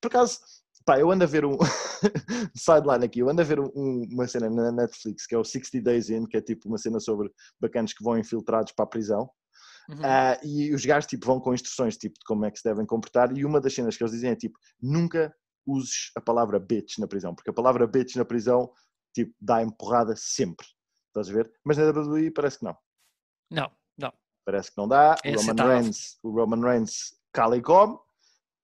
Por 0.01 0.09
acaso, 0.09 0.39
pá, 0.85 0.99
eu 0.99 1.11
ando 1.11 1.25
a 1.25 1.27
ver 1.27 1.45
um 1.45 1.57
sideline 2.57 3.05
aqui, 3.05 3.21
eu 3.21 3.29
ando 3.29 3.41
a 3.41 3.45
ver 3.45 3.61
um- 3.61 3.71
um- 3.75 4.09
uma 4.13 4.27
cena 4.27 4.51
na 4.51 4.71
Netflix 4.73 5.27
que 5.27 5.35
é 5.35 5.39
o 5.39 5.45
60 5.45 5.81
Days 5.83 6.11
In, 6.11 6.27
que 6.27 6.37
é 6.37 6.41
tipo 6.43 6.69
uma 6.69 6.79
cena 6.79 7.01
sobre 7.01 7.31
bacanas 7.61 7.93
que 7.93 8.03
vão 8.05 8.19
infiltrados 8.19 8.73
para 8.73 8.85
a 8.85 8.89
prisão. 8.89 9.31
Uhum. 9.89 9.99
Ah, 10.03 10.39
e 10.43 10.73
os 10.75 10.85
gajos 10.85 11.07
tipo, 11.09 11.27
vão 11.27 11.39
com 11.41 11.53
instruções 11.53 11.97
tipo, 11.97 12.15
de 12.19 12.25
como 12.25 12.45
é 12.45 12.51
que 12.51 12.59
se 12.59 12.65
devem 12.65 12.87
comportar. 12.87 13.37
E 13.37 13.45
uma 13.45 13.61
das 13.61 13.75
cenas 13.75 13.97
que 13.97 14.03
eles 14.03 14.13
dizem 14.13 14.31
é 14.31 14.37
tipo: 14.37 14.59
nunca 14.81 15.35
uses 15.67 16.11
a 16.17 16.21
palavra 16.21 16.59
bitch 16.59 16.99
na 16.99 17.07
prisão, 17.07 17.35
porque 17.35 17.51
a 17.51 17.53
palavra 17.55 17.87
bitch 17.87 18.17
na 18.17 18.25
prisão 18.25 18.71
tipo, 19.15 19.35
dá 19.41 19.63
empurrada 19.63 20.15
sempre. 20.17 20.67
Estás 21.09 21.29
a 21.29 21.33
ver? 21.33 21.53
Mas 21.65 21.77
na 21.77 21.85
WWE 21.91 22.31
parece 22.31 22.59
que 22.59 22.65
não. 22.65 22.77
Não, 23.51 23.71
não. 23.97 24.13
Parece 24.45 24.71
que 24.71 24.77
não 24.79 24.89
dá. 24.89 25.17
O, 25.25 25.29
Roman 25.29 25.35
aceitável. 25.41 25.73
Reigns, 25.77 26.19
o 26.23 26.31
Roman 26.31 26.61
Reigns 26.61 27.15
cala 27.33 27.57
e 27.57 27.63
come, 27.63 27.97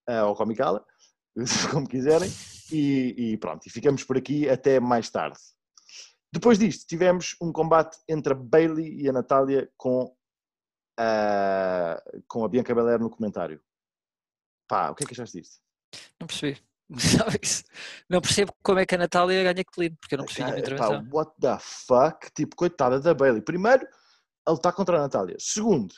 ah, 0.08 0.26
ou 0.26 0.34
come 0.34 0.54
e 0.54 0.56
cala, 0.56 0.84
como 1.70 1.88
quiserem. 1.88 2.30
E, 2.72 3.32
e 3.32 3.36
pronto, 3.36 3.66
e 3.66 3.70
ficamos 3.70 4.04
por 4.04 4.16
aqui 4.16 4.48
até 4.48 4.78
mais 4.78 5.10
tarde. 5.10 5.38
Depois 6.32 6.58
disto, 6.58 6.86
tivemos 6.86 7.34
um 7.40 7.52
combate 7.52 7.98
entre 8.08 8.32
a 8.32 8.36
Bailey 8.36 9.02
e 9.02 9.08
a 9.08 9.12
Natália 9.12 9.68
com 9.76 10.14
a, 10.98 12.00
com 12.28 12.44
a 12.44 12.48
Bianca 12.48 12.74
Belair 12.74 13.00
no 13.00 13.10
comentário. 13.10 13.60
Pá, 14.68 14.90
o 14.90 14.94
que 14.94 15.02
é 15.02 15.06
que 15.06 15.12
achaste 15.12 15.40
disto? 15.40 15.60
Não 16.20 16.26
percebi. 16.28 16.62
Não 18.08 18.20
percebo 18.20 18.52
como 18.64 18.80
é 18.80 18.86
que 18.86 18.96
a 18.96 18.98
Natália 18.98 19.44
ganha 19.44 19.64
clean, 19.64 19.94
porque 20.00 20.16
eu 20.16 20.18
não 20.18 20.24
percebi 20.24 20.50
Pá, 20.50 20.58
intervenção. 20.58 21.08
what 21.12 21.32
the 21.40 21.56
fuck? 21.60 22.32
Tipo, 22.34 22.56
coitada 22.56 22.98
da 22.98 23.14
Bailey. 23.14 23.40
Primeiro, 23.40 23.86
ele 24.46 24.56
está 24.56 24.72
contra 24.72 24.96
a 24.98 25.02
Natália. 25.02 25.36
Segundo, 25.38 25.94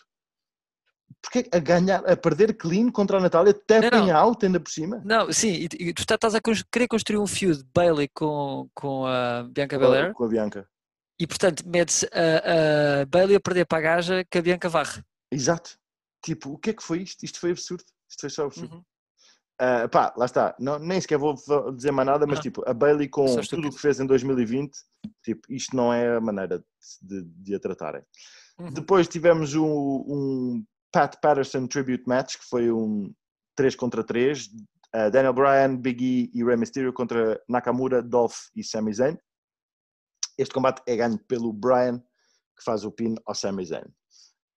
porque 1.20 1.48
a 1.52 1.58
ganhar, 1.58 2.04
a 2.08 2.16
perder 2.16 2.54
clean 2.56 2.90
contra 2.90 3.18
a 3.18 3.20
Natália, 3.20 3.54
não. 3.92 4.16
out 4.16 4.44
ainda 4.46 4.60
por 4.60 4.70
cima? 4.70 5.02
Não, 5.04 5.32
sim, 5.32 5.68
e, 5.78 5.88
e 5.88 5.92
tu 5.94 6.06
tá- 6.06 6.14
estás 6.14 6.34
a 6.34 6.40
cons- 6.40 6.64
querer 6.70 6.88
construir 6.88 7.18
um 7.18 7.26
feud 7.26 7.62
Bailey 7.74 8.08
com, 8.14 8.68
com 8.74 9.06
a 9.06 9.42
Bianca 9.50 9.78
Belair 9.78 10.12
Com 10.14 10.24
a 10.24 10.28
Bianca. 10.28 10.68
e 11.18 11.26
portanto 11.26 11.62
metes 11.66 12.04
a, 12.04 13.02
a 13.02 13.06
Bailey 13.06 13.36
a 13.36 13.40
perder 13.40 13.66
para 13.66 13.78
a 13.78 13.80
gaja 13.82 14.24
que 14.30 14.38
a 14.38 14.42
Bianca 14.42 14.68
varre. 14.68 15.02
Exato. 15.30 15.78
Tipo, 16.24 16.50
o 16.52 16.58
que 16.58 16.70
é 16.70 16.72
que 16.72 16.82
foi 16.82 17.02
isto? 17.02 17.24
Isto 17.24 17.40
foi 17.40 17.50
absurdo. 17.50 17.84
Isto 18.08 18.20
foi 18.20 18.30
só 18.30 18.46
absurdo. 18.46 18.76
Uhum. 18.76 18.82
Ah, 19.60 19.88
pá, 19.88 20.12
lá 20.16 20.24
está. 20.24 20.54
Não, 20.58 20.78
nem 20.78 21.00
sequer 21.00 21.18
vou 21.18 21.34
dizer 21.74 21.90
mais 21.92 22.06
nada, 22.06 22.26
mas 22.26 22.40
tipo, 22.40 22.62
a 22.68 22.72
Bailey 22.74 23.08
com 23.08 23.26
tudo 23.42 23.68
o 23.68 23.70
que 23.72 23.78
fez 23.78 24.00
em 24.00 24.06
2020, 24.06 24.72
tipo, 25.22 25.40
isto 25.52 25.76
não 25.76 25.92
é 25.92 26.16
a 26.16 26.20
maneira 26.20 26.64
de, 27.00 27.22
de 27.22 27.54
a 27.54 27.60
tratarem. 27.60 28.02
Uhum. 28.58 28.70
Depois 28.72 29.06
tivemos 29.08 29.54
um, 29.54 29.64
um 29.66 30.64
Pat 30.92 31.16
Patterson 31.20 31.66
Tribute 31.66 32.04
Match, 32.06 32.36
que 32.36 32.44
foi 32.44 32.70
um 32.70 33.12
3 33.56 33.74
contra 33.76 34.04
3. 34.04 34.46
Uh, 34.94 35.10
Daniel 35.10 35.32
Bryan, 35.32 35.76
Big 35.76 36.04
E 36.04 36.30
e 36.38 36.44
Rey 36.44 36.56
Mysterio 36.56 36.92
contra 36.92 37.40
Nakamura, 37.48 38.02
Dolph 38.02 38.48
e 38.54 38.62
Sami 38.62 38.92
Zayn. 38.92 39.16
Este 40.36 40.52
combate 40.52 40.82
é 40.86 40.96
ganho 40.96 41.18
pelo 41.26 41.52
Bryan, 41.52 41.98
que 41.98 42.64
faz 42.64 42.84
o 42.84 42.92
pin 42.92 43.14
ao 43.26 43.34
Sami 43.34 43.64
Zayn. 43.64 43.86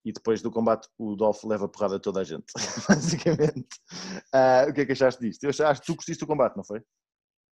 E 0.04 0.12
depois 0.12 0.42
do 0.42 0.52
combate, 0.52 0.88
o 1.00 1.16
Dolph 1.16 1.44
leva 1.46 1.66
a 1.66 1.68
porrada 1.68 1.96
a 1.96 2.00
toda 2.00 2.20
a 2.20 2.24
gente, 2.24 2.46
basicamente. 2.88 3.80
Uh, 4.34 4.70
o 4.70 4.74
que 4.74 4.82
é 4.82 4.86
que 4.86 4.92
achaste 4.92 5.22
disto? 5.22 5.44
Eu 5.44 5.68
acho 5.68 5.82
que 5.82 5.88
tu 5.88 5.96
curtiste 5.96 6.24
o 6.24 6.28
combate, 6.28 6.56
não 6.56 6.64
foi? 6.64 6.82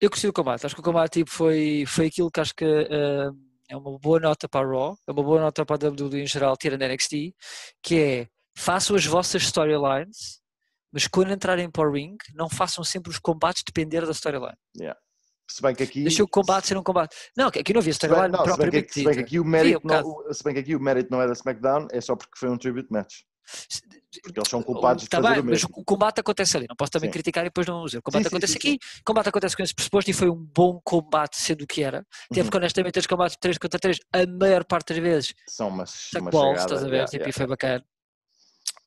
Eu 0.01 0.11
gostei 0.11 0.29
do 0.29 0.35
combate, 0.35 0.67
acho 0.67 0.75
que 0.75 0.81
o 0.81 0.85
combate 0.85 1.13
tipo, 1.21 1.31
foi, 1.31 1.85
foi 1.87 2.07
aquilo 2.07 2.29
que 2.29 2.41
acho 2.41 2.53
que 2.57 2.65
eh, 2.65 3.31
é 3.71 3.77
uma 3.77 3.97
boa 4.01 4.19
nota 4.19 4.49
para 4.49 4.67
a 4.67 4.69
Raw, 4.69 4.99
é 5.07 5.13
uma 5.13 5.23
boa 5.23 5.41
nota 5.41 5.65
para 5.65 5.87
a 5.87 5.91
WWE 5.91 6.23
em 6.23 6.27
geral, 6.27 6.57
tirando 6.57 6.83
NXT, 6.83 7.33
que 7.81 8.01
é 8.01 8.29
façam 8.57 8.97
as 8.97 9.05
vossas 9.07 9.43
storylines, 9.43 10.41
mas 10.93 11.07
quando 11.07 11.33
entrarem 11.33 11.71
para 11.71 11.89
o 11.89 11.93
ring, 11.93 12.17
não 12.35 12.49
façam 12.49 12.85
sempre 12.85 13.11
os 13.11 13.19
combates 13.19 13.63
depender 13.67 14.05
da 14.05 14.13
storyline. 14.13 14.57
Se 15.51 15.61
bem 15.61 15.75
que 15.75 15.83
aqui. 15.83 16.03
Deixa 16.03 16.23
o 16.23 16.29
combate 16.29 16.67
ser 16.69 16.77
um 16.79 16.83
combate. 16.83 17.15
Não, 17.37 17.49
aqui 17.49 17.73
não 17.73 17.81
havia 17.81 17.91
storyline 17.91 18.29
não, 18.29 18.39
se 18.41 18.45
bem 18.45 18.55
que, 18.55 18.57
propriamente 18.61 18.93
se 18.95 19.05
bem 19.05 19.15
que 19.15 19.21
aqui 19.21 19.41
o 19.41 19.45
mérito 19.45 19.81
um 19.85 19.89
não, 19.89 20.33
se 20.33 20.45
bem 20.45 20.55
que 20.55 20.61
aqui 20.61 20.77
o 20.77 20.81
mérito 20.81 21.11
não 21.11 21.21
é 21.21 21.27
da 21.27 21.33
SmackDown, 21.33 21.89
é 21.91 22.01
só 22.01 22.17
porque 22.17 22.39
foi 22.39 22.49
um 22.49 22.57
tribute 22.57 22.89
match. 22.91 23.21
Porque 24.23 24.39
eles 24.39 24.49
são 24.49 24.63
culpados 24.63 25.03
de 25.03 25.09
Tá 25.11 25.21
fazer 25.21 25.29
bem, 25.35 25.41
o 25.41 25.45
mas 25.45 25.53
mesmo. 25.63 25.69
o 25.77 25.85
combate 25.85 26.21
acontece 26.21 26.57
ali, 26.57 26.67
não 26.69 26.77
posso 26.77 26.93
também 26.93 27.09
Sim. 27.09 27.13
criticar 27.13 27.45
e 27.45 27.49
depois 27.49 27.67
não 27.67 27.83
usar. 27.83 27.99
O 27.99 28.03
combate 28.03 28.23
Sim, 28.23 28.29
acontece 28.29 28.53
sim, 28.53 28.59
aqui, 28.59 28.79
o 29.01 29.05
combate 29.05 29.29
acontece 29.29 29.57
com 29.57 29.63
esse 29.63 29.75
pressuposto 29.75 30.11
e 30.11 30.15
foi 30.15 30.31
um 30.31 30.37
bom 30.37 30.81
combate, 30.85 31.37
sendo 31.39 31.63
o 31.63 31.67
que 31.67 31.83
era. 31.83 31.99
Até 32.31 32.41
Uhum. 32.41 32.45
porque 32.47 32.57
honestamente 32.59 32.99
estes 32.99 33.07
combates 33.09 33.37
3 33.41 33.59
contra 33.59 33.81
3, 33.81 33.99
a 34.13 34.27
maior 34.27 34.65
parte 34.65 34.95
das 34.95 34.99
vezes, 35.03 35.35
São 35.49 35.69
umas, 35.69 36.11
uma 36.15 36.31
balls, 36.31 36.61
chegada, 36.61 36.75
estás 36.75 36.83
a 36.85 36.87
ver? 36.87 36.93
yeah, 36.93 37.11
tipo, 37.11 37.17
yeah. 37.23 37.31
E 37.31 37.33
foi 37.33 37.47
bacana. 37.47 37.85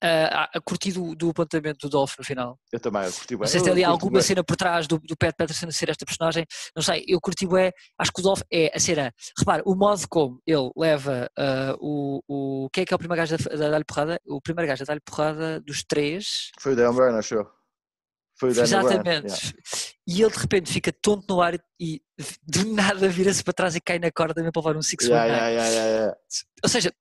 Ah, 0.07 0.49
curti 0.63 0.91
do, 0.91 1.15
do 1.15 1.29
apontamento 1.31 1.87
do 1.87 1.89
Dolph 1.89 2.13
no 2.17 2.23
final. 2.23 2.59
Eu 2.71 2.79
também, 2.79 3.03
eu 3.03 3.11
curti 3.11 3.35
bem. 3.35 3.39
Não 3.39 3.47
sei 3.47 3.59
se 3.59 3.63
tem 3.63 3.73
ali 3.73 3.83
alguma 3.83 4.11
bem. 4.13 4.21
cena 4.21 4.43
por 4.43 4.55
trás 4.55 4.85
do, 4.87 4.99
do 4.99 5.17
Pat 5.17 5.35
Patterson 5.35 5.71
ser 5.71 5.89
esta 5.89 6.05
personagem. 6.05 6.45
Não 6.75 6.83
sei, 6.83 7.03
eu 7.07 7.19
curti 7.19 7.45
é 7.57 7.71
Acho 7.97 8.11
que 8.11 8.19
o 8.19 8.23
Dolph 8.23 8.41
é 8.51 8.71
a 8.75 8.79
cena. 8.79 9.11
Repara, 9.37 9.63
o 9.65 9.75
modo 9.75 10.07
como 10.07 10.39
ele 10.45 10.69
leva 10.77 11.29
ah, 11.37 11.75
o, 11.79 12.21
o. 12.27 12.69
Quem 12.71 12.83
é 12.83 12.85
que 12.85 12.93
é 12.93 12.95
o 12.95 12.99
primeiro 12.99 13.21
gajo 13.21 13.35
a, 13.35 13.53
a 13.53 13.69
dar-lhe 13.69 13.85
porrada? 13.85 14.19
O 14.25 14.41
primeiro 14.41 14.67
gajo 14.67 14.83
a 14.83 14.85
dar-lhe 14.85 15.01
porrada 15.01 15.59
dos 15.61 15.83
três. 15.83 16.51
Foi 16.59 16.73
o 16.73 16.75
Dan 16.75 16.93
Bryan, 16.93 17.17
achou? 17.17 17.45
Foi 18.37 18.51
o 18.51 18.53
Bryan. 18.53 18.63
Exatamente. 18.63 19.27
yeah. 19.27 19.95
E 20.07 20.21
ele 20.21 20.31
de 20.31 20.39
repente 20.39 20.71
fica 20.71 20.91
tonto 20.91 21.25
no 21.33 21.41
ar 21.41 21.57
e 21.79 22.01
do 22.43 22.73
nada 22.73 23.07
vira-se 23.07 23.43
para 23.43 23.53
trás 23.53 23.75
e 23.75 23.81
cai 23.81 23.97
na 23.97 24.11
corda 24.11 24.41
mesmo 24.41 24.51
para 24.51 24.61
levar 24.61 24.77
um 24.77 24.81
6 24.81 25.07
Yeah, 25.07 25.25
yeah, 25.25 25.47
yeah, 25.49 25.69
yeah, 25.69 25.89
yeah. 25.89 26.17
Ou 26.63 26.69
seja, 26.69 26.93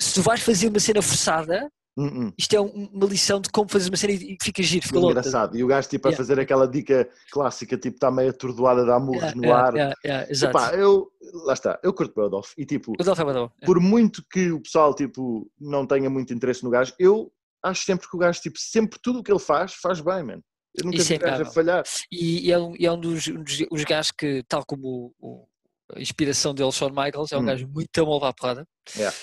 se 0.00 0.14
tu 0.14 0.22
vais 0.22 0.40
fazer 0.40 0.68
uma 0.68 0.80
cena 0.80 1.02
forçada, 1.02 1.70
Hum, 1.94 2.06
hum. 2.28 2.32
isto 2.38 2.56
é 2.56 2.60
um- 2.60 2.88
uma 2.90 3.06
lição 3.06 3.38
de 3.38 3.50
como 3.50 3.68
fazer 3.68 3.90
uma 3.90 3.96
cena 3.98 4.14
e 4.14 4.36
fica 4.42 4.62
giro, 4.62 4.86
fica 4.86 4.98
louco. 4.98 5.10
Engraçado. 5.12 5.56
E 5.56 5.62
o 5.62 5.66
gajo 5.66 5.88
tipo 5.90 6.08
a 6.08 6.10
Yeah. 6.10 6.24
fazer 6.24 6.40
aquela 6.40 6.66
dica 6.66 7.06
clássica, 7.30 7.76
tipo 7.76 7.96
está 7.96 8.10
meio 8.10 8.30
atordoada, 8.30 8.84
dá 8.86 8.98
murros 8.98 9.22
Yeah, 9.22 9.36
no 9.36 9.44
yeah, 9.44 9.66
ar. 9.68 9.74
yeah, 9.74 9.94
yeah, 10.04 10.30
exato. 10.30 10.56
Epá, 10.56 10.74
eu, 10.74 11.12
lá 11.44 11.52
está, 11.52 11.78
eu 11.82 11.92
curto 11.92 12.18
o 12.18 12.28
Dolph. 12.30 12.52
E 12.56 12.64
tipo, 12.64 12.92
O 12.98 13.04
Dolph 13.04 13.18
é 13.20 13.24
bom. 13.24 13.50
por 13.66 13.78
muito 13.78 14.24
que 14.32 14.50
o 14.50 14.60
pessoal 14.62 14.94
tipo, 14.94 15.50
não 15.60 15.86
tenha 15.86 16.08
muito 16.08 16.32
interesse 16.32 16.64
no 16.64 16.70
gajo, 16.70 16.94
eu 16.98 17.30
acho 17.62 17.84
sempre 17.84 18.08
que 18.08 18.16
o 18.16 18.18
gajo, 18.18 18.40
tipo, 18.40 18.58
sempre 18.58 18.98
tudo 19.02 19.18
o 19.18 19.22
que 19.22 19.30
ele 19.30 19.38
faz, 19.38 19.74
faz 19.74 20.00
bem, 20.00 20.22
mano. 20.22 20.42
Eu 20.74 20.86
nunca 20.86 20.96
Isso 20.96 21.08
vi 21.08 21.14
é 21.16 21.18
gajo 21.18 21.42
a 21.42 21.46
falhar. 21.46 21.84
E, 22.10 22.46
e 22.48 22.52
é 22.52 22.58
um, 22.58 22.74
e 22.78 22.86
é 22.86 22.90
um 22.92 22.98
dos, 22.98 23.26
um 23.28 23.42
dos 23.44 23.58
os 23.70 23.84
gajos 23.84 24.10
que, 24.12 24.42
tal 24.48 24.64
como 24.66 25.12
o- 25.20 25.28
o- 25.42 25.46
a 25.94 26.00
inspiração 26.00 26.54
dele, 26.54 26.72
Shawn 26.72 26.88
Michaels, 26.88 27.30
é 27.32 27.36
um 27.36 27.40
Hum. 27.42 27.44
gajo 27.44 27.68
muito 27.68 27.90
bom 28.06 28.12
a 28.12 28.14
levar 28.14 28.28
a 28.28 28.32
porrada. 28.32 28.66
Yeah. 28.96 29.14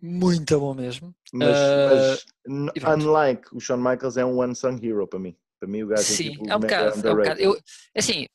Muito 0.00 0.60
bom 0.60 0.74
mesmo. 0.74 1.14
Mas, 1.32 1.58
Ah, 1.58 2.18
mas 2.46 2.84
unlike 2.84 3.48
o 3.52 3.60
Shawn 3.60 3.78
Michaels, 3.78 4.16
é 4.16 4.24
um 4.24 4.42
unsung 4.42 4.78
hero 4.82 5.06
para 5.06 5.18
mim. 5.18 5.36
Para 5.58 5.68
mim, 5.68 5.82
o 5.82 5.86
gajo 5.88 6.02
Sim, 6.02 6.28
é 6.28 6.30
tipo. 6.32 6.50
é 6.50 6.56
um 6.56 6.60
bocado. 6.60 7.06
É 7.06 7.12
um 7.12 7.16
bocado. 7.16 7.40
Eu, 7.40 7.58
assim, 7.96 8.26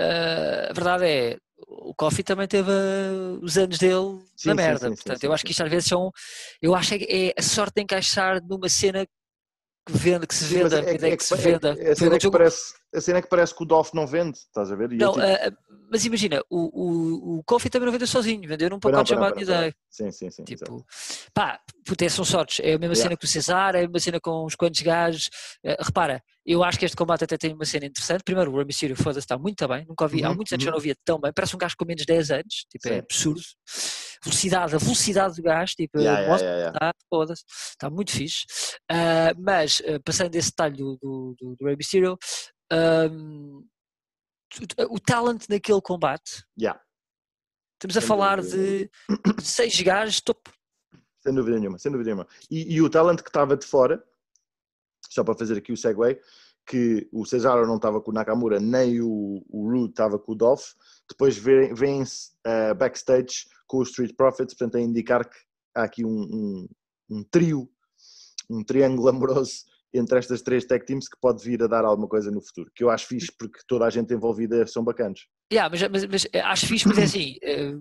ah, 0.00 0.68
a 0.70 0.72
verdade 0.72 1.04
é, 1.06 1.38
o 1.66 1.94
Coffee 1.94 2.22
também 2.22 2.46
teve 2.46 2.70
ah, 2.70 3.38
os 3.42 3.56
anos 3.56 3.78
dele 3.78 4.20
Sim, 4.36 4.48
na 4.48 4.54
merda. 4.54 4.78
sim, 4.78 4.96
sim, 4.96 5.02
Portanto, 5.02 5.24
eu 5.24 5.32
acho 5.32 5.44
que 5.44 5.50
isto 5.52 5.62
às 5.62 5.70
vezes 5.70 5.88
são. 5.88 6.10
Eu 6.60 6.74
acho 6.74 6.98
que 6.98 7.04
é 7.04 7.40
a 7.40 7.42
sorte 7.42 7.74
de 7.76 7.82
encaixar 7.82 8.42
numa 8.44 8.68
cena 8.68 9.06
que 9.92 9.98
vende, 9.98 10.26
que 10.26 10.34
se 10.34 10.44
Sim, 10.44 10.54
venda, 10.62 10.80
é- 10.80 10.90
a 10.90 10.94
ideia 10.94 11.12
é 11.12 11.16
que 11.16 11.24
se 11.24 11.34
é- 11.34 11.36
venda. 11.36 11.76
é- 11.78 11.90
A 11.92 11.96
cena 11.96 12.14
é 12.14 12.18
que 12.18 12.30
parece- 12.30 12.74
a 12.94 13.00
cena 13.00 13.18
é 13.18 13.22
que 13.22 13.28
parece 13.28 13.54
que 13.54 13.62
o 13.62 13.66
Dolph 13.66 13.92
não 13.94 14.06
vende, 14.06 14.38
estás 14.38 14.70
a 14.70 14.76
ver? 14.76 14.92
Eu, 14.92 14.98
Não, 14.98 15.12
tipo, 15.12 15.24
ah, 15.24 15.52
mas 15.90 16.04
imagina, 16.04 16.42
o, 16.50 16.58
o, 16.58 17.38
o 17.38 17.44
Coffee 17.44 17.70
também 17.70 17.86
não 17.86 17.92
vendeu 17.92 18.06
sozinho, 18.06 18.46
vendeu 18.48 18.68
num 18.70 18.78
pacote 18.78 19.10
chamado 19.10 19.34
pois 19.34 19.46
Day. 19.46 19.72
Sim, 19.90 20.10
sim, 20.10 20.30
sim. 20.30 20.44
Tipo, 20.44 20.84
pá, 21.34 21.58
puta, 21.84 22.08
são 22.08 22.24
sortes. 22.24 22.60
É 22.60 22.74
a 22.74 22.78
mesma 22.78 22.94
Yeah. 22.94 23.02
cena 23.02 23.16
que 23.16 23.24
o 23.24 23.28
Cesar, 23.28 23.74
é 23.74 23.78
a 23.78 23.82
mesma 23.82 23.98
cena 24.00 24.20
com 24.20 24.44
uns 24.44 24.54
quantos 24.54 24.80
gajos. 24.82 25.30
Eh, 25.64 25.76
repara, 25.80 26.22
eu 26.46 26.62
acho 26.62 26.78
que 26.78 26.84
este 26.84 26.96
combate 26.96 27.24
até 27.24 27.36
tem 27.36 27.52
uma 27.54 27.64
cena 27.64 27.86
interessante. 27.86 28.22
Primeiro, 28.22 28.52
o 28.52 28.56
Rey 28.56 28.64
Mysterio, 28.66 28.96
foda-se, 28.96 29.20
está 29.20 29.36
muito 29.38 29.66
bem. 29.66 29.84
Nunca 29.88 30.04
ouvi, 30.04 30.22
há 30.22 30.28
Uhum, 30.28 30.36
muitos 30.36 30.52
anos 30.52 30.62
que 30.64 30.68
eu 30.68 30.72
uhum. 30.72 30.76
não 30.78 30.82
via 30.82 30.94
tão 31.04 31.18
bem. 31.20 31.32
Parece 31.34 31.56
um 31.56 31.58
gajo 31.58 31.74
com 31.76 31.84
menos 31.86 32.02
de 32.02 32.06
10 32.06 32.30
anos, 32.30 32.66
tipo, 32.70 32.86
é 32.88 32.92
Sim. 32.92 32.98
absurdo. 32.98 33.40
Velocidade, 34.22 34.74
a 34.74 34.78
velocidade 34.78 35.36
do 35.36 35.42
gajo, 35.42 35.74
tipo, 35.76 35.98
Yeah, 35.98 36.20
yeah, 36.20 36.30
mostra 36.32 36.48
yeah, 36.48 36.72
yeah. 36.78 36.92
Tá. 36.92 37.32
Está 37.32 37.90
muito 37.90 38.12
fixe. 38.12 38.44
Ah, 38.90 39.32
mas, 39.38 39.82
ah, 39.86 40.00
passando 40.04 40.30
desse 40.30 40.50
detalhe 40.50 40.76
do, 40.76 40.96
do, 41.00 41.34
do, 41.38 41.56
do 41.56 41.64
Rey 41.64 41.76
Mysterio, 41.76 42.16
ahm, 42.72 43.62
o, 44.90 44.98
talent 44.98 45.44
naquele 45.48 45.80
combate, 45.80 46.42
Yeah, 46.58 46.80
estamos 47.74 47.96
a 47.96 48.00
Sem 48.00 48.08
falar 48.08 48.40
de 48.42 48.90
seis 49.42 49.80
gajos 49.80 50.20
topo. 50.20 50.50
sem 51.20 51.34
dúvida 51.34 51.58
nenhuma, 51.58 51.78
sem 51.78 51.92
dúvida 51.92 52.08
nenhuma. 52.10 52.26
E, 52.50 52.74
e 52.74 52.82
o 52.82 52.88
talent 52.88 53.20
que 53.20 53.28
estava 53.28 53.56
de 53.56 53.66
fora, 53.66 54.02
só 55.10 55.22
para 55.22 55.34
fazer 55.34 55.58
aqui 55.58 55.72
o 55.72 55.76
segue, 55.76 56.18
que 56.68 57.08
o 57.10 57.24
Cesaro 57.24 57.66
não 57.66 57.76
estava 57.76 58.00
com 58.00 58.10
o 58.10 58.14
Nakamura, 58.14 58.60
nem 58.60 59.00
o, 59.00 59.42
o 59.48 59.70
Rude 59.70 59.90
estava 59.90 60.18
com 60.18 60.32
o 60.32 60.34
Dolph, 60.34 60.66
depois 61.08 61.36
vê- 61.38 61.72
vêm-se 61.72 62.32
ah, 62.44 62.74
backstage 62.74 63.46
com 63.66 63.78
os 63.78 63.88
Street 63.88 64.14
Profits, 64.14 64.54
portanto 64.54 64.76
a 64.76 64.80
indicar 64.80 65.28
que 65.28 65.36
há 65.74 65.84
aqui 65.84 66.04
um, 66.04 66.20
um, 66.20 66.68
um 67.10 67.24
trio, 67.24 67.68
um 68.50 68.62
triângulo 68.62 69.08
amoroso 69.08 69.64
entre 69.94 70.18
estas 70.18 70.42
três 70.42 70.66
tech 70.66 70.84
teams 70.84 71.08
que 71.08 71.18
pode 71.18 71.42
vir 71.42 71.62
a 71.62 71.66
dar 71.66 71.84
alguma 71.86 72.06
coisa 72.06 72.30
no 72.30 72.42
futuro, 72.42 72.70
que 72.74 72.84
eu 72.84 72.90
acho 72.90 73.06
fixe 73.06 73.32
porque 73.38 73.60
toda 73.66 73.86
a 73.86 73.90
gente 73.90 74.12
envolvida 74.12 74.66
são 74.66 74.84
bacanas. 74.84 75.20
Yeah, 75.50 75.70
mas, 75.70 75.88
mas, 75.88 76.04
mas 76.04 76.26
eh, 76.30 76.40
acho 76.40 76.66
fixe, 76.66 76.86
mas 76.86 76.98
é 76.98 77.04
assim, 77.04 77.36
eh, 77.42 77.74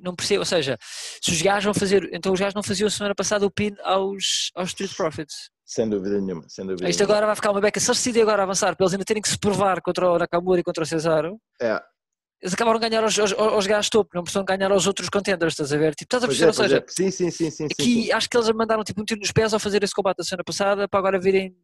não 0.00 0.16
percebo, 0.16 0.40
ou 0.40 0.46
seja, 0.46 0.78
se 0.80 1.30
os 1.30 1.42
gajos 1.42 1.64
vão 1.64 1.74
fazer, 1.74 2.08
então 2.12 2.32
os 2.32 2.40
gajos 2.40 2.54
não 2.54 2.62
faziam 2.62 2.88
semana 2.88 3.14
passada 3.14 3.44
o 3.44 3.50
pin 3.50 3.76
aos, 3.82 4.50
aos 4.54 4.70
Street 4.70 4.96
Profits. 4.96 5.50
Sem 5.66 5.88
dúvida 5.88 6.20
nenhuma, 6.20 6.44
sem 6.48 6.64
dúvida 6.64 6.88
Isto 6.88 7.00
nenhuma. 7.00 7.14
agora 7.14 7.26
vai 7.26 7.34
ficar 7.36 7.50
uma 7.50 7.60
beca, 7.60 7.80
se 7.80 7.90
eles 7.90 7.98
decidem 7.98 8.22
agora 8.22 8.44
avançar, 8.44 8.76
para 8.76 8.84
eles 8.84 8.92
ainda 8.94 9.04
terem 9.04 9.20
que 9.20 9.28
se 9.28 9.36
provar 9.38 9.82
contra 9.82 10.08
o 10.10 10.16
Nakamura 10.18 10.60
e 10.60 10.62
contra 10.62 10.84
o 10.84 10.86
Cesaro, 10.86 11.40
É, 11.60 11.82
eles 12.40 12.54
acabaram 12.54 12.78
de 12.78 12.88
ganhar 12.88 13.02
aos, 13.02 13.18
aos, 13.18 13.32
aos 13.32 13.66
gajos 13.66 13.88
topo, 13.90 14.10
não 14.14 14.22
precisam 14.22 14.44
ganhar 14.44 14.70
aos 14.70 14.86
outros 14.86 15.08
contenders, 15.08 15.54
estás 15.54 15.72
a 15.72 15.76
ver? 15.76 15.94
Tipo, 15.94 16.14
estás 16.16 16.22
a 16.22 16.26
perceber? 16.28 16.44
é, 16.44 16.48
ou 16.48 16.54
seja, 16.54 16.76
é. 16.78 16.84
Sim, 16.86 17.10
sim, 17.10 17.30
sim, 17.30 17.50
sim, 17.50 17.50
sim, 17.50 17.64
aqui 17.64 18.04
sim. 18.04 18.12
acho 18.12 18.28
que 18.28 18.36
eles 18.36 18.48
mandaram 18.50 18.84
tipo 18.84 19.00
um 19.00 19.04
tiro 19.04 19.20
nos 19.20 19.32
pés 19.32 19.52
ao 19.52 19.58
fazer 19.58 19.82
esse 19.82 19.94
combate 19.94 20.18
da 20.18 20.24
semana 20.24 20.44
passada 20.44 20.86
para 20.86 21.00
agora 21.00 21.18
virem 21.18 21.56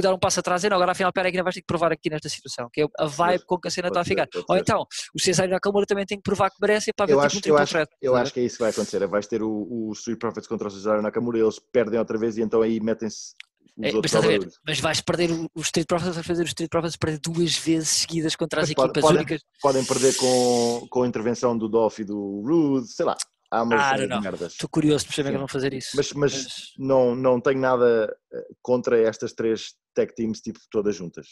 dar 0.00 0.14
um 0.14 0.18
passo 0.18 0.40
atrás 0.40 0.64
e 0.64 0.68
não, 0.68 0.76
agora 0.76 0.92
afinal, 0.92 1.12
pera 1.12 1.30
que 1.30 1.36
não 1.36 1.44
vais 1.44 1.54
ter 1.54 1.60
que 1.60 1.66
provar 1.66 1.92
aqui 1.92 2.08
nesta 2.08 2.28
situação, 2.28 2.70
que 2.72 2.80
é 2.80 2.86
a 2.98 3.06
vibe 3.06 3.44
com 3.44 3.58
que 3.58 3.68
a 3.68 3.70
cena 3.70 3.88
está 3.88 4.00
a 4.00 4.04
ser, 4.04 4.10
ficar. 4.10 4.28
pode 4.28 4.46
Ou 4.48 4.56
ser. 4.56 4.62
então, 4.62 4.86
o 5.14 5.20
Cesaro 5.20 5.48
e 5.48 5.52
a 5.52 5.54
Nakamura 5.56 5.84
também 5.84 6.06
têm 6.06 6.16
que 6.16 6.22
provar 6.22 6.48
que 6.48 6.56
merecem 6.60 6.94
para 6.96 7.10
Eu 7.10 7.28
tipo 7.28 7.48
um 7.48 7.50
eu, 7.50 7.58
acho, 7.58 7.76
eu 8.00 8.16
acho 8.16 8.32
que 8.32 8.40
é 8.40 8.44
isso 8.44 8.56
que 8.56 8.62
vai 8.62 8.70
acontecer. 8.70 9.06
Vais 9.06 9.26
ter 9.26 9.42
o, 9.42 9.50
o 9.68 9.92
Street 9.92 10.18
Profits 10.18 10.46
contra 10.46 10.68
o 10.68 10.70
Cesaro 10.70 11.02
Nakamura, 11.02 11.38
eles 11.38 11.58
perdem 11.72 11.98
outra 11.98 12.16
vez 12.16 12.38
e 12.38 12.42
então 12.42 12.62
aí 12.62 12.80
metem-se 12.80 13.34
É, 13.82 13.92
mas, 13.92 14.12
ver, 14.24 14.48
mas 14.66 14.80
vais 14.80 15.00
perder 15.00 15.30
os 15.54 15.66
Street 15.66 15.86
Profits, 15.86 16.14
vais 16.14 16.26
fazer 16.26 16.42
os 16.42 16.48
Street 16.50 16.70
Profits 16.70 16.96
perder 16.96 17.18
duas 17.20 17.56
vezes 17.56 17.88
seguidas 17.88 18.36
contra 18.36 18.60
as 18.62 18.68
Mas 18.68 18.70
equipas 18.72 19.00
podem- 19.02 19.16
únicas. 19.18 19.40
Podem 19.62 19.84
perder 19.84 20.16
com, 20.16 20.86
com 20.90 21.02
a 21.02 21.06
intervenção 21.06 21.56
do 21.56 21.68
Dolph 21.68 21.98
e 22.00 22.04
do 22.04 22.42
Rude, 22.42 22.88
sei 22.88 23.04
lá. 23.06 23.16
Há 23.52 23.62
umas 23.62 23.80
Ah, 23.80 23.90
não, 23.96 24.02
de 24.02 24.06
não. 24.06 24.20
merdas. 24.20 24.52
Estou 24.52 24.68
curioso 24.68 25.06
por 25.06 25.14
saber 25.14 25.28
Sim. 25.30 25.32
que 25.32 25.38
vão 25.38 25.48
fazer 25.48 25.74
isso. 25.74 25.90
Mas, 25.96 26.12
mas 26.12 26.46
não, 26.78 27.16
não 27.16 27.40
tenho 27.40 27.58
nada 27.58 28.16
eh, 28.32 28.46
contra 28.62 28.96
estas 29.00 29.32
três 29.32 29.74
tech 29.94 30.14
teams, 30.14 30.40
tipo, 30.40 30.60
todas 30.70 30.94
juntas. 30.94 31.26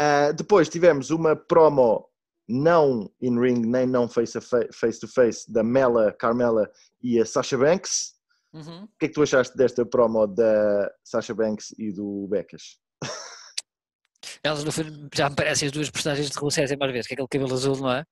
Ah, 0.00 0.32
depois 0.32 0.68
tivemos 0.68 1.10
uma 1.10 1.36
promo 1.36 2.04
não 2.48 3.12
in-ring, 3.20 3.60
nem 3.66 3.86
não 3.86 4.08
face-to-face 4.08 4.68
face 4.72 4.98
to 5.00 5.06
face, 5.06 5.52
da 5.52 5.62
Mela, 5.62 6.12
Carmela 6.12 6.68
e 7.02 7.20
a 7.20 7.26
Sasha 7.26 7.58
Banks. 7.58 8.14
Uhum. 8.52 8.84
O 8.84 8.88
que 8.98 9.06
é 9.06 9.08
que 9.08 9.14
tu 9.14 9.22
achaste 9.22 9.56
desta 9.56 9.84
promo 9.84 10.26
da 10.26 10.90
Sasha 11.04 11.34
Banks 11.34 11.74
e 11.78 11.92
do 11.92 12.26
Becas? 12.28 12.78
Elas 14.42 14.64
no 14.64 14.72
filme 14.72 15.08
já 15.14 15.28
me 15.28 15.36
parecem 15.36 15.66
as 15.66 15.72
duas 15.72 15.90
personagens 15.90 16.30
de 16.30 16.38
Rússia 16.38 16.64
mais 16.78 16.92
vezes, 16.92 17.06
que 17.06 17.12
é 17.12 17.14
aquele 17.14 17.28
cabelo 17.28 17.54
azul, 17.54 17.76
não 17.76 17.92
é? 17.92 18.04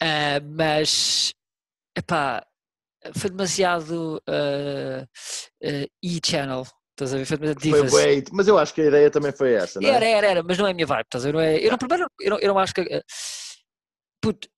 Ah, 0.00 0.40
mas, 0.44 1.32
epá, 1.96 2.44
foi 3.16 3.30
demasiado 3.30 4.20
ah, 4.28 5.06
ah, 5.64 5.86
e-channel, 6.02 6.66
estás 6.90 7.14
a 7.14 7.18
ver? 7.18 7.24
Foi 7.24 7.36
demasiado 7.36 7.60
Foi 7.60 7.70
divas. 7.70 7.90
bué, 7.90 8.22
mas 8.32 8.48
eu 8.48 8.58
acho 8.58 8.74
que 8.74 8.82
a 8.82 8.86
ideia 8.86 9.10
também 9.10 9.32
foi 9.32 9.54
essa, 9.54 9.80
não 9.80 9.88
é? 9.88 9.92
Era, 9.92 10.06
era, 10.06 10.26
era, 10.26 10.42
mas 10.42 10.58
não 10.58 10.66
é 10.66 10.70
a 10.70 10.74
minha 10.74 10.86
vibe, 10.86 11.04
estás 11.04 11.24
a 11.24 11.28
ver? 11.28 11.34
Não 11.34 11.40
é, 11.40 11.58
eu, 11.58 11.70
não, 11.70 11.78
primeiro, 11.78 12.06
eu, 12.20 12.30
não, 12.30 12.38
eu 12.38 12.48
não 12.48 12.58
acho 12.58 12.74
que. 12.74 13.02
Puto, 14.20 14.48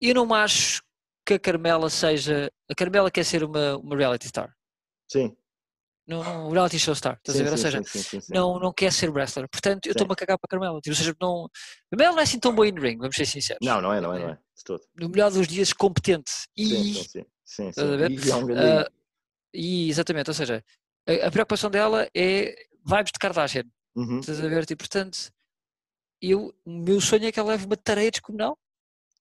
eu 0.00 0.14
não 0.14 0.34
acho 0.34 0.82
que 1.24 1.34
a 1.34 1.38
Carmela 1.38 1.88
seja. 1.88 2.50
A 2.70 2.74
Carmela 2.74 3.10
quer 3.10 3.24
ser 3.24 3.44
uma, 3.44 3.76
uma 3.76 3.96
reality 3.96 4.26
star. 4.26 4.52
Sim. 5.12 5.36
Um 6.08 6.50
reality 6.50 6.78
show 6.78 6.94
star, 6.94 7.16
estás 7.18 7.36
sim, 7.36 7.42
a 7.42 7.44
ver? 7.44 7.50
Ou 7.52 7.58
seja, 7.58 7.82
sim, 7.84 8.20
sim, 8.20 8.32
não, 8.34 8.58
não 8.58 8.72
quer 8.72 8.92
ser 8.92 9.08
wrestler. 9.08 9.48
Portanto, 9.48 9.86
eu 9.86 9.92
estou-me 9.92 10.12
a 10.12 10.16
cagar 10.16 10.36
para 10.36 10.46
a 10.46 10.50
Carmela. 10.50 10.80
Tipo, 10.80 10.92
ou 10.92 10.96
seja, 10.96 11.14
não. 11.20 11.44
A 11.44 11.90
Carmela 11.90 12.12
não 12.12 12.20
é 12.20 12.22
assim 12.24 12.40
tão 12.40 12.54
boa 12.54 12.66
in 12.66 12.74
ring, 12.74 12.98
vamos 12.98 13.14
ser 13.14 13.24
sinceros. 13.24 13.64
Não, 13.64 13.80
não 13.80 13.92
é, 13.92 14.00
não 14.00 14.12
é, 14.12 14.18
não 14.18 14.28
é. 14.30 14.34
De 14.34 14.64
todo. 14.64 14.82
No 14.98 15.08
melhor 15.08 15.30
dos 15.30 15.46
dias, 15.46 15.72
competente. 15.72 16.32
E, 16.56 16.66
Sim, 16.66 16.94
sim, 16.94 17.02
sim. 17.04 17.24
sim, 17.44 17.68
Estás 17.68 17.88
a 17.88 17.92
sim. 17.92 17.96
ver? 17.98 18.10
E 18.10 18.30
é 18.30 18.34
um 18.34 18.46
grande 18.46 18.66
ah, 18.66 18.90
e 19.54 19.88
exatamente, 19.88 20.30
ou 20.30 20.34
seja, 20.34 20.64
a, 21.06 21.26
a 21.26 21.30
preocupação 21.30 21.70
dela 21.70 22.08
é 22.14 22.54
vibes 22.84 23.12
de 23.12 23.18
Kardashian. 23.18 23.64
Uhum. 23.94 24.20
Estás 24.20 24.40
a 24.42 24.48
ver? 24.48 24.64
E, 24.70 24.76
portanto, 24.76 25.30
eu, 26.20 26.54
o 26.64 26.70
meu 26.70 27.00
sonho 27.00 27.26
é 27.26 27.32
que 27.32 27.38
ela 27.38 27.50
leve 27.50 27.66
uma 27.66 27.76
tareia 27.76 28.10
descomunal. 28.10 28.58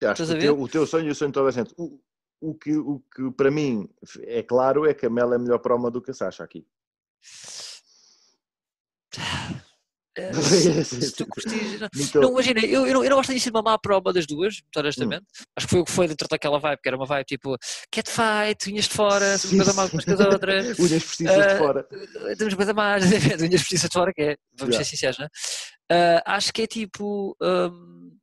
Estás 0.01 0.31
a 0.31 0.33
o 0.33 0.37
ver? 0.37 0.41
teu, 0.41 0.59
o 0.59 0.67
teu 0.67 0.87
sonho 0.87 1.07
e 1.07 1.11
o 1.11 1.15
sonho 1.15 1.31
de 1.31 1.33
toda 1.33 1.49
a 1.49 1.51
gente. 1.51 1.73
O, 1.77 1.99
o, 2.41 2.55
que, 2.55 2.75
o 2.75 2.99
que 3.15 3.31
para 3.31 3.51
mim 3.51 3.87
é 4.23 4.43
claro 4.43 4.85
é 4.85 4.93
que 4.93 5.05
a 5.05 5.09
Mel 5.09 5.33
é 5.33 5.37
melhor 5.37 5.59
promo 5.59 5.89
do 5.91 6.01
que 6.01 6.11
a 6.11 6.13
Sasha 6.13 6.43
aqui. 6.43 6.65
Eh, 10.17 10.33
se, 10.83 10.83
se 10.83 11.11
tu. 11.15 11.25
Não, 11.79 11.89
Então, 11.95 12.21
não, 12.21 12.31
imagina, 12.31 12.59
eu, 12.65 12.85
eu, 12.85 12.93
não, 12.93 13.03
eu 13.03 13.09
não 13.11 13.17
gosto 13.17 13.33
de 13.33 13.39
ser 13.39 13.49
uma 13.51 13.61
má 13.61 13.77
prova 13.77 14.11
das 14.11 14.25
duas, 14.25 14.55
muito 14.61 14.77
Hum. 14.77 14.79
honestamente. 14.81 15.25
Acho 15.55 15.67
que 15.67 15.71
foi 15.71 15.79
o 15.81 15.85
que 15.85 15.91
foi 15.91 16.07
dentro 16.07 16.27
daquela 16.27 16.59
vibe, 16.59 16.81
que 16.81 16.89
era 16.89 16.97
uma 16.97 17.05
vibe 17.05 17.25
tipo 17.25 17.55
catfight, 17.91 18.69
unhas 18.69 18.85
de 18.85 18.93
fora, 18.95 19.37
Sim, 19.37 19.55
uma 19.55 19.57
coisa 19.65 19.73
mais 19.73 19.93
umas 19.93 20.07
as 20.07 20.19
outras. 20.19 20.79
unhas 20.79 21.19
Ah, 21.27 21.47
de 21.47 21.57
fora. 21.57 21.87
Temos 22.37 22.53
coisa 22.55 22.73
mais, 22.73 23.03
unhas 23.41 23.61
de 23.61 23.89
fora, 23.89 24.13
que 24.13 24.21
é, 24.21 24.37
vamos 24.57 24.75
Yeah. 24.75 24.83
ser 24.83 24.89
sinceros, 24.89 25.17
né? 25.19 25.27
Ah, 25.89 26.35
acho 26.35 26.51
que 26.51 26.63
é 26.63 26.67
tipo. 26.67 27.35
hum, 27.41 28.17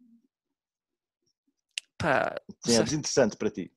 pá, 1.99 2.35
Sim, 2.67 2.75
é 2.77 2.83
desinteressante 2.83 3.37
para 3.37 3.51
ti. 3.51 3.73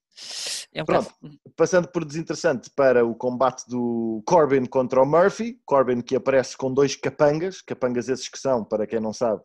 É 0.73 0.81
um 0.81 0.85
Pronto. 0.85 1.11
bocado- 1.21 1.39
Passando 1.55 1.87
por 1.89 2.05
desinteressante 2.05 2.69
para 2.75 3.05
o 3.05 3.15
combate 3.15 3.63
do 3.67 4.23
Corbin 4.25 4.65
contra 4.65 5.01
o 5.01 5.05
Murphy. 5.05 5.59
Corbin 5.65 6.01
que 6.01 6.15
aparece 6.15 6.55
com 6.57 6.73
dois 6.73 6.95
capangas, 6.95 7.61
capangas 7.61 8.09
esses 8.09 8.27
que 8.27 8.37
são, 8.39 8.63
para 8.63 8.87
quem 8.87 8.99
não 8.99 9.13
sabe, 9.13 9.41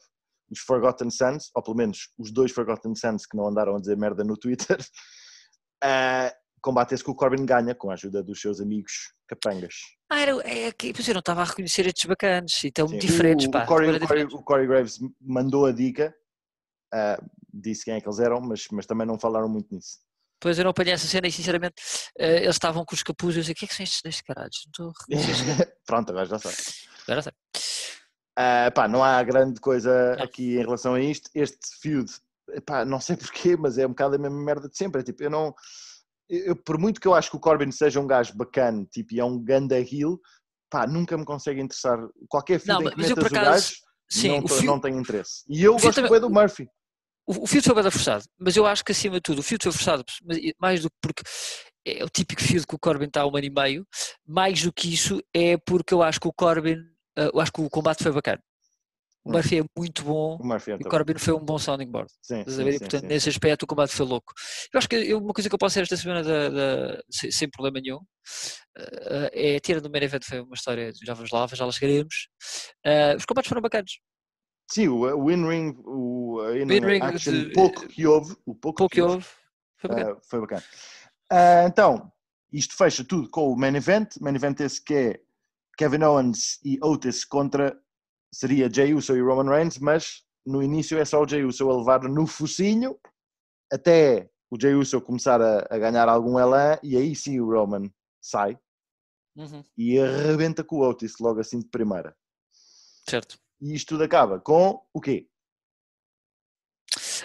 os 0.50 0.60
Forgotten 0.60 1.10
Sons, 1.10 1.50
ou 1.54 1.62
pelo 1.62 1.76
menos 1.76 2.10
os 2.18 2.30
dois 2.32 2.52
Forgotten 2.52 2.94
Sons 2.94 3.26
que 3.26 3.36
não 3.36 3.48
andaram 3.48 3.76
a 3.76 3.80
dizer 3.80 3.96
merda 3.96 4.22
no 4.24 4.36
Twitter. 4.36 4.78
Ah, 5.82 6.32
combate 6.62 6.94
esse 6.94 7.04
que 7.04 7.10
o 7.10 7.14
Corbin 7.14 7.44
ganha 7.46 7.74
com 7.74 7.90
a 7.90 7.94
ajuda 7.94 8.22
dos 8.22 8.40
seus 8.40 8.60
amigos 8.60 9.12
capangas. 9.28 9.74
Ah, 10.10 10.20
era, 10.20 10.32
é 10.48 10.72
que 10.72 10.88
eu 10.88 11.14
não 11.14 11.20
estava 11.20 11.42
a 11.42 11.44
reconhecer 11.44 11.86
estes 11.86 12.06
bacanas 12.06 12.52
e 12.64 12.68
estão 12.68 12.88
Sim, 12.88 12.98
diferentes, 12.98 13.46
o, 13.46 13.50
pá. 13.50 13.64
o, 13.64 13.66
Corey, 13.66 13.90
o, 13.96 14.00
Corey, 14.06 14.24
o 14.24 14.42
Corey 14.42 14.66
Graves 14.66 14.98
mandou 15.20 15.66
a 15.66 15.72
dica, 15.72 16.14
ah, 16.92 17.20
disse 17.52 17.84
quem 17.84 17.94
é 17.94 18.00
que 18.00 18.08
eles 18.08 18.18
eram, 18.18 18.40
mas, 18.40 18.66
mas 18.72 18.86
também 18.86 19.06
não 19.06 19.18
falaram 19.18 19.48
muito 19.48 19.72
nisso. 19.74 19.98
Pois 20.40 20.58
eu 20.58 20.64
não 20.64 20.70
apanhei 20.70 20.92
essa 20.92 21.06
cena 21.06 21.26
e 21.26 21.32
sinceramente 21.32 21.74
eh, 22.18 22.42
eles 22.42 22.56
estavam 22.56 22.84
com 22.84 22.94
os 22.94 23.02
capuzes. 23.02 23.38
Eu 23.38 23.44
sei, 23.44 23.52
o 23.52 23.56
que 23.56 23.64
é 23.64 23.68
que 23.68 23.74
são 23.74 23.84
estes 23.84 24.02
dois 24.02 24.20
caralhos? 24.20 24.66
Não 24.78 24.90
estou 24.90 25.06
Pronto, 25.86 26.10
agora 26.10 26.26
já 26.26 26.38
sei. 26.38 26.52
Agora 27.06 27.22
sei. 27.22 27.32
Ah, 28.38 28.70
pá, 28.74 28.86
não 28.86 29.02
há 29.02 29.22
grande 29.22 29.60
coisa 29.60 30.14
Não. 30.16 30.24
aqui 30.24 30.56
em 30.56 30.60
relação 30.60 30.94
a 30.94 31.00
isto. 31.00 31.30
Este 31.34 31.58
feud, 31.80 32.10
pá, 32.66 32.84
não 32.84 33.00
sei 33.00 33.16
porquê, 33.16 33.56
mas 33.56 33.78
é 33.78 33.86
um 33.86 33.90
bocado 33.90 34.16
a 34.16 34.18
mesma 34.18 34.38
merda 34.44 34.68
de 34.68 34.76
sempre. 34.76 35.00
É 35.00 35.04
tipo, 35.04 35.22
eu 35.22 35.30
não. 35.30 35.54
Eu, 36.28 36.56
por 36.56 36.76
muito 36.76 37.00
que 37.00 37.06
eu 37.08 37.14
acho 37.14 37.30
que 37.30 37.36
o 37.36 37.40
Corbin 37.40 37.70
seja 37.70 38.00
um 38.00 38.06
gajo 38.06 38.34
bacana, 38.36 38.84
tipo, 38.92 39.14
e 39.14 39.20
é 39.20 39.24
um 39.24 39.38
ganda 39.42 39.78
heel, 39.78 40.20
pá, 40.68 40.86
nunca 40.86 41.16
me 41.16 41.24
consegue 41.24 41.60
interessar. 41.60 41.98
Qualquer 42.28 42.58
feud 42.60 42.82
Não, 42.82 42.90
em 42.90 42.94
que 42.94 42.98
metas 43.00 43.14
por 43.14 43.22
o 43.22 43.26
acaso. 43.26 43.50
gajo, 43.50 43.74
Sim, 44.10 44.28
não, 44.28 44.44
o 44.44 44.48
fio, 44.48 44.66
não 44.66 44.80
tenho 44.80 44.98
interesse. 45.00 45.44
E 45.48 45.62
eu 45.64 45.72
gosto 45.78 45.94
também- 46.02 46.20
do 46.20 46.28
Murphy. 46.28 46.68
O, 47.26 47.42
o 47.44 47.46
field 47.46 47.66
foi 47.66 47.74
bem 47.82 47.90
forçado, 47.90 48.24
mas 48.38 48.56
eu 48.56 48.66
acho 48.66 48.84
que 48.84 48.92
acima 48.92 49.16
de 49.16 49.22
tudo, 49.22 49.40
o 49.40 49.42
field 49.42 49.62
foi 49.62 49.72
forçado, 49.72 50.04
mas 50.24 50.38
mais 50.60 50.82
do 50.82 50.90
que 50.90 50.96
porque 51.00 51.22
é 51.84 52.04
o 52.04 52.08
típico 52.08 52.42
field 52.42 52.66
que 52.66 52.74
o 52.74 52.78
Corbin 52.78 53.06
está 53.06 53.22
a 53.22 53.26
um 53.26 53.36
ano 53.36 53.46
e 53.46 53.50
meio, 53.50 53.86
mais 54.26 54.62
do 54.62 54.72
que 54.72 54.92
isso 54.92 55.20
é 55.34 55.56
porque 55.58 55.94
eu 55.94 56.02
acho 56.02 56.18
que 56.20 56.28
o 56.28 56.32
Corbin, 56.32 56.78
eh, 57.16 57.30
eu 57.32 57.40
acho 57.40 57.52
que 57.52 57.60
o 57.60 57.70
combate 57.70 58.02
foi 58.02 58.12
bacana. 58.12 58.42
O. 59.24 59.32
Murphy 59.32 59.58
é 59.58 59.64
muito 59.76 60.04
bom 60.04 60.36
O 60.40 60.54
é 60.54 60.58
e 60.78 60.84
o 60.84 60.88
Corbin 60.88 61.18
foi 61.18 61.34
um 61.34 61.44
bom 61.44 61.58
sounding 61.58 61.86
board. 61.90 62.08
Sim, 62.22 62.44
sim? 62.46 62.62
E, 62.62 62.78
portanto, 62.78 63.00
sim, 63.00 63.06
nesse 63.08 63.28
aspecto 63.28 63.64
o 63.64 63.66
combate 63.66 63.92
foi 63.92 64.06
louco. 64.06 64.32
Eu 64.72 64.78
acho 64.78 64.88
que 64.88 64.94
eu- 64.96 65.18
uma 65.18 65.32
coisa 65.32 65.48
que 65.48 65.54
eu 65.54 65.58
posso 65.58 65.72
dizer 65.72 65.82
esta 65.82 65.96
semana 65.96 66.22
da- 66.22 66.48
da- 66.48 67.02
sem, 67.10 67.30
sem 67.32 67.50
problema 67.50 67.80
nenhum 67.80 67.98
eh, 68.78 69.56
é 69.56 69.60
tirando 69.60 69.84
do 69.84 69.90
main 69.90 70.02
event 70.04 70.22
foi 70.24 70.40
uma 70.40 70.54
história, 70.54 70.92
já 71.04 71.14
vamos 71.14 71.30
lá, 71.32 71.46
já 71.48 71.64
lá 71.64 71.72
chegaremos. 71.72 72.28
Eh, 72.84 73.16
os 73.16 73.24
combates 73.24 73.48
foram 73.48 73.62
bacanas. 73.62 73.92
Sim, 74.68 74.88
o, 74.88 75.00
o 75.02 75.30
in-ring, 75.30 75.76
o 75.84 76.40
uh, 76.42 76.56
In-ring 76.56 77.00
action, 77.02 77.32
de- 77.32 77.50
pouco 77.52 77.86
que 77.88 78.06
houve, 78.06 78.36
o 78.44 78.54
pouco, 78.54 78.78
Pouco 78.78 78.94
que 78.94 79.00
houve. 79.02 79.24
Foi 79.78 79.88
bacana. 79.90 80.12
Ah, 80.12 80.20
foi 80.28 80.40
bacana. 80.40 80.64
Ah, 81.30 81.64
então, 81.66 82.12
isto 82.52 82.76
fecha 82.76 83.04
tudo 83.04 83.28
com 83.30 83.52
o 83.52 83.56
main 83.56 83.74
event. 83.76 84.16
Main 84.20 84.34
event 84.34 84.60
esse 84.60 84.82
que 84.82 84.94
é 84.94 85.20
Kevin 85.78 86.02
Owens 86.02 86.58
e 86.64 86.78
Otis 86.82 87.24
contra 87.24 87.78
seria 88.32 88.72
Jey 88.72 88.92
Uso 88.94 89.16
e 89.16 89.20
Roman 89.20 89.50
Reigns, 89.50 89.78
mas 89.78 90.24
no 90.44 90.62
início 90.62 90.98
é 90.98 91.04
só 91.04 91.22
o 91.22 91.28
Jey 91.28 91.44
Uso 91.44 91.70
a 91.70 91.76
levar 91.76 92.02
no 92.04 92.26
focinho 92.26 92.98
até 93.72 94.28
o 94.50 94.60
Jey 94.60 94.74
Uso 94.74 95.00
começar 95.00 95.40
a, 95.40 95.66
a 95.70 95.78
ganhar 95.78 96.08
algum 96.08 96.38
elan 96.38 96.78
e 96.82 96.96
aí 96.96 97.14
sim 97.14 97.40
o 97.40 97.50
Roman 97.50 97.90
sai 98.20 98.58
Uhum, 99.36 99.62
e 99.76 99.98
arrebenta 99.98 100.64
com 100.64 100.76
o 100.76 100.88
Otis 100.88 101.18
logo 101.20 101.40
assim 101.40 101.58
de 101.60 101.68
primeira. 101.68 102.16
certo. 103.08 103.38
E 103.60 103.74
isto 103.74 103.88
tudo 103.90 104.04
acaba 104.04 104.38
com 104.40 104.80
o 104.92 105.00
quê? 105.00 105.26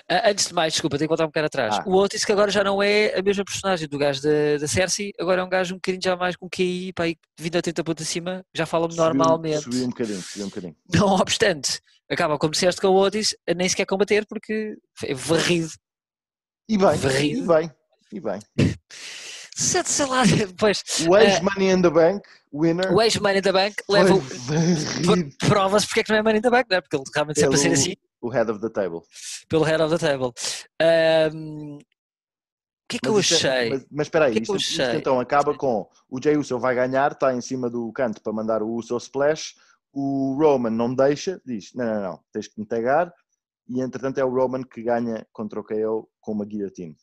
Antes 0.09 0.47
de 0.47 0.53
mais, 0.53 0.73
desculpa, 0.73 0.97
tenho 0.97 1.07
que 1.07 1.11
voltar 1.11 1.23
um 1.25 1.27
bocado 1.27 1.45
atrás. 1.47 1.75
Ah. 1.79 1.83
O 1.85 1.93
Otis 1.95 2.25
que 2.25 2.31
agora 2.31 2.51
já 2.51 2.63
não 2.63 2.81
é 2.83 3.17
a 3.17 3.21
mesma 3.21 3.45
personagem 3.45 3.87
do 3.87 3.97
gajo 3.97 4.21
da, 4.21 4.57
da 4.59 4.67
Cersei, 4.67 5.13
agora 5.19 5.41
é 5.41 5.43
um 5.43 5.49
gajo 5.49 5.73
um 5.75 5.77
bocadinho 5.77 6.01
já 6.03 6.15
mais 6.15 6.35
com 6.35 6.49
QI, 6.49 6.91
para 6.93 7.05
aí 7.05 7.15
20 7.39 7.57
a 7.57 7.61
30 7.61 7.83
pontos 7.83 8.07
acima, 8.07 8.45
já 8.53 8.65
fala 8.65 8.89
Subiu- 8.89 9.03
normalmente. 9.05 9.63
Subiu 9.63 9.85
um 9.85 9.89
bocadinho, 9.89 10.21
subiu 10.21 10.45
um 10.45 10.49
bocadinho. 10.49 10.75
Não 10.93 11.07
obstante, 11.15 11.79
acaba 12.09 12.37
como 12.37 12.51
disseste 12.51 12.81
com 12.81 12.87
o 12.87 12.95
Otis, 12.95 13.35
nem 13.55 13.69
sequer 13.69 13.85
combater 13.85 14.25
porque 14.25 14.75
é 15.05 15.13
varrido. 15.13 15.69
E 16.67 16.77
bem, 16.77 16.95
Varrido. 16.97 17.43
e 17.43 17.47
bem, 17.47 17.71
e 18.13 18.19
bem. 18.19 18.39
Se- 19.55 19.83
Sei 19.83 20.05
lá, 20.05 20.23
depois, 20.25 20.83
O 21.09 21.15
ex-Money 21.17 21.69
in 21.71 21.81
the 21.81 21.89
Bank, 21.89 22.27
winner, 22.53 22.85
É. 22.87 22.91
o 22.93 23.01
ex-Money 23.01 23.39
in 23.39 23.41
the 23.41 23.51
Bank 23.51 23.75
leva 23.89 24.13
prova-se 25.47 25.85
porque 25.87 25.99
é 26.01 26.03
que 26.03 26.11
não 26.11 26.17
é 26.19 26.23
Money 26.23 26.39
in 26.39 26.41
the 26.41 26.49
Bank, 26.49 26.69
não 26.69 26.77
é? 26.77 26.81
Porque 26.81 26.95
ele 26.95 27.03
realmente 27.13 27.39
sempre 27.39 27.55
a 27.55 27.57
ser 27.57 27.71
assim, 27.73 27.93
o 28.21 28.29
head 28.29 28.51
of 28.51 28.59
the 28.61 28.69
table. 28.69 29.01
pelo 29.49 29.63
head 29.63 29.81
of 29.81 29.97
the 29.97 30.07
table. 30.07 30.31
Ahm, 30.81 31.77
O 31.77 32.87
que 32.91 32.97
é 32.97 32.99
que 32.99 33.07
eu 33.07 33.13
Mas 33.13 33.31
isto 33.31 33.47
é- 33.47 33.49
achei? 33.59 33.69
mas, 33.69 33.85
mas 33.89 34.07
espera 34.07 34.25
aí, 34.25 34.31
que 34.33 34.37
é 34.39 34.41
que 34.41 34.43
isto, 34.43 34.81
eu 34.81 34.85
isto 34.87 34.97
então 34.97 35.19
acaba 35.19 35.55
com 35.55 35.89
o 36.09 36.21
Jey 36.21 36.35
Uso 36.35 36.59
vai 36.59 36.75
ganhar, 36.75 37.13
está 37.13 37.33
em 37.33 37.39
cima 37.39 37.69
do 37.69 37.89
canto 37.93 38.21
para 38.21 38.33
mandar 38.33 38.61
o 38.61 38.69
Uso 38.69 38.97
Splash, 38.97 39.55
o 39.93 40.35
Roman 40.37 40.69
não 40.71 40.93
deixa, 40.93 41.41
diz, 41.45 41.73
não, 41.73 41.85
não, 41.85 42.01
não, 42.01 42.23
tens 42.33 42.47
que 42.49 42.59
me 42.59 42.65
tagar, 42.65 43.13
e 43.69 43.79
entretanto 43.81 44.17
é 44.17 44.25
o 44.25 44.29
Roman 44.33 44.63
que 44.63 44.83
ganha 44.83 45.25
contra 45.31 45.59
o 45.61 45.63
KO 45.63 46.09
com 46.19 46.33
uma 46.33 46.43
guilhotina. 46.45 46.93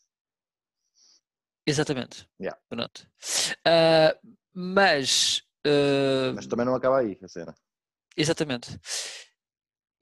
Exatamente. 1.66 2.26
Yeah. 2.40 2.58
Pronto. 2.68 3.06
Ah, 3.64 4.14
mas, 4.60 5.40
ah, 5.64 6.32
Mas 6.34 6.48
também 6.48 6.66
não 6.66 6.74
acaba 6.74 6.98
aí 6.98 7.16
a 7.22 7.28
cena. 7.28 7.54
exatamente. 8.16 8.76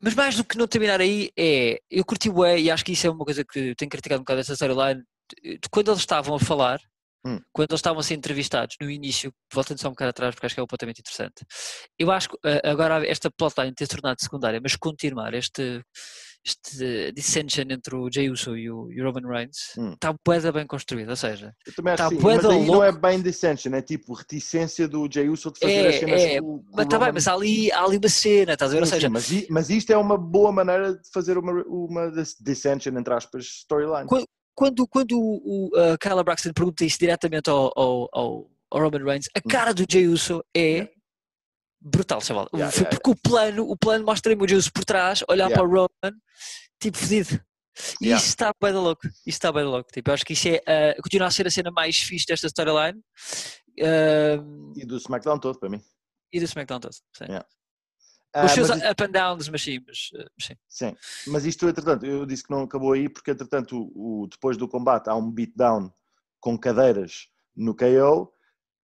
Mas 0.00 0.14
mais 0.14 0.34
do 0.34 0.44
que 0.44 0.56
não 0.56 0.66
terminar 0.66 0.98
aí 0.98 1.30
é, 1.36 1.78
eu 1.90 2.04
curti 2.06 2.30
o 2.30 2.46
e 2.46 2.70
acho 2.70 2.84
que 2.84 2.92
isso 2.92 3.06
é 3.06 3.10
uma 3.10 3.24
coisa 3.24 3.44
que 3.44 3.74
tenho 3.74 3.90
criticado 3.90 4.20
um 4.20 4.24
bocado 4.24 4.40
essa 4.40 4.54
storyline, 4.54 5.02
de 5.42 5.68
quando 5.70 5.90
eles 5.90 6.00
estavam 6.00 6.34
a 6.34 6.40
falar, 6.40 6.80
Hum. 7.26 7.40
quando 7.52 7.70
eles 7.72 7.78
estavam 7.80 7.98
a 7.98 8.02
ser 8.04 8.14
entrevistados 8.14 8.76
no 8.80 8.88
início, 8.88 9.32
voltando 9.52 9.80
só 9.80 9.88
um 9.88 9.90
bocado 9.90 10.10
atrás 10.10 10.32
porque 10.34 10.46
acho 10.46 10.54
que 10.54 10.60
é 10.60 10.62
um 10.62 10.66
pontamento 10.66 11.00
interessante, 11.00 11.44
eu 11.98 12.10
acho 12.12 12.28
que 12.28 12.36
ah, 12.44 12.70
agora 12.70 13.04
esta 13.04 13.28
plotline 13.30 13.74
ter 13.74 13.88
tornado 13.88 14.20
secundária, 14.20 14.60
mas 14.62 14.76
continuar 14.76 15.34
este, 15.34 15.82
este 16.44 17.10
dissension 17.12 17.64
entre 17.70 17.96
o 17.96 18.08
Jey 18.12 18.30
Uso 18.30 18.56
e 18.56 18.70
o, 18.70 18.92
e 18.92 19.02
o 19.02 19.04
Roman 19.10 19.28
Reigns, 19.28 19.72
Hum. 19.76 19.92
está 19.94 20.14
bué 20.24 20.52
bem 20.52 20.66
construído, 20.66 21.10
ou 21.10 21.16
seja, 21.16 21.52
Tá 21.96 22.08
que 22.10 22.14
sim, 22.16 22.22
mas 22.22 22.44
aí 22.44 22.66
não 22.66 22.84
é 22.84 22.92
bem 22.92 23.20
dissension, 23.20 23.74
é 23.74 23.82
tipo 23.82 24.12
reticência 24.14 24.86
do 24.86 25.08
Jey 25.12 25.28
Uso 25.28 25.50
de 25.50 25.58
fazer 25.58 25.84
É, 25.84 25.88
as 25.88 25.94
cenas 25.96 26.22
é, 26.22 26.40
com, 26.40 26.58
com 26.62 26.64
Mas 26.76 26.86
está 26.86 26.98
bem, 26.98 27.12
mas 27.12 27.26
há 27.26 27.32
ali, 27.34 27.72
há 27.72 27.82
ali 27.82 27.96
uma 27.98 28.08
cena, 28.08 28.52
estás 28.52 28.70
a 28.70 28.74
ver? 28.74 28.80
Ou 28.82 28.86
Sim, 28.86 28.90
sim, 28.92 28.96
seja, 28.96 29.10
mas, 29.10 29.30
i- 29.32 29.46
mas 29.50 29.68
isto 29.70 29.90
é 29.90 29.96
uma 29.96 30.16
boa 30.16 30.52
maneira 30.52 30.94
de 30.96 31.10
fazer 31.12 31.36
uma, 31.38 31.52
uma 31.66 32.10
dis- 32.12 32.36
dissension, 32.40 32.96
entre 32.96 33.12
aspas, 33.12 33.44
storyline. 33.46 34.06
quando, 34.06 34.26
quando 34.56 35.14
o, 35.16 35.18
o 35.18 35.66
uh, 35.68 35.98
Kyla 36.00 36.24
Braxton 36.24 36.52
pergunta 36.52 36.84
isso 36.84 36.98
diretamente 36.98 37.48
ao, 37.50 37.72
ao, 37.76 38.08
ao, 38.12 38.50
ao 38.70 38.80
Roman 38.80 39.04
Reigns, 39.04 39.28
a 39.36 39.38
Hum. 39.38 39.48
cara 39.50 39.72
do 39.74 39.84
Jey 39.88 40.08
Uso 40.08 40.42
é 40.56 40.88
brutal, 41.80 42.20
chaval. 42.20 42.48
Yeah, 42.54 42.72
Foi 42.72 42.80
yeah, 42.84 42.96
porque 42.98 43.10
o 43.10 43.14
plano, 43.16 43.70
o 43.70 43.76
plano 43.76 44.04
mostra-me 44.04 44.42
o 44.42 44.48
Jey 44.48 44.56
Uso 44.58 44.72
por 44.72 44.84
trás, 44.84 45.22
olhar 45.28 45.50
para 45.50 45.62
o 45.62 45.68
Roman, 45.68 46.16
tipo 46.80 46.96
fedido. 46.98 47.40
E 48.00 48.10
isso 48.10 48.28
está 48.28 48.52
bem 48.60 48.72
da 48.72 48.80
louco. 48.80 49.06
Isso 49.06 49.20
está 49.26 49.52
bem 49.52 49.62
da 49.62 49.68
louco. 49.68 49.90
Tipo, 49.92 50.08
eu 50.10 50.14
acho 50.14 50.24
que 50.24 50.32
isso 50.32 50.48
é, 50.48 50.94
uh, 50.98 51.02
continua 51.02 51.28
a 51.28 51.30
ser 51.30 51.46
a 51.46 51.50
cena 51.50 51.70
mais 51.70 51.94
fixe 51.98 52.24
desta 52.26 52.46
storyline. 52.46 52.98
Uh, 53.78 54.72
E 54.74 54.86
do 54.86 54.96
SmackDown 54.96 55.38
todo, 55.38 55.58
para 55.60 55.68
mim. 55.68 55.82
e 56.32 56.38
do 56.40 56.44
SmackDown 56.46 56.80
todo. 56.80 56.94
Sim. 57.16 57.26
Ah, 58.38 58.44
os 58.46 58.52
seus 58.52 58.68
isto- 58.68 58.90
up 58.90 59.02
and 59.04 59.10
downs, 59.10 59.48
mas 59.48 59.62
sim, 59.62 59.78
mas, 59.86 60.10
uh, 60.14 60.30
sim. 60.38 60.54
Sim, 60.68 60.96
mas 61.28 61.44
isto, 61.46 61.66
entretanto, 61.68 62.04
eu 62.04 62.26
disse 62.26 62.42
que 62.44 62.50
não 62.50 62.62
acabou 62.62 62.92
aí, 62.92 63.08
porque, 63.08 63.30
entretanto, 63.30 63.76
o, 63.94 64.22
o- 64.22 64.26
depois 64.26 64.56
do 64.56 64.68
combate 64.68 65.08
há 65.08 65.14
um 65.14 65.30
beatdown 65.30 65.92
com 66.40 66.58
cadeiras 66.58 67.28
no 67.56 67.74
KO, 67.74 68.30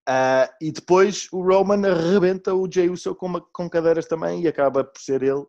ah, 0.08 0.50
e 0.60 0.72
depois 0.72 1.28
o 1.32 1.42
Roman 1.42 1.86
arrebenta 1.86 2.54
o 2.54 2.70
Jey 2.70 2.88
Uso 2.88 3.14
com, 3.14 3.26
uma- 3.26 3.40
com 3.40 3.68
cadeiras 3.68 4.06
também 4.06 4.42
e 4.42 4.48
acaba 4.48 4.82
por 4.84 5.00
ser 5.00 5.22
ele 5.22 5.44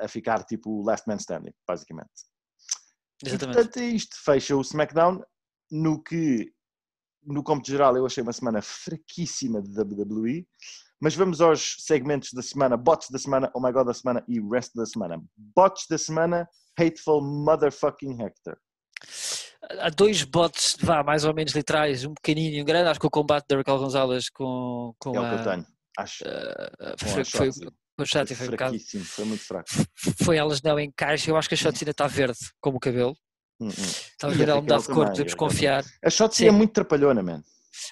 a 0.00 0.08
ficar 0.08 0.44
tipo 0.44 0.82
last 0.82 1.06
man 1.08 1.16
standing, 1.16 1.54
basicamente. 1.66 2.10
E, 3.24 3.28
Exatamente. 3.28 3.56
portanto, 3.56 3.80
isto 3.82 4.16
fecha 4.22 4.56
o 4.56 4.60
SmackDown 4.60 5.22
no 5.70 6.02
que, 6.02 6.52
no 7.24 7.42
cômputo 7.42 7.70
geral, 7.70 7.96
eu 7.96 8.06
achei 8.06 8.22
uma 8.22 8.32
semana 8.32 8.60
fraquíssima 8.62 9.60
de 9.62 9.70
WWE. 9.70 10.46
Mas 11.00 11.14
vamos 11.14 11.40
aos 11.40 11.76
segmentos 11.78 12.32
da 12.32 12.42
semana, 12.42 12.76
bots 12.76 13.08
da 13.10 13.18
semana, 13.18 13.50
oh 13.54 13.60
my 13.60 13.72
god 13.72 13.86
da 13.86 13.94
semana 13.94 14.24
e 14.26 14.40
resto 14.40 14.76
da 14.76 14.84
semana. 14.84 15.22
Bots 15.36 15.86
da 15.88 15.96
semana, 15.96 16.48
Hateful 16.78 17.22
Motherfucking 17.22 18.20
Hector. 18.20 18.56
Há 19.80 19.90
dois 19.90 20.24
bots, 20.24 20.76
vá, 20.80 21.02
mais 21.02 21.24
ou 21.24 21.34
menos 21.34 21.52
literais, 21.52 22.04
um 22.04 22.14
pequenino 22.14 22.56
e 22.56 22.62
um 22.62 22.64
grande. 22.64 22.88
Acho 22.88 23.00
que 23.00 23.06
o 23.06 23.10
combate 23.10 23.46
da 23.48 23.56
Raquel 23.56 23.78
Gonzalez 23.78 24.28
com, 24.28 24.92
com 24.98 25.14
É 25.14 25.20
o 25.20 25.22
que 25.22 25.34
eu 25.34 25.38
a, 25.38 25.44
tenho. 25.44 25.66
Acho 25.98 26.24
Uh, 26.24 26.94
foi, 26.98 27.22
a 27.22 27.24
foi, 27.24 27.48
o 27.98 28.06
chat 28.06 28.30
e 28.30 28.34
foi 28.34 28.46
um 28.46 28.50
bocado. 28.52 28.78
foi 29.04 29.24
muito 29.24 29.44
fraco. 29.44 29.68
Foi 30.22 30.36
elas 30.36 30.62
não 30.62 30.78
em 30.78 30.90
caixa. 30.90 31.30
Eu 31.30 31.36
acho 31.36 31.48
que 31.48 31.54
a 31.54 31.58
Shotzi 31.58 31.82
ainda 31.82 31.90
está 31.90 32.06
verde, 32.06 32.38
como 32.60 32.76
o 32.76 32.80
cabelo. 32.80 33.16
Hum, 33.60 33.66
hum. 33.66 33.70
Estava 33.70 34.32
a 34.32 34.36
E 34.36 34.38
ver 34.38 34.48
a 34.48 34.52
ela 34.52 34.60
mudar 34.60 34.78
de 34.78 34.86
cor, 34.86 35.08
podemos 35.08 35.32
a 35.32 35.36
confiar. 35.36 35.84
A 36.04 36.10
Shotzi 36.10 36.38
Sim. 36.38 36.48
é 36.48 36.50
muito 36.52 36.72
trapalhona, 36.72 37.22
man. 37.22 37.42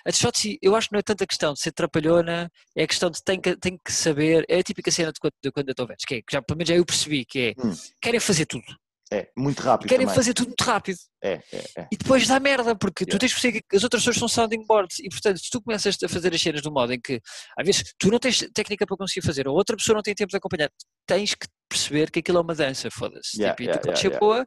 A 0.06 0.12
Shotzi, 0.12 0.58
eu 0.62 0.74
acho 0.74 0.88
que 0.88 0.94
não 0.94 1.00
é 1.00 1.02
tanta 1.02 1.26
questão 1.26 1.52
de 1.52 1.60
ser 1.60 1.72
trapalhona, 1.72 2.50
é 2.76 2.82
a 2.84 2.86
questão 2.86 3.10
de 3.10 3.22
tem 3.22 3.40
que, 3.40 3.56
tem 3.56 3.78
que 3.84 3.92
saber. 3.92 4.44
É 4.48 4.58
a 4.58 4.62
típica 4.62 4.90
cena 4.90 5.12
de 5.12 5.20
quando, 5.20 5.34
de 5.42 5.50
quando 5.50 5.68
eu 5.68 5.72
estou 5.72 5.86
velho, 5.86 5.98
que 6.06 6.14
é, 6.16 6.18
que 6.18 6.32
já, 6.32 6.42
pelo 6.42 6.58
menos 6.58 6.68
já 6.68 6.76
eu 6.76 6.84
percebi, 6.84 7.24
que 7.24 7.38
é 7.38 7.66
Hum. 7.66 7.72
querem 8.00 8.20
fazer 8.20 8.46
tudo. 8.46 8.64
É, 9.12 9.28
muito 9.36 9.60
rápido 9.62 9.88
Querem 9.88 10.04
também. 10.04 10.16
fazer 10.16 10.34
tudo 10.34 10.48
muito 10.48 10.64
rápido. 10.64 10.98
É, 11.22 11.34
é, 11.52 11.64
é. 11.78 11.88
E 11.92 11.96
depois 11.96 12.26
dá 12.26 12.40
merda, 12.40 12.74
porque 12.74 13.06
tu 13.06 13.18
tens 13.18 13.32
que 13.32 13.40
perceber 13.40 13.62
que 13.68 13.76
as 13.76 13.84
outras 13.84 14.02
pessoas 14.02 14.16
são 14.16 14.28
sounding 14.28 14.66
boards 14.66 14.98
e, 14.98 15.08
portanto, 15.08 15.38
se 15.38 15.48
tu 15.48 15.62
começas 15.62 15.96
a 16.02 16.08
fazer 16.08 16.34
as 16.34 16.42
cenas 16.42 16.60
do 16.60 16.72
modo 16.72 16.92
em 16.92 17.00
que, 17.00 17.20
às 17.56 17.64
vezes, 17.64 17.94
tu 17.98 18.10
não 18.10 18.18
tens 18.18 18.44
técnica 18.52 18.84
para 18.84 18.96
conseguir 18.96 19.24
fazer, 19.24 19.46
ou 19.46 19.54
outra 19.54 19.76
pessoa 19.76 19.94
não 19.94 20.02
tem 20.02 20.12
tempo 20.12 20.30
de 20.30 20.36
acompanhar, 20.36 20.68
tens 21.06 21.36
que 21.36 21.46
perceber 21.68 22.10
que 22.10 22.18
aquilo 22.18 22.38
é 22.38 22.40
uma 22.40 22.54
dança, 22.54 22.90
foda-se. 22.90 23.36
Yeah, 23.36 23.54
tipo, 23.54 23.62
e 23.62 23.66
yeah, 23.66 23.80
tu 23.80 23.86
podes 23.86 24.02
yeah, 24.02 24.14
ser 24.16 24.20
boa, 24.20 24.44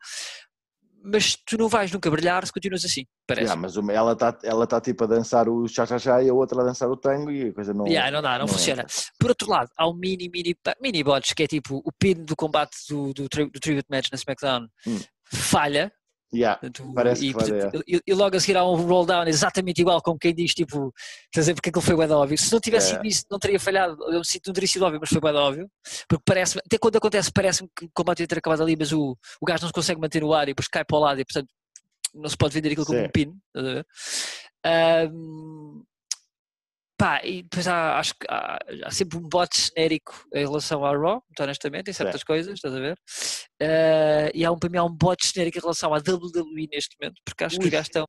mas 1.03 1.35
tu 1.45 1.57
não 1.57 1.67
vais 1.69 1.91
nunca 1.91 2.09
brilhar 2.11 2.45
se 2.45 2.51
continuas 2.51 2.83
assim, 2.85 3.05
parece. 3.27 3.45
Yeah, 3.45 3.61
mas 3.61 3.75
uma- 3.77 3.91
ela 3.93 4.13
está 4.13 4.37
ela 4.43 4.67
tá, 4.67 4.79
tipo 4.81 5.03
a 5.03 5.07
dançar 5.07 5.47
o 5.49 5.67
cha-cha-cha 5.67 6.21
e 6.23 6.29
a 6.29 6.33
outra 6.33 6.61
a 6.61 6.65
dançar 6.65 6.89
o 6.89 6.97
tango 6.97 7.31
e 7.31 7.49
a 7.49 7.53
coisa 7.53 7.73
não. 7.73 7.87
Yeah, 7.87 8.11
não 8.11 8.21
dá, 8.21 8.33
não, 8.33 8.39
não 8.39 8.47
funciona. 8.47 8.81
entra. 8.83 8.93
Por 9.19 9.29
outro 9.29 9.49
lado, 9.49 9.69
há 9.77 9.87
um 9.89 9.93
mini, 9.93 10.29
mini, 10.29 10.55
mini 10.81 11.03
bots 11.03 11.33
que 11.33 11.43
é 11.43 11.47
tipo 11.47 11.81
o 11.85 11.91
pin 11.99 12.15
do 12.25 12.35
combate 12.35 12.75
do, 12.89 13.13
do, 13.13 13.23
do 13.29 13.59
Tribute 13.59 13.87
Match 13.89 14.07
na 14.11 14.15
SmackDown 14.17 14.67
Hum. 14.87 14.99
falha, 15.31 15.91
Yeah, 16.31 16.59
Portanto, 16.59 16.93
Parece 16.93 17.25
e, 17.25 17.27
que 17.29 17.33
portanto, 17.33 17.83
e- 17.87 18.01
e 18.05 18.13
logo 18.13 18.35
a 18.37 18.39
seguir 18.39 18.55
há 18.55 18.63
um 18.63 18.75
roll 18.75 19.03
down 19.05 19.23
exatamente 19.27 19.81
igual 19.81 19.99
como 20.01 20.19
quem 20.19 20.33
diz, 20.33 20.53
tipo, 20.53 20.93
estás 21.25 21.49
a 21.49 21.53
porque 21.55 21.69
aquilo 21.69 21.81
foi 21.81 21.95
bué 21.95 22.05
de 22.05 22.13
óbvio. 22.13 22.37
Se 22.37 22.51
não 22.53 22.59
tivesse 22.59 22.91
É. 22.91 22.95
sido 22.95 23.05
isso, 23.07 23.23
não 23.31 23.39
teria 23.39 23.59
falhado, 23.59 23.97
eu 24.13 24.23
sinto 24.23 24.45
não 24.47 24.53
teria 24.53 24.67
sido 24.67 24.85
óbvio, 24.85 24.99
mas 25.01 25.09
foi 25.09 25.19
de 25.19 25.27
óbvio. 25.37 25.71
Porque 26.07 26.23
parece 26.23 26.59
até 26.59 26.77
quando 26.77 26.97
acontece, 26.97 27.31
parece-me 27.31 27.67
que 27.75 27.85
o 27.85 27.89
combate 27.93 28.19
ia 28.21 28.27
ter 28.27 28.37
acabado 28.37 28.61
ali, 28.61 28.75
mas 28.77 28.91
o, 28.93 29.17
o 29.41 29.45
gajo 29.45 29.63
não 29.63 29.69
se 29.69 29.73
consegue 29.73 29.99
manter 29.99 30.21
no 30.21 30.31
ar 30.31 30.43
e 30.43 30.51
depois 30.51 30.67
cai 30.67 30.85
para 30.85 30.97
o 30.97 30.99
lado 30.99 31.19
e, 31.19 31.25
portanto, 31.25 31.49
não 32.13 32.29
se 32.29 32.37
pode 32.37 32.53
vender 32.53 32.69
aquilo 32.73 32.85
como 32.85 32.99
Sim. 32.99 33.05
um 33.05 33.09
pin. 33.09 33.33
Estás 33.47 33.65
a 33.67 33.73
ver? 33.73 33.85
Ahm, 34.65 35.81
pá, 36.99 37.21
e 37.23 37.41
depois 37.43 37.65
há, 37.67 37.97
acho 37.97 38.13
que 38.13 38.27
há, 38.29 38.59
há 38.85 38.91
sempre 38.91 39.17
um 39.17 39.21
bot 39.21 39.49
genérico 39.57 40.13
em 40.33 40.45
relação 40.45 40.85
ao 40.85 40.93
Raw, 40.99 41.23
muito 41.27 41.41
honestamente, 41.41 41.89
em 41.89 41.93
certas 41.93 42.23
coisas, 42.23 42.53
estás 42.53 42.75
a 42.75 42.79
ver? 42.79 42.97
Ah, 43.61 44.29
e 44.33 44.43
há 44.45 44.51
um, 44.51 44.59
para 44.59 44.69
mim 44.69 44.77
há 44.77 44.83
um 44.83 44.93
bot 44.93 45.17
genérico 45.33 45.57
em 45.57 45.61
relação 45.61 45.93
à 45.93 45.97
WWE 45.97 46.67
neste 46.71 46.95
momento, 47.01 47.21
porque 47.25 47.43
acho 47.45 47.55
que 47.55 47.61
Ui, 47.63 47.67
os 47.67 47.71
gajos 47.71 47.87
estão 47.87 48.05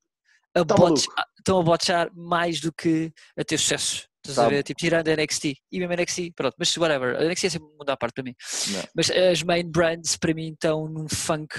a, 0.55 0.64
tá 0.64 0.74
botch- 0.74 1.07
maluco. 1.07 1.22
estão 1.38 1.61
a 1.61 1.62
botchar 1.62 2.11
mais 2.14 2.61
do 2.61 2.72
que 2.72 3.12
a 3.38 3.45
ter 3.45 3.57
sucesso. 3.59 4.09
Estás 4.22 4.38
a 4.38 4.43
Tá. 4.43 4.49
ver? 4.51 4.62
Tipo, 4.64 4.78
tirando 4.80 5.09
a 5.09 5.12
NXT. 5.16 5.55
E 5.72 5.78
mesmo 5.78 5.93
a 5.93 5.97
NXT, 5.97 6.32
pronto, 6.36 6.55
mas 6.59 6.76
whatever. 6.76 7.16
A 7.16 7.24
NXT 7.24 7.45
é 7.47 7.51
sempre 7.51 7.68
um 7.68 7.76
mundo 7.78 7.88
à 7.88 7.97
parte 7.97 8.14
para 8.14 8.24
mim. 8.24 8.34
Não. 8.72 8.82
Mas 8.95 9.11
as 9.11 9.43
main 9.43 9.70
brands 9.70 10.16
para 10.18 10.34
mim 10.34 10.51
estão 10.53 10.86
num 10.88 11.09
funk. 11.09 11.55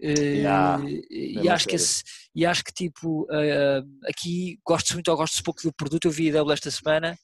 Eh, 0.00 0.12
Yeah, 0.38 0.82
e, 0.88 1.34
mesmo 1.36 1.50
a 1.50 1.54
acho 1.54 1.68
que 1.68 1.76
esse- 1.76 2.02
e 2.34 2.46
acho 2.46 2.62
que 2.64 2.72
tipo 2.72 3.26
eh, 3.32 3.82
aqui 4.08 4.58
gosto 4.66 4.92
muito 4.94 5.08
ou 5.10 5.16
gosto 5.16 5.42
pouco 5.42 5.62
do 5.62 5.72
produto, 5.72 6.04
eu 6.06 6.10
vi 6.10 6.30
a 6.30 6.32
double 6.32 6.52
esta 6.54 6.70
semana 6.70 7.16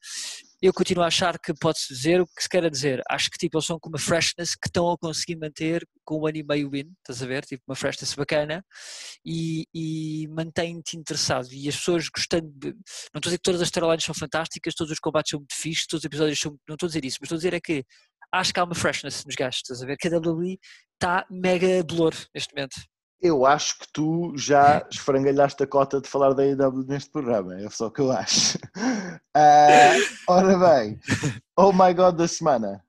eu 0.62 0.72
continuo 0.72 1.04
a 1.04 1.08
achar 1.08 1.38
que 1.38 1.52
pode-se 1.52 1.92
dizer 1.92 2.22
o 2.22 2.26
que 2.26 2.42
se 2.42 2.48
quer 2.48 2.70
dizer. 2.70 3.02
Acho 3.10 3.28
que 3.30 3.36
tipo, 3.36 3.58
eles 3.58 3.66
são 3.66 3.78
com 3.78 3.90
uma 3.90 3.98
freshness 3.98 4.54
que 4.54 4.66
estão 4.66 4.90
a 4.90 4.96
conseguir 4.96 5.36
manter 5.36 5.86
com 6.06 6.20
um 6.22 6.26
ano 6.26 6.38
e 6.38 6.42
meio 6.42 6.70
win, 6.70 6.90
estás 7.00 7.22
a 7.22 7.26
ver? 7.26 7.44
Tipo, 7.44 7.62
uma 7.68 7.74
freshness 7.76 8.14
bacana 8.14 8.64
e, 9.26 9.66
e 9.74 10.26
mantém-te 10.28 10.96
interessado. 10.96 11.52
E 11.52 11.68
as 11.68 11.76
pessoas 11.76 12.08
gostando 12.08 12.50
de. 12.56 12.68
Não 12.68 13.18
estou 13.18 13.28
a 13.28 13.30
dizer 13.30 13.36
que 13.38 13.42
todas 13.42 13.60
as 13.60 13.68
storylines 13.68 14.04
são 14.06 14.14
fantásticas, 14.14 14.74
todos 14.74 14.90
os 14.90 14.98
combates 14.98 15.30
são 15.32 15.40
muito 15.40 15.54
fixos, 15.54 15.86
todos 15.86 16.00
os 16.00 16.06
episódios 16.06 16.40
são. 16.40 16.56
Não 16.66 16.74
estou 16.76 16.86
a 16.86 16.88
dizer 16.88 17.04
isso, 17.04 17.18
mas 17.20 17.26
estou 17.26 17.36
a 17.36 17.38
dizer 17.40 17.52
é 17.52 17.60
que 17.60 17.84
acho 18.32 18.54
que 18.54 18.58
há 18.60 18.64
uma 18.64 18.74
freshness 18.74 19.22
nos 19.26 19.34
gajos, 19.34 19.58
estás 19.58 19.82
a 19.82 19.86
ver? 19.86 19.98
Que 19.98 20.08
a 20.08 20.18
WWE 20.18 20.58
está 21.04 21.26
mega 21.30 21.84
blur 21.84 22.14
neste 22.34 22.54
momento. 22.54 22.76
Eu 23.20 23.46
acho 23.46 23.78
que 23.78 23.86
tu 23.92 24.34
já 24.36 24.86
esfrangalhaste 24.90 25.62
a 25.62 25.66
cota 25.66 26.00
de 26.00 26.08
falar 26.08 26.32
da 26.34 26.42
AEW 26.42 26.84
neste 26.86 27.10
programa, 27.10 27.58
é 27.58 27.68
só 27.70 27.86
o 27.86 27.90
que 27.90 28.00
eu 28.00 28.10
acho. 28.10 28.58
Uh, 29.36 29.96
ora 30.28 30.58
bem, 30.58 30.98
oh 31.56 31.72
my 31.72 31.94
god 31.94 32.16
da 32.16 32.28
semana. 32.28 32.84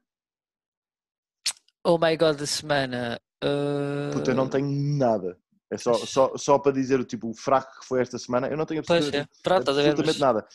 Oh 1.86 1.98
my 1.98 2.18
god 2.18 2.38
da 2.38 2.48
semana. 2.48 3.20
Uh... 3.44 4.12
Puta, 4.14 4.32
eu 4.32 4.36
não 4.36 4.50
tenho 4.50 4.68
nada. 4.98 5.38
É 5.72 5.78
só, 5.78 5.94
só, 5.94 6.38
só 6.38 6.60
para 6.60 6.72
dizer 6.72 7.00
o 7.00 7.06
tipo 7.06 7.30
o 7.30 7.34
fraco 7.34 7.80
que 7.80 7.88
foi 7.88 8.02
esta 8.02 8.18
semana, 8.18 8.48
eu 8.48 8.58
não 8.58 8.66
tenho 8.66 8.80
absolutamente, 8.80 9.12
pois 9.12 9.40
é. 9.40 9.42
Pronto, 9.44 9.72
absolutamente 9.72 10.20
nada. 10.20 10.46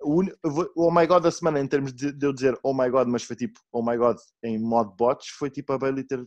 O, 0.00 0.22
o, 0.22 0.72
oh 0.76 0.90
my 0.90 1.06
god 1.06 1.22
da 1.22 1.30
semana, 1.30 1.60
em 1.60 1.66
termos 1.66 1.92
de, 1.92 2.12
de, 2.12 2.26
eu 2.26 2.32
dizer 2.32 2.58
oh 2.62 2.74
my 2.74 2.90
god, 2.90 3.06
mas 3.06 3.22
foi 3.22 3.36
tipo 3.36 3.60
oh 3.72 3.82
my 3.82 3.96
god 3.96 4.16
em 4.42 4.58
modo 4.58 4.92
bots, 4.96 5.28
foi 5.28 5.48
tipo 5.48 5.72
a 5.72 5.78
Bailey 5.78 6.04
ter, 6.04 6.22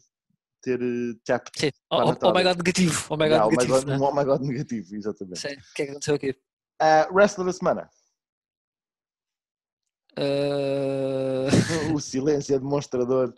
ter 0.65 0.81
uh, 0.81 1.15
tapped. 1.23 1.59
Sim, 1.59 1.71
oh, 1.91 2.15
oh, 2.21 2.33
my 2.33 2.43
god 2.43 2.57
negativo. 2.57 3.05
Oh 3.09 3.17
my 3.17 3.29
god 3.29 3.51
negativo. 3.51 3.75
Oh 3.75 3.79
my 3.79 3.85
god, 3.85 4.01
um 4.01 4.03
oh 4.03 4.15
my 4.15 4.25
god 4.25 4.41
negativo, 4.41 4.95
exatamente. 4.95 5.39
Sim, 5.39 5.53
o 5.53 5.73
que 5.75 5.81
é 5.81 5.85
que 5.85 5.91
aconteceu 5.91 6.15
aqui? 6.15 6.31
Uh, 6.81 7.13
wrestler 7.13 7.45
da 7.45 7.53
semana. 7.53 7.89
Uh... 10.17 11.93
o 11.93 11.99
silêncio 11.99 12.55
é 12.55 12.59
demonstrador 12.59 13.33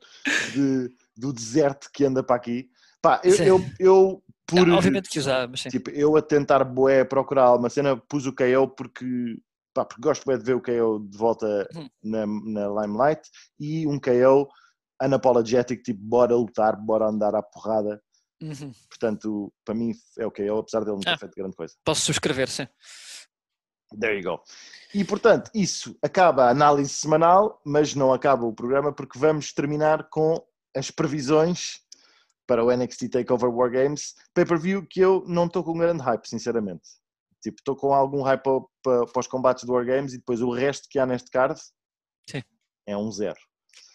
de, 0.54 0.90
do 1.16 1.34
deserto 1.34 1.90
que 1.92 2.06
anda 2.06 2.24
para 2.24 2.36
aqui. 2.38 2.70
Pá, 3.02 3.20
eu, 3.24 3.36
eu, 3.36 3.66
eu, 3.80 4.24
por. 4.46 4.66
Não, 4.66 4.78
obviamente 4.78 5.10
que 5.10 5.20
usar, 5.20 5.48
mas 5.48 5.62
sim. 5.62 5.70
Tipo, 5.70 5.90
eu 5.90 6.16
a 6.16 6.22
tentar 6.22 6.64
boé 6.64 7.04
procurar 7.04 7.56
uma 7.56 7.70
cena, 7.70 7.98
pus 7.98 8.26
o 8.26 8.34
KO 8.34 8.68
porque, 8.76 9.38
pá, 9.74 9.84
porque 9.84 10.02
gosto 10.02 10.26
bem 10.26 10.38
de 10.38 10.44
ver 10.44 10.56
o 10.56 10.62
KO 10.62 11.00
de 11.00 11.18
volta 11.18 11.68
hum. 11.76 11.90
na, 12.04 12.26
na 12.26 12.82
Limelight 12.82 13.30
e 13.60 13.86
um 13.86 14.00
KO 14.00 14.48
unapologetic, 15.02 15.84
tipo, 15.84 16.00
bora 16.02 16.36
lutar, 16.36 16.76
bora 16.76 17.08
andar 17.08 17.36
à 17.36 17.42
porrada. 17.44 18.02
Uhum. 18.42 18.72
Portanto, 18.90 19.52
para 19.66 19.74
mim 19.76 19.94
é 20.18 20.26
o 20.26 20.32
KO, 20.32 20.60
apesar 20.60 20.80
dele 20.82 20.92
não 20.94 21.00
ter 21.02 21.10
Ah. 21.12 21.18
feito 21.18 21.36
grande 21.36 21.56
coisa. 21.56 21.74
Posso 21.84 22.02
subscrever, 22.02 22.48
sim. 22.50 22.68
There 24.00 24.18
you 24.20 24.24
go. 24.24 24.44
E 24.94 25.04
portanto, 25.06 25.50
isso 25.54 25.98
acaba 26.04 26.46
a 26.46 26.50
análise 26.50 26.90
semanal, 26.90 27.62
mas 27.66 27.96
não 27.96 28.14
acaba 28.14 28.46
o 28.46 28.54
programa 28.54 28.94
porque 28.94 29.18
vamos 29.18 29.54
terminar 29.54 30.10
com 30.10 30.46
as 30.76 30.92
previsões 30.92 31.80
para 32.46 32.64
o 32.64 32.72
NXT 32.72 33.10
Takeover 33.10 33.50
War 33.50 33.72
Games 33.72 34.14
pay-per-view 34.34 34.86
que 34.86 35.00
eu 35.00 35.24
não 35.28 35.46
estou 35.46 35.64
com 35.64 35.78
grande 35.78 36.02
hype, 36.04 36.26
sinceramente. 36.28 36.84
Tipo, 37.42 37.60
estou 37.60 37.76
com 37.76 37.94
algum 37.94 38.22
hype 38.24 38.44
para, 38.44 38.60
para, 38.84 39.06
para 39.08 39.20
os 39.20 39.28
combates 39.28 39.64
do 39.64 39.74
War 39.74 39.86
Games 39.86 40.14
e 40.14 40.18
depois 40.18 40.42
o 40.42 40.52
resto 40.52 40.88
que 40.90 41.00
há 41.00 41.06
neste 41.06 41.30
card 41.32 41.60
Sim. 42.30 42.44
é 42.86 42.98
um 42.98 43.12
zero. 43.12 43.40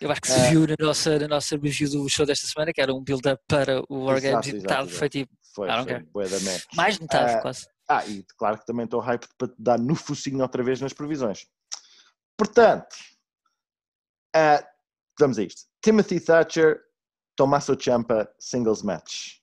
Eu 0.03 0.11
acho 0.11 0.21
que 0.21 0.27
se 0.29 0.41
Ah. 0.41 0.51
viu 0.51 0.67
na 0.67 0.75
nossa, 0.81 1.17
na 1.19 1.29
nossa 1.29 1.57
review 1.57 1.89
do 1.89 2.09
show 2.09 2.27
desta 2.27 2.45
semana, 2.49 2.73
que 2.73 2.81
era 2.81 2.93
um 2.93 3.01
build-up 3.01 3.41
para 3.47 3.81
o 3.89 4.05
War 4.07 4.17
Exato, 4.17 4.33
Games 4.33 4.47
e 4.49 4.67
exato. 4.67 4.89
foi 4.91 5.09
tipo 5.09 5.33
Foi, 5.55 5.69
foi 5.69 6.41
meh. 6.41 6.61
mais 6.75 6.97
de 6.97 7.03
metade, 7.03 7.35
Ah, 7.35 7.41
quase. 7.41 7.67
Ah, 7.89 8.05
e 8.07 8.25
claro 8.37 8.59
que 8.59 8.67
também 8.67 8.85
estou 8.85 8.99
hype 9.01 9.29
para 9.39 9.47
te 9.49 9.55
dar 9.59 9.79
no 9.79 9.95
focinho 9.95 10.41
outra 10.43 10.63
vez 10.65 10.81
nas 10.81 10.93
previsões. 10.93 11.47
Portanto, 12.37 12.97
ah, 14.35 14.67
vamos 15.21 15.39
a 15.39 15.45
isto. 15.45 15.63
Timothy 15.81 16.19
Thatcher, 16.19 16.83
Tommaso 17.37 17.77
Ciampa, 17.81 18.29
singles 18.41 18.83
match. 18.83 19.37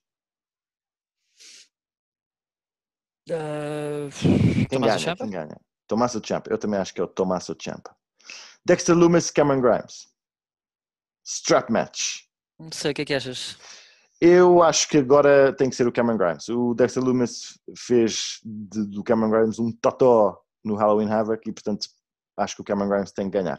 Uh, 3.30 4.10
Quem 4.20 4.66
Tommaso 4.66 4.86
ganha? 4.92 4.98
Ciampa? 4.98 5.24
Quem 5.24 5.30
ganha? 5.32 5.60
Tommaso 5.86 6.20
Ciampa. 6.24 6.50
Eu 6.50 6.58
também 6.58 6.78
acho 6.80 6.92
que 6.92 7.00
é 7.00 7.04
o 7.04 7.08
Tommaso 7.08 7.56
Ciampa. 7.60 7.96
Dexter 8.64 8.94
Loomis, 8.94 9.30
Cameron 9.30 9.60
Grimes. 9.62 10.09
Strap 11.24 11.70
match. 11.70 12.22
Não 12.58 12.70
sei 12.72 12.90
o 12.90 12.94
que 12.94 13.02
é 13.02 13.04
que 13.04 13.14
achas. 13.14 13.56
Eu 14.20 14.62
acho 14.62 14.86
que 14.88 14.98
agora 14.98 15.52
tem 15.54 15.70
que 15.70 15.76
ser 15.76 15.86
o 15.86 15.92
Cameron 15.92 16.18
Grimes. 16.18 16.48
O 16.50 16.74
Dexter 16.74 17.02
Loomis 17.02 17.58
fez 17.76 18.38
de- 18.44 18.86
do 18.86 19.02
Cameron 19.02 19.30
Grimes 19.30 19.58
um 19.58 19.72
totó 19.72 20.38
no 20.62 20.74
Halloween 20.74 21.08
Havoc 21.10 21.48
e, 21.48 21.52
portanto, 21.52 21.86
acho 22.36 22.54
que 22.56 22.60
o 22.60 22.64
Cameron 22.64 22.90
Grimes 22.90 23.12
tem 23.12 23.30
que 23.30 23.38
ganhar. 23.42 23.58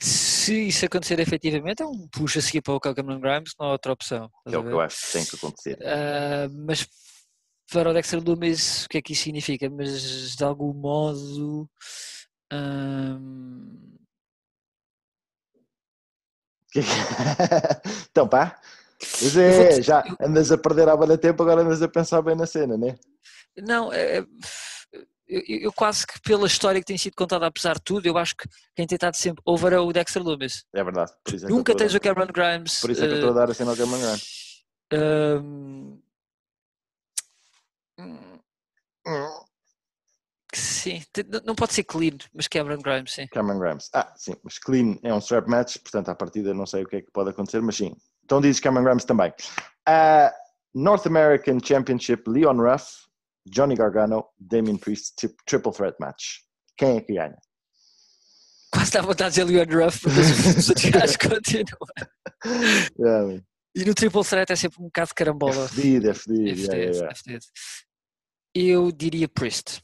Se 0.00 0.68
isso 0.68 0.84
acontecer 0.84 1.18
efetivamente, 1.18 1.82
é 1.82 1.86
um 1.86 2.06
push 2.08 2.36
a 2.36 2.42
seguir 2.42 2.60
para 2.60 2.74
o 2.74 2.80
Cameron 2.80 3.20
Grimes, 3.20 3.52
não 3.58 3.68
há 3.68 3.72
outra 3.72 3.92
opção. 3.92 4.30
É 4.46 4.56
o 4.58 4.62
que 4.62 4.68
eu 4.70 4.80
acho 4.80 5.00
que 5.06 5.12
tem 5.12 5.24
que 5.24 5.36
acontecer. 5.36 5.78
Ah, 5.82 6.48
mas 6.52 6.86
para 7.72 7.90
o 7.90 7.94
Dexter 7.94 8.22
Loomis, 8.22 8.84
o 8.84 8.88
que 8.88 8.98
é 8.98 9.02
que 9.02 9.12
isso 9.14 9.24
significa? 9.24 9.68
Mas 9.70 10.36
de 10.36 10.44
algum 10.44 10.72
modo. 10.74 11.68
ahm, 12.52 13.97
então, 18.10 18.28
pá. 18.28 18.60
Mas 19.22 19.36
é, 19.36 19.80
já 19.80 20.04
andas 20.20 20.50
a 20.50 20.58
perder 20.58 20.88
há 20.88 20.96
bala 20.96 21.16
tempo, 21.16 21.42
agora 21.42 21.62
andas 21.62 21.80
a 21.82 21.88
pensar 21.88 22.20
bem 22.22 22.34
na 22.34 22.46
cena, 22.46 22.76
né? 22.76 22.96
Não, 23.56 23.92
é- 23.92 24.18
é- 24.18 24.24
eu, 25.28 25.72
quase 25.72 26.06
que 26.06 26.20
pela 26.20 26.46
história 26.46 26.80
que 26.80 26.86
tem 26.86 26.96
sido 26.98 27.14
contada, 27.14 27.46
apesar 27.46 27.74
de 27.74 27.82
tudo, 27.82 28.06
eu 28.06 28.16
acho 28.16 28.34
que 28.34 28.48
quem 28.74 28.86
tem 28.86 28.96
estado 28.96 29.14
sempre 29.14 29.42
over 29.46 29.72
é 29.72 29.78
o 29.78 29.92
Dexter 29.92 30.22
Loomis. 30.22 30.64
É 30.74 30.82
verdade. 30.82 31.12
É 31.44 31.48
Nunca 31.48 31.72
a 31.72 31.76
tens 31.76 31.94
o 31.94 32.00
Cameron 32.00 32.26
Grimes. 32.32 32.80
Por 32.80 32.90
isso 32.90 33.04
é 33.04 33.06
que 33.06 33.12
eu 33.12 33.16
estou 33.16 33.30
a 33.30 33.34
dar 33.34 33.50
a 33.50 33.54
cena 33.54 33.70
ao 33.72 33.76
Cameron 33.76 34.00
Grimes. 34.00 34.64
eh, 34.90 35.34
hum, 35.38 36.00
que 37.96 38.37
sim, 40.78 41.02
não- 41.44 41.54
pode 41.54 41.74
ser 41.74 41.84
clean, 41.84 42.16
mas 42.34 42.48
Cameron 42.48 42.78
Grimes, 42.80 43.12
sim. 43.12 43.26
Cameron 43.28 43.58
Grimes. 43.58 43.88
Ah, 43.94 44.12
sim, 44.16 44.34
mas 44.42 44.58
clean 44.58 44.98
é 45.02 45.12
um 45.12 45.18
strap 45.18 45.46
match, 45.48 45.76
portanto, 45.78 46.08
à 46.08 46.14
partida 46.14 46.54
não 46.54 46.66
sei 46.66 46.82
o 46.84 46.86
que 46.88 46.96
é 46.96 47.00
que 47.02 47.10
pode 47.12 47.30
acontecer, 47.30 47.60
mas 47.60 47.76
sim. 47.76 47.94
Então 48.24 48.40
dizes 48.40 48.60
Cameron 48.60 48.84
Grimes 48.84 49.04
também. 49.04 49.32
Ah, 49.86 50.32
North 50.74 51.06
American 51.06 51.58
Championship, 51.64 52.22
Leon 52.28 52.56
Ruff, 52.56 53.06
Johnny 53.46 53.74
Gargano, 53.74 54.26
Damien 54.38 54.76
Priest, 54.76 55.14
tri- 55.16 55.34
triple 55.46 55.72
threat 55.72 55.96
match. 55.98 56.40
Quem 56.76 56.96
é 56.98 57.00
que 57.00 57.14
ganha? 57.14 57.36
Quase 58.70 58.90
dá 58.92 59.00
vontade 59.00 59.34
de 59.34 59.40
dizer 59.44 59.64
Leon 59.66 59.84
Ruff, 59.84 60.06
mas 60.06 60.68
os 60.68 60.90
gajos 60.90 61.16
continuam. 61.16 61.88
É, 62.44 63.42
E 63.74 63.84
no 63.84 63.94
triple 63.94 64.22
threat 64.24 64.50
é 64.52 64.56
sempre 64.56 64.80
um 64.82 64.84
bocado 64.84 65.06
de 65.08 65.12
é 65.12 65.14
carambola. 65.14 65.68
fedido, 65.68 66.06
é 66.06 66.10
É 66.10 66.14
fedido. 66.14 66.44
yeah, 66.44 66.70
fedido, 66.72 66.92
yeah. 66.96 67.10
é 67.10 67.14
fedido. 67.14 67.46
Eu 68.54 68.92
diria 68.92 69.28
Priest. 69.28 69.80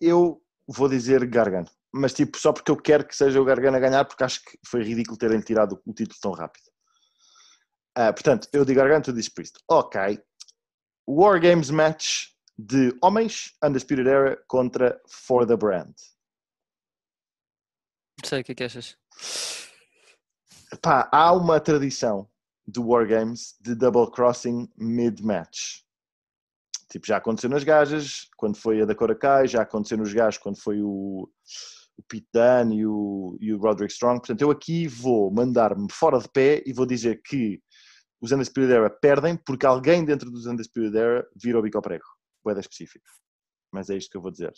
Eu 0.00 0.42
vou 0.66 0.88
dizer 0.88 1.26
Gargano, 1.26 1.68
mas 1.92 2.12
tipo, 2.12 2.38
só 2.38 2.52
porque 2.52 2.70
eu 2.70 2.76
quero 2.76 3.06
que 3.06 3.16
seja 3.16 3.40
o 3.40 3.44
Gargano 3.44 3.76
a 3.76 3.80
ganhar, 3.80 4.04
porque 4.04 4.24
acho 4.24 4.42
que 4.44 4.58
foi 4.66 4.82
ridículo 4.82 5.16
terem 5.16 5.40
tirado 5.40 5.80
o 5.86 5.92
título 5.92 6.18
tão 6.20 6.32
rápido. 6.32 6.64
Ah, 7.94 8.12
portanto, 8.12 8.48
eu 8.52 8.64
digo 8.64 8.78
Gargano, 8.78 9.04
tu 9.04 9.12
dizes 9.12 9.30
Priest. 9.30 9.58
Ok. 9.70 10.20
War 11.08 11.40
Games 11.40 11.70
match 11.70 12.26
de 12.58 12.94
homens, 13.02 13.56
Undisputed 13.62 14.08
Era 14.08 14.36
contra 14.48 15.00
For 15.08 15.46
the 15.46 15.56
Brand. 15.56 15.94
Não 18.22 18.28
sei 18.28 18.40
o 18.40 18.44
que 18.44 18.52
é 18.52 18.54
que 18.54 18.64
achas. 18.64 18.96
Pá, 20.82 21.08
há 21.12 21.32
uma 21.32 21.60
tradição 21.60 22.28
do 22.66 22.86
War 22.86 23.06
Games 23.06 23.56
de 23.60 23.74
double 23.74 24.10
crossing 24.10 24.68
mid-match. 24.76 25.85
Tipo, 26.90 27.06
já 27.06 27.16
aconteceu 27.16 27.50
nas 27.50 27.64
gajas, 27.64 28.28
quando 28.36 28.56
foi 28.56 28.80
a 28.80 28.84
da 28.84 28.94
Cora 28.94 29.14
Kai, 29.14 29.48
já 29.48 29.62
aconteceu 29.62 29.98
nos 29.98 30.12
gajos, 30.12 30.38
quando 30.38 30.60
foi 30.60 30.80
o, 30.80 31.28
o 31.96 32.02
Pete 32.08 32.28
Dunne 32.32 32.78
e 32.78 32.86
o, 32.86 33.36
e 33.40 33.52
o 33.52 33.58
Roderick 33.58 33.92
Strong. 33.92 34.20
Portanto, 34.20 34.42
eu 34.42 34.50
aqui 34.50 34.86
vou 34.86 35.32
mandar-me 35.32 35.88
fora 35.90 36.18
de 36.18 36.28
pé 36.28 36.62
e 36.64 36.72
vou 36.72 36.86
dizer 36.86 37.20
que 37.24 37.60
os 38.20 38.30
Undisputed 38.32 38.72
Era 38.72 38.88
perdem 38.88 39.36
porque 39.36 39.66
alguém 39.66 40.04
dentro 40.04 40.30
dos 40.30 40.46
Undisputed 40.46 40.96
Era 40.96 41.26
vira 41.34 41.58
o 41.58 41.62
bico 41.62 41.76
ao 41.78 41.82
prego. 41.82 42.04
Boeda 42.44 42.60
específico. 42.60 43.04
Mas 43.72 43.90
é 43.90 43.96
isto 43.96 44.10
que 44.10 44.16
eu 44.16 44.22
vou 44.22 44.30
dizer. 44.30 44.52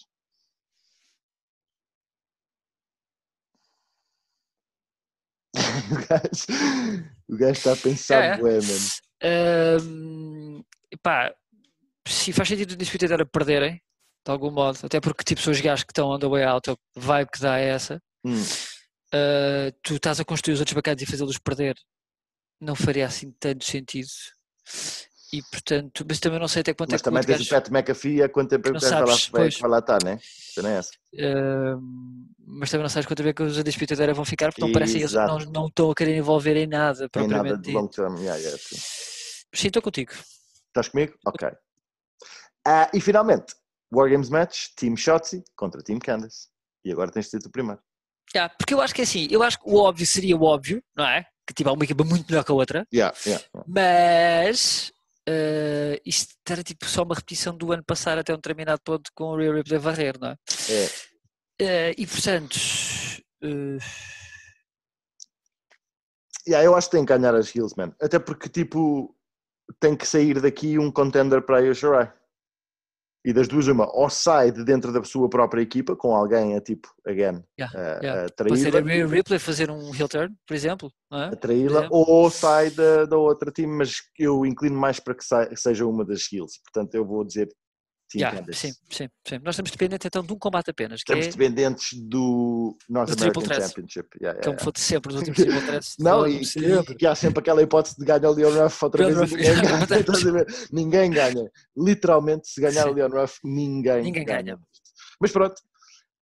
o, 5.90 5.96
gajo, 6.06 6.46
o 7.28 7.36
gajo 7.36 7.52
está 7.52 7.72
a 7.72 7.76
pensar, 7.76 8.24
É. 8.24 8.36
bué, 8.38 8.58
mano. 8.60 8.88
Ahm, 9.22 10.62
pá, 11.02 11.34
se 12.08 12.32
faz 12.32 12.48
sentido 12.48 12.72
o 12.72 12.76
Disputed 12.76 13.12
era 13.12 13.26
perderem, 13.26 13.74
de 14.24 14.32
algum 14.32 14.50
modo, 14.50 14.78
até 14.82 15.00
porque 15.00 15.24
tipo, 15.24 15.40
são 15.40 15.52
os 15.52 15.60
gajos 15.60 15.84
que 15.84 15.92
estão 15.92 16.08
on 16.08 16.18
the 16.18 16.26
way 16.26 16.44
out, 16.44 16.70
a 16.70 16.76
vibe 16.96 17.30
que 17.30 17.40
dá 17.40 17.58
é 17.58 17.68
essa. 17.68 18.00
Hum. 18.24 18.42
Ah, 19.12 19.72
tu 19.82 19.94
estás 19.94 20.20
a 20.20 20.24
construir 20.24 20.54
os 20.54 20.60
outros 20.60 20.74
bacanas 20.74 21.02
e 21.02 21.06
fazê-los 21.06 21.38
perder, 21.38 21.76
não 22.60 22.74
faria 22.74 23.06
assim 23.06 23.32
tanto 23.38 23.64
sentido. 23.64 24.08
E 25.32 25.42
portanto, 25.50 26.04
mas 26.08 26.20
também 26.20 26.38
não 26.38 26.48
sei 26.48 26.60
até 26.60 26.72
quanto 26.72 26.90
Mas 26.90 27.00
é 27.00 27.02
que 27.02 27.08
o 27.08 27.12
também 27.12 27.26
tens 27.26 27.46
o 27.46 27.50
Pat 27.50 27.68
McAfee 27.70 28.22
há 28.22 28.28
quanto 28.28 28.48
tempo 28.50 28.68
é 28.68 28.72
que 28.72 28.78
vai 28.80 29.70
lá, 29.70 29.78
estar, 29.78 30.02
né? 30.02 30.18
Você 30.22 30.62
não 30.62 30.70
é 30.70 30.78
essa. 30.78 30.90
ahm, 31.18 32.26
mas 32.46 32.70
também 32.70 32.82
não 32.82 32.88
sabes 32.88 33.06
quanto 33.06 33.22
é 33.22 33.32
que 33.32 33.42
os 33.42 33.62
Disputed 33.62 34.02
era 34.02 34.14
vão 34.14 34.24
ficar, 34.24 34.48
porque 34.48 34.62
não 34.62 34.72
parecem 34.72 35.00
eles 35.02 35.12
não, 35.12 35.38
não 35.38 35.66
estão 35.66 35.90
a 35.90 35.94
querer 35.94 36.16
envolver 36.16 36.56
em 36.56 36.66
nada, 36.66 37.08
Tem 37.10 37.26
nada 37.28 37.42
propriamente 37.42 37.62
de 37.62 37.72
long 37.72 37.88
term. 37.88 38.16
Yeah, 38.16 38.36
yeah, 38.38 38.58
sim. 38.58 38.76
Sim, 39.54 39.66
estou 39.68 39.82
contigo. 39.82 40.12
Estás 40.68 40.88
comigo? 40.88 41.14
Ok. 41.26 41.48
Ah, 42.66 42.90
e 42.92 43.00
finalmente, 43.00 43.54
War 43.92 44.10
Games 44.10 44.28
Match, 44.28 44.68
Team 44.76 44.96
Shotzi 44.96 45.42
contra 45.56 45.82
Team 45.82 45.98
Candice. 45.98 46.48
E 46.84 46.92
agora 46.92 47.10
tens 47.10 47.26
de 47.26 47.30
ser 47.32 47.40
tu 47.40 47.50
primeiro. 47.50 47.80
Yeah, 48.34 48.54
porque 48.58 48.74
eu 48.74 48.80
acho 48.80 48.94
que 48.94 49.00
é 49.00 49.04
assim, 49.04 49.26
eu 49.30 49.42
acho 49.42 49.58
que 49.58 49.68
o 49.68 49.76
óbvio 49.76 50.06
seria 50.06 50.36
o 50.36 50.42
óbvio, 50.42 50.82
não 50.94 51.06
é? 51.06 51.24
Que 51.46 51.54
tipo, 51.54 51.70
há 51.70 51.72
uma 51.72 51.84
equipa 51.84 52.04
muito 52.04 52.26
melhor 52.28 52.44
que 52.44 52.52
a 52.52 52.54
outra, 52.54 52.86
Yeah, 52.92 53.16
yeah, 53.26 53.42
mas 53.66 54.92
uh, 55.28 55.98
isto 56.04 56.34
era 56.48 56.62
tipo 56.62 56.84
só 56.84 57.04
uma 57.04 57.14
repetição 57.14 57.56
do 57.56 57.72
ano 57.72 57.82
passado 57.82 58.18
até 58.18 58.32
um 58.32 58.36
determinado 58.36 58.82
ponto 58.84 59.10
com 59.14 59.24
o 59.24 59.36
Real 59.36 59.54
Ripley 59.54 59.78
varrer, 59.78 60.18
não 60.20 60.28
é? 60.28 60.36
É. 60.68 61.90
Uh, 61.90 61.94
e 61.96 62.06
portanto. 62.06 62.56
Uh... 63.42 63.78
Yeah, 66.46 66.64
eu 66.64 66.76
acho 66.76 66.88
que 66.88 66.96
tem 66.96 67.06
que 67.06 67.12
ganhar 67.14 67.34
as 67.34 67.54
Hills, 67.54 67.74
man. 67.76 67.94
Até 68.00 68.18
porque, 68.18 68.48
tipo, 68.48 69.14
tem 69.80 69.96
que 69.96 70.06
sair 70.06 70.40
daqui 70.40 70.78
um 70.78 70.90
contender 70.90 71.42
para 71.42 71.58
a 71.58 71.60
Yoshirai. 71.60 72.12
E 73.24 73.32
das 73.32 73.48
duas, 73.48 73.66
uma, 73.66 73.84
ou 73.94 74.08
sai 74.08 74.52
de 74.52 74.64
dentro 74.64 74.92
da 74.92 75.02
sua 75.02 75.28
própria 75.28 75.60
equipa, 75.60 75.96
com 75.96 76.14
alguém 76.14 76.56
a 76.56 76.60
tipo, 76.60 76.88
again, 77.06 77.42
yeah, 77.58 77.76
a, 77.76 77.98
yeah. 78.02 78.24
a 78.24 78.28
traí-la. 78.28 78.56
Pode 78.56 78.60
ser 78.60 78.76
a 78.76 79.06
Ripley 79.06 79.38
fazer 79.38 79.70
um 79.70 79.92
heel 79.94 80.08
turn, 80.08 80.34
por 80.46 80.54
exemplo. 80.54 80.90
Não 81.10 81.22
é? 81.22 81.26
A 81.26 81.36
traí-la, 81.36 81.88
ou 81.90 82.30
sai 82.30 82.70
da, 82.70 83.04
da 83.06 83.16
outra 83.16 83.50
time, 83.50 83.76
mas 83.76 83.96
eu 84.18 84.46
inclino 84.46 84.78
mais 84.78 85.00
para 85.00 85.14
que 85.14 85.24
sa- 85.24 85.50
seja 85.56 85.84
uma 85.84 86.04
das 86.04 86.32
heels. 86.32 86.60
Portanto, 86.62 86.94
eu 86.94 87.04
vou 87.04 87.24
dizer 87.24 87.48
Yeah, 88.14 88.42
sim, 88.54 88.72
sim, 88.90 89.08
sim. 89.26 89.38
Nós 89.42 89.54
estamos 89.54 89.70
dependentes 89.70 90.06
então 90.06 90.22
de 90.22 90.32
um 90.32 90.38
combate 90.38 90.70
apenas, 90.70 91.00
Estamos 91.00 91.26
é 91.26 91.30
dependentes 91.30 91.90
do 91.92 92.76
North 92.88 93.10
Do 93.10 93.16
Triple 93.16 93.44
American. 93.44 93.68
Championship. 93.68 94.08
Yeah, 94.18 94.38
yeah, 94.38 94.40
como 94.40 94.54
yeah. 94.54 94.64
foi 94.64 94.72
sempre 94.76 95.12
nos 95.12 95.20
últimos 95.20 95.38
triple 95.38 95.66
threats. 95.66 95.96
Não, 96.00 96.26
e, 96.26 96.44
sempre. 96.44 96.96
e 96.98 97.06
há 97.06 97.14
sempre 97.14 97.40
aquela 97.40 97.62
hipótese 97.62 97.96
de 97.98 98.04
ganhar 98.06 98.30
o 98.30 98.32
Leon 98.32 98.62
Ruff 98.62 98.82
outra 98.82 99.06
Leon 99.06 99.26
vez 99.26 99.32
ninguém 99.32 99.50
ganha. 99.90 100.46
Ninguém 100.72 101.10
ganha. 101.10 101.50
Literalmente, 101.76 102.48
se 102.48 102.60
ganhar 102.62 102.84
Sim. 102.84 102.88
o 102.88 102.92
Leon 102.94 103.10
Ruff, 103.10 103.38
ninguém, 103.44 104.02
Ninguém 104.02 104.24
ganha. 104.24 104.58
Mas 105.20 105.30
pronto. 105.30 105.60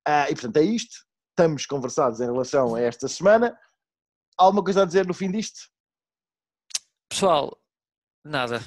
Ah, 0.07 0.29
e 0.29 0.35
portanto 0.35 0.57
é 0.57 0.63
isto. 0.63 1.07
Estamos 1.31 1.67
conversados 1.67 2.21
em 2.21 2.25
relação 2.25 2.75
a 2.75 2.81
esta 2.81 3.07
semana. 3.07 3.57
Alguma 4.37 4.65
coisa 4.65 4.83
a 4.83 4.85
dizer 4.85 5.07
no 5.07 5.15
fim 5.15 5.31
disto? 5.31 5.61
Pessoal, 7.09 7.57
nada. 8.25 8.61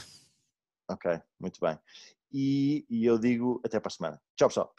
Ok, 0.90 1.20
muito 1.40 1.60
bem. 1.60 1.78
E, 2.32 2.86
e 2.90 3.06
eu 3.06 3.18
digo 3.20 3.62
até 3.66 3.80
para 3.80 3.90
a 3.90 3.92
semana. 3.92 4.22
Tchau, 4.36 4.50
pessoal. 4.50 4.74